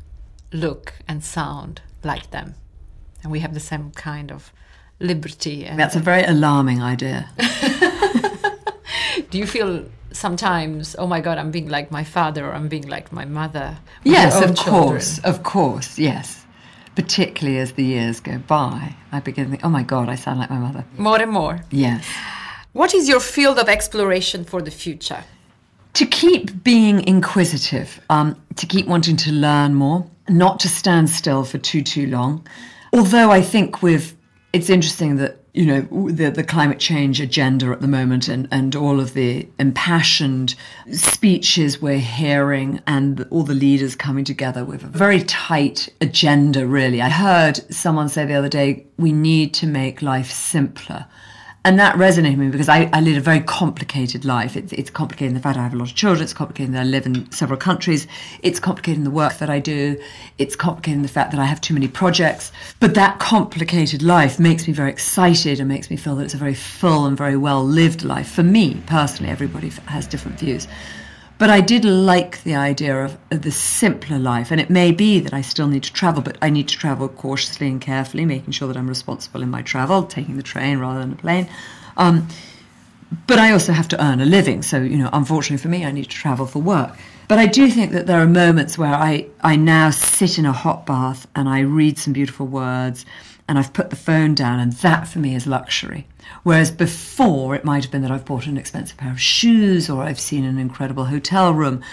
look 0.52 0.96
and 1.08 1.24
sound 1.24 1.82
like 2.04 2.30
them 2.32 2.54
and 3.24 3.32
we 3.32 3.40
have 3.40 3.54
the 3.54 3.60
same 3.62 3.90
kind 3.92 4.34
of 4.34 4.52
liberty 5.00 5.66
that's 5.78 5.96
a 5.96 6.00
very 6.00 6.24
alarming 6.24 6.82
idea 6.82 7.30
do 9.30 9.38
you 9.38 9.48
feel 9.48 9.86
sometimes, 10.12 10.96
oh 10.98 11.08
my 11.08 11.22
God, 11.22 11.38
I'm 11.38 11.52
being 11.52 11.70
like 11.70 11.92
my 11.92 12.04
father 12.04 12.46
or 12.46 12.54
I'm 12.54 12.68
being 12.68 12.88
like 12.88 13.12
my 13.12 13.26
mother. 13.26 13.78
Yes, 14.04 14.36
of 14.38 14.56
children. 14.56 14.84
course, 14.84 15.20
of 15.20 15.44
course, 15.44 16.00
yes. 16.00 16.46
Particularly 16.96 17.60
as 17.60 17.74
the 17.74 17.84
years 17.84 18.20
go 18.20 18.38
by, 18.38 18.96
I 19.12 19.20
begin 19.20 19.46
to 19.46 19.52
think, 19.52 19.66
oh 19.66 19.70
my 19.70 19.84
God, 19.84 20.10
I 20.10 20.16
sound 20.16 20.40
like 20.40 20.50
my 20.50 20.58
mother. 20.58 20.84
More 20.98 21.22
and 21.22 21.32
more. 21.32 21.62
Yes. 21.72 22.06
What 22.74 22.94
is 22.94 23.08
your 23.08 23.20
field 23.20 23.60
of 23.60 23.70
exploration 23.70 24.44
for 24.44 24.62
the 24.62 24.72
future? 24.72 25.24
To 25.96 26.06
keep 26.06 26.64
being 26.64 27.06
inquisitive, 27.08 28.00
um, 28.10 28.42
to 28.56 28.66
keep 28.66 28.88
wanting 28.88 29.18
to 29.18 29.32
learn 29.32 29.74
more, 29.74 30.10
not 30.30 30.60
to 30.62 30.70
stand 30.70 31.10
still 31.10 31.44
for 31.44 31.58
too, 31.58 31.82
too 31.82 32.08
long. 32.08 32.48
Although 32.94 33.32
I 33.32 33.42
think 33.42 33.82
with, 33.82 34.16
it's 34.54 34.70
interesting 34.70 35.18
that 35.18 35.41
you 35.54 35.66
know 35.66 35.82
the 36.10 36.30
the 36.30 36.44
climate 36.44 36.80
change 36.80 37.20
agenda 37.20 37.68
at 37.72 37.82
the 37.82 37.88
moment 37.88 38.28
and 38.28 38.48
and 38.52 38.76
all 38.76 39.00
of 39.00 39.14
the 39.14 39.48
impassioned 39.60 40.56
speeches 40.92 41.82
we're 41.82 42.00
hearing 42.00 42.80
and 42.88 43.28
all 43.30 43.44
the 43.44 43.54
leaders 43.54 43.96
coming 43.96 44.24
together 44.24 44.64
with 44.64 44.84
a 44.84 44.88
very 44.88 45.22
tight 45.24 45.90
agenda 46.00 46.66
really. 46.66 47.02
I 47.02 47.10
heard 47.10 47.58
someone 47.74 48.08
say 48.08 48.26
the 48.26 48.34
other 48.34 48.50
day 48.50 48.86
we 48.98 49.12
need 49.12 49.54
to 49.56 49.68
make 49.68 50.02
life 50.02 50.32
simpler 50.32 51.06
and 51.64 51.78
that 51.80 51.96
resonated 51.96 52.38
with 52.38 52.40
me 52.40 52.50
because 52.50 52.70
I, 52.70 52.90
I 52.92 53.02
lead 53.02 53.18
a 53.18 53.22
very 53.22 53.40
complicated 53.40 54.26
life. 54.26 54.58
It's, 54.58 54.74
it's 54.74 54.90
complicated 54.90 55.30
in 55.30 55.34
the 55.36 55.42
fact 55.42 55.60
I 55.60 55.64
have 55.64 55.74
a 55.74 55.78
lot 55.78 55.90
of 55.90 55.96
children. 55.96 56.24
It's 56.24 56.34
complicated 56.34 56.74
that 56.74 56.82
I 56.82 56.86
live 56.86 57.06
in 57.06 57.32
several 57.32 57.60
countries. 57.60 58.08
It's 58.42 58.60
complicated 58.60 58.98
in 58.98 59.04
the 59.04 59.12
work 59.12 59.38
that 59.38 59.50
I 59.50 59.60
do. 59.60 60.02
It's 60.40 60.56
complicated 60.56 60.98
in 60.98 61.02
the 61.04 61.08
fact 61.08 61.30
that 61.32 61.40
I 61.40 61.46
have 61.46 61.62
too 61.62 61.76
many 61.76 61.88
projects. 61.88 62.52
But 62.80 62.96
that 62.96 63.20
complicated 63.20 64.02
life 64.02 64.40
makes 64.40 64.68
me 64.68 64.74
very 64.74 64.90
excited 64.90 65.60
and 65.60 65.70
makes 65.70 65.92
me 65.92 65.98
feel 65.98 66.16
that 66.16 66.24
it's 66.24 66.34
a 66.34 66.38
very 66.38 66.56
full 66.56 67.06
and 67.06 67.16
very 67.16 67.38
well 67.38 67.64
lived 67.64 68.04
life. 68.04 68.32
For 68.32 68.44
me 68.44 68.82
personally, 68.88 69.32
everybody 69.32 69.70
has 69.86 70.08
different 70.08 70.40
views. 70.40 70.68
But 71.42 71.50
I 71.50 71.60
did 71.60 71.86
like 71.86 72.44
the 72.44 72.54
idea 72.54 73.04
of, 73.04 73.18
of, 73.32 73.42
the 73.42 73.50
simpler 73.50 74.20
life. 74.20 74.52
And 74.52 74.62
it 74.62 74.70
may 74.70 74.92
be 74.92 75.20
that 75.22 75.34
I 75.34 75.42
still 75.42 75.68
need 75.68 75.82
to 75.82 75.92
travel, 75.92 76.22
but 76.22 76.38
I 76.40 76.52
need 76.52 76.68
to 76.68 76.78
travel 76.78 77.10
cautiously 77.10 77.68
and 77.68 77.82
carefully, 77.82 78.26
making 78.26 78.52
sure 78.54 78.68
that 78.68 78.78
I'm 78.78 78.88
responsible 78.88 79.42
in 79.42 79.50
my 79.50 79.64
travel, 79.64 80.04
taking 80.04 80.38
the 80.38 80.44
train 80.44 80.78
rather 80.78 81.00
than 81.00 81.14
a 81.14 81.16
plane. 81.16 81.50
Um, 81.98 82.28
but 83.26 83.40
I 83.40 83.54
also 83.54 83.74
have 83.74 83.88
to 83.88 84.00
earn 84.00 84.22
a 84.22 84.26
living. 84.26 84.62
So, 84.62 84.84
you 84.84 85.00
know, 85.00 85.10
unfortunately 85.14 85.58
for 85.58 85.70
me, 85.70 85.84
I 85.84 85.90
need 85.90 86.04
to 86.04 86.10
travel 86.10 86.46
for 86.46 86.60
work. 86.60 86.96
But 87.28 87.40
I 87.40 87.48
do 87.48 87.72
think 87.72 87.92
that 87.94 88.06
there 88.06 88.20
are 88.20 88.28
moments 88.28 88.78
where 88.78 88.94
I, 88.94 89.26
I 89.42 89.56
now 89.56 89.90
sit 89.90 90.38
in 90.38 90.46
a 90.46 90.54
hot 90.54 90.86
bath 90.86 91.26
and 91.36 91.50
I 91.50 91.62
read 91.62 91.98
some 91.98 92.14
beautiful 92.14 92.46
words 92.46 93.04
and 93.52 93.60
I've 93.60 93.74
put 93.74 93.90
the 93.90 93.98
phone 93.98 94.34
down, 94.34 94.62
and 94.62 94.72
that 94.72 95.10
for 95.10 95.20
me 95.20 95.36
is 95.36 95.46
luxury. 95.46 96.08
Whereas 96.44 96.72
before, 96.72 97.54
it 97.54 97.66
might 97.66 97.84
have 97.84 97.92
been 97.92 98.02
that 98.04 98.10
I've 98.10 98.24
bought 98.24 98.48
an 98.48 98.58
expensive 98.58 98.96
pair 98.96 99.12
of 99.12 99.20
shoes 99.20 99.90
or 99.90 100.04
I've 100.04 100.22
seen 100.22 100.46
an 100.46 100.58
incredible 100.58 101.04
hotel 101.04 101.54
room. 101.54 101.84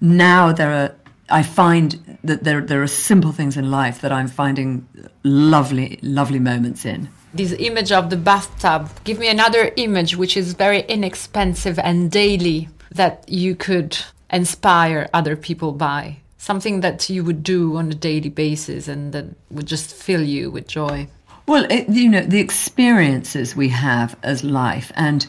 Now 0.00 0.52
there 0.54 0.72
are, 0.72 0.94
I 1.28 1.42
find 1.42 2.18
that 2.24 2.44
there, 2.44 2.62
there 2.62 2.82
are 2.82 2.86
simple 2.86 3.30
things 3.30 3.58
in 3.58 3.70
life 3.70 4.00
that 4.00 4.10
I'm 4.10 4.26
finding 4.26 4.88
lovely, 5.22 5.98
lovely 6.00 6.38
moments 6.38 6.86
in. 6.86 7.10
This 7.34 7.54
image 7.58 7.92
of 7.92 8.08
the 8.08 8.16
bathtub, 8.16 8.88
give 9.04 9.18
me 9.18 9.28
another 9.28 9.70
image 9.76 10.16
which 10.16 10.34
is 10.34 10.54
very 10.54 10.80
inexpensive 10.80 11.78
and 11.78 12.10
daily 12.10 12.70
that 12.90 13.28
you 13.28 13.54
could 13.54 13.98
inspire 14.30 15.10
other 15.12 15.36
people 15.36 15.72
by. 15.72 16.22
Something 16.42 16.80
that 16.80 17.08
you 17.08 17.22
would 17.22 17.44
do 17.44 17.76
on 17.76 17.92
a 17.92 17.94
daily 17.94 18.28
basis 18.28 18.88
and 18.88 19.12
that 19.12 19.26
would 19.52 19.66
just 19.66 19.94
fill 19.94 20.22
you 20.22 20.50
with 20.50 20.66
joy. 20.66 21.06
Well, 21.46 21.70
it, 21.70 21.88
you 21.88 22.08
know, 22.08 22.22
the 22.22 22.40
experiences 22.40 23.54
we 23.54 23.68
have 23.68 24.16
as 24.24 24.42
life 24.42 24.90
and 24.96 25.24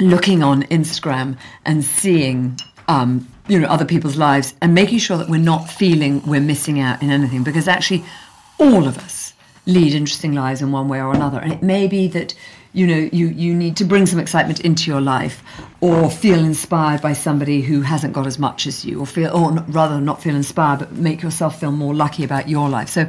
looking 0.00 0.42
on 0.42 0.64
Instagram 0.64 1.38
and 1.64 1.84
seeing, 1.84 2.58
um, 2.88 3.28
you 3.46 3.60
know, 3.60 3.68
other 3.68 3.84
people's 3.84 4.16
lives 4.16 4.54
and 4.60 4.74
making 4.74 4.98
sure 4.98 5.16
that 5.18 5.28
we're 5.28 5.38
not 5.38 5.70
feeling 5.70 6.20
we're 6.26 6.40
missing 6.40 6.80
out 6.80 7.00
in 7.00 7.12
anything 7.12 7.44
because 7.44 7.68
actually 7.68 8.04
all 8.58 8.88
of 8.88 8.98
us 8.98 9.34
lead 9.66 9.94
interesting 9.94 10.32
lives 10.32 10.62
in 10.62 10.72
one 10.72 10.88
way 10.88 11.00
or 11.00 11.14
another. 11.14 11.38
And 11.38 11.52
it 11.52 11.62
may 11.62 11.86
be 11.86 12.08
that, 12.08 12.34
you 12.76 12.86
know, 12.86 13.08
you, 13.10 13.28
you 13.28 13.54
need 13.54 13.74
to 13.78 13.84
bring 13.86 14.04
some 14.04 14.18
excitement 14.18 14.60
into 14.60 14.90
your 14.90 15.00
life 15.00 15.42
or 15.80 16.10
feel 16.10 16.38
inspired 16.38 17.00
by 17.00 17.14
somebody 17.14 17.62
who 17.62 17.80
hasn't 17.80 18.12
got 18.12 18.26
as 18.26 18.38
much 18.38 18.66
as 18.66 18.84
you 18.84 19.00
or 19.00 19.06
feel, 19.06 19.34
or 19.34 19.50
rather 19.68 19.98
not 19.98 20.22
feel 20.22 20.36
inspired, 20.36 20.80
but 20.80 20.92
make 20.92 21.22
yourself 21.22 21.58
feel 21.58 21.72
more 21.72 21.94
lucky 21.94 22.22
about 22.22 22.50
your 22.50 22.68
life. 22.68 22.90
So 22.90 23.08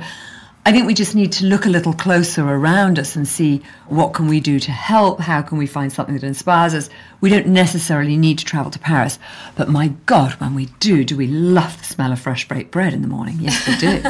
I 0.67 0.71
think 0.73 0.85
we 0.85 0.93
just 0.93 1.15
need 1.15 1.31
to 1.31 1.45
look 1.45 1.65
a 1.65 1.69
little 1.69 1.93
closer 1.93 2.43
around 2.43 2.99
us 2.99 3.15
and 3.15 3.25
see 3.25 3.61
what 3.85 4.13
can 4.13 4.27
we 4.27 4.41
do 4.41 4.59
to 4.59 4.69
help, 4.69 5.21
how 5.21 5.41
can 5.41 5.57
we 5.57 5.65
find 5.65 5.93
something 5.93 6.13
that 6.13 6.25
inspires 6.25 6.73
us. 6.73 6.89
We 7.21 7.29
don't 7.29 7.47
necessarily 7.47 8.17
need 8.17 8.37
to 8.39 8.43
travel 8.43 8.69
to 8.71 8.79
Paris, 8.79 9.17
but 9.55 9.69
my 9.69 9.93
God, 10.05 10.33
when 10.41 10.55
we 10.55 10.65
do, 10.81 11.05
do 11.05 11.15
we 11.15 11.27
love 11.27 11.77
the 11.77 11.85
smell 11.85 12.11
of 12.11 12.19
fresh 12.19 12.49
baked 12.49 12.71
bread 12.71 12.93
in 12.93 13.01
the 13.01 13.07
morning? 13.07 13.37
Yes, 13.39 13.65
we 13.65 13.77
do. 13.77 14.03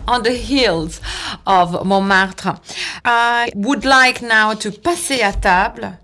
on 0.08 0.22
the 0.22 0.32
hills 0.32 0.98
of 1.46 1.84
Montmartre. 1.84 2.58
I 3.04 3.50
would 3.54 3.84
like 3.84 4.22
now 4.22 4.54
to 4.54 4.70
passer 4.70 5.22
à 5.22 5.38
table 5.38 5.98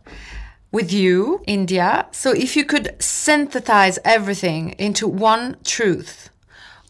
with 0.70 0.92
you, 0.92 1.40
India. 1.46 2.08
So 2.12 2.32
if 2.32 2.56
you 2.56 2.66
could 2.66 2.94
synthesize 2.98 3.98
everything 4.04 4.72
into 4.78 5.08
one 5.08 5.56
truth, 5.64 6.28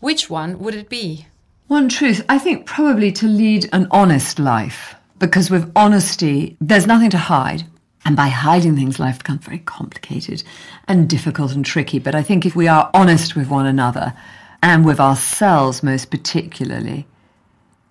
which 0.00 0.28
one 0.28 0.58
would 0.58 0.74
it 0.74 0.88
be? 0.88 1.28
One 1.68 1.90
truth, 1.90 2.24
I 2.30 2.38
think 2.38 2.64
probably 2.64 3.12
to 3.12 3.26
lead 3.26 3.68
an 3.74 3.88
honest 3.90 4.38
life, 4.38 4.94
because 5.18 5.50
with 5.50 5.70
honesty, 5.76 6.56
there's 6.62 6.86
nothing 6.86 7.10
to 7.10 7.18
hide. 7.18 7.64
And 8.06 8.16
by 8.16 8.28
hiding 8.28 8.74
things, 8.74 8.98
life 8.98 9.18
becomes 9.18 9.44
very 9.44 9.58
complicated 9.58 10.42
and 10.88 11.10
difficult 11.10 11.54
and 11.54 11.62
tricky. 11.62 11.98
But 11.98 12.14
I 12.14 12.22
think 12.22 12.46
if 12.46 12.56
we 12.56 12.68
are 12.68 12.90
honest 12.94 13.36
with 13.36 13.50
one 13.50 13.66
another 13.66 14.14
and 14.62 14.86
with 14.86 14.98
ourselves 14.98 15.82
most 15.82 16.10
particularly, 16.10 17.06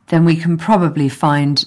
then 0.07 0.25
we 0.25 0.37
can 0.37 0.57
probably 0.57 1.07
find 1.07 1.63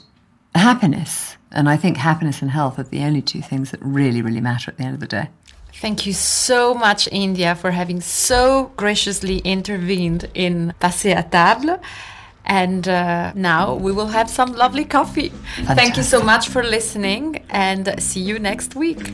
happiness. 0.56 1.36
And 1.52 1.68
I 1.68 1.76
think 1.76 1.96
happiness 1.96 2.42
and 2.42 2.50
health 2.50 2.76
are 2.80 2.82
the 2.82 3.04
only 3.04 3.22
two 3.22 3.40
things 3.40 3.70
that 3.70 3.80
really, 3.80 4.20
really 4.20 4.40
matter 4.40 4.72
at 4.72 4.78
the 4.78 4.82
end 4.82 4.94
of 4.94 5.00
the 5.00 5.06
day. 5.06 5.28
Thank 5.74 6.06
you 6.06 6.12
so 6.12 6.74
much, 6.74 7.08
India, 7.10 7.54
for 7.54 7.70
having 7.70 8.00
so 8.00 8.70
graciously 8.76 9.38
intervened 9.38 10.28
in 10.34 10.74
Passer 10.80 11.14
à 11.14 11.22
table. 11.22 11.80
And 12.44 12.88
uh, 12.88 13.32
now 13.34 13.74
we 13.74 13.92
will 13.92 14.08
have 14.08 14.28
some 14.28 14.54
lovely 14.54 14.84
coffee. 14.84 15.28
Fantastic. 15.28 15.76
Thank 15.76 15.96
you 15.96 16.02
so 16.02 16.22
much 16.22 16.48
for 16.48 16.62
listening 16.62 17.44
and 17.50 17.94
see 18.02 18.20
you 18.20 18.38
next 18.38 18.74
week. 18.74 19.12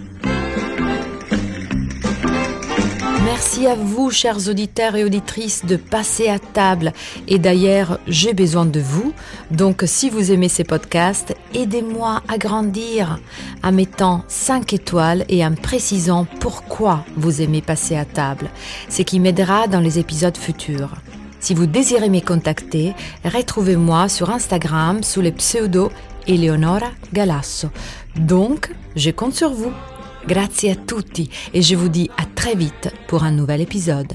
Merci 3.27 3.67
à 3.67 3.75
vous, 3.75 4.13
chers 4.13 4.49
auditeurs 4.49 4.95
et 4.95 5.03
auditrices, 5.03 5.65
de 5.65 5.75
passer 5.75 6.29
à 6.29 6.39
table. 6.39 6.93
Et 7.27 7.41
d'ailleurs, 7.41 7.99
j'ai 8.07 8.35
besoin 8.35 8.65
de 8.65 8.79
vous. 8.79 9.13
Donc, 9.51 9.83
si 9.85 10.11
vous 10.11 10.31
aimez 10.31 10.49
ces 10.49 10.63
podcasts, 10.63 11.35
aidez-moi 11.53 12.23
à 12.29 12.39
grandir 12.39 13.19
en 13.65 13.73
mettant 13.73 14.23
5 14.29 14.73
étoiles 14.75 15.25
et 15.29 15.45
en 15.45 15.55
précisant 15.55 16.29
pourquoi 16.39 17.05
vous 17.17 17.43
aimez 17.43 17.63
passer 17.63 17.97
à 17.97 18.05
table. 18.05 18.49
Ce 18.89 19.03
qui 19.03 19.19
m'aidera 19.19 19.67
dans 19.67 19.81
les 19.81 19.99
épisodes 19.99 20.37
futurs. 20.37 20.95
Si 21.41 21.53
vous 21.53 21.67
désirez 21.67 22.09
me 22.09 22.21
contacter, 22.21 22.95
retrouvez-moi 23.25 24.09
sur 24.09 24.31
Instagram 24.31 25.03
sous 25.03 25.21
le 25.21 25.33
pseudo 25.33 25.91
Eleonora 26.29 26.93
Galasso. 27.13 27.71
Donc, 28.15 28.73
je 28.95 29.11
compte 29.11 29.35
sur 29.35 29.51
vous. 29.51 29.73
Grazie 30.27 30.71
a 30.71 30.75
tutti 30.75 31.31
et 31.55 31.63
je 31.63 31.77
vous 31.77 31.89
dis 31.89 32.11
à 32.17 32.25
très 32.25 32.55
vite 32.55 32.93
pour 33.07 33.23
un 33.23 33.31
nouvel 33.31 33.61
épisode. 33.61 34.13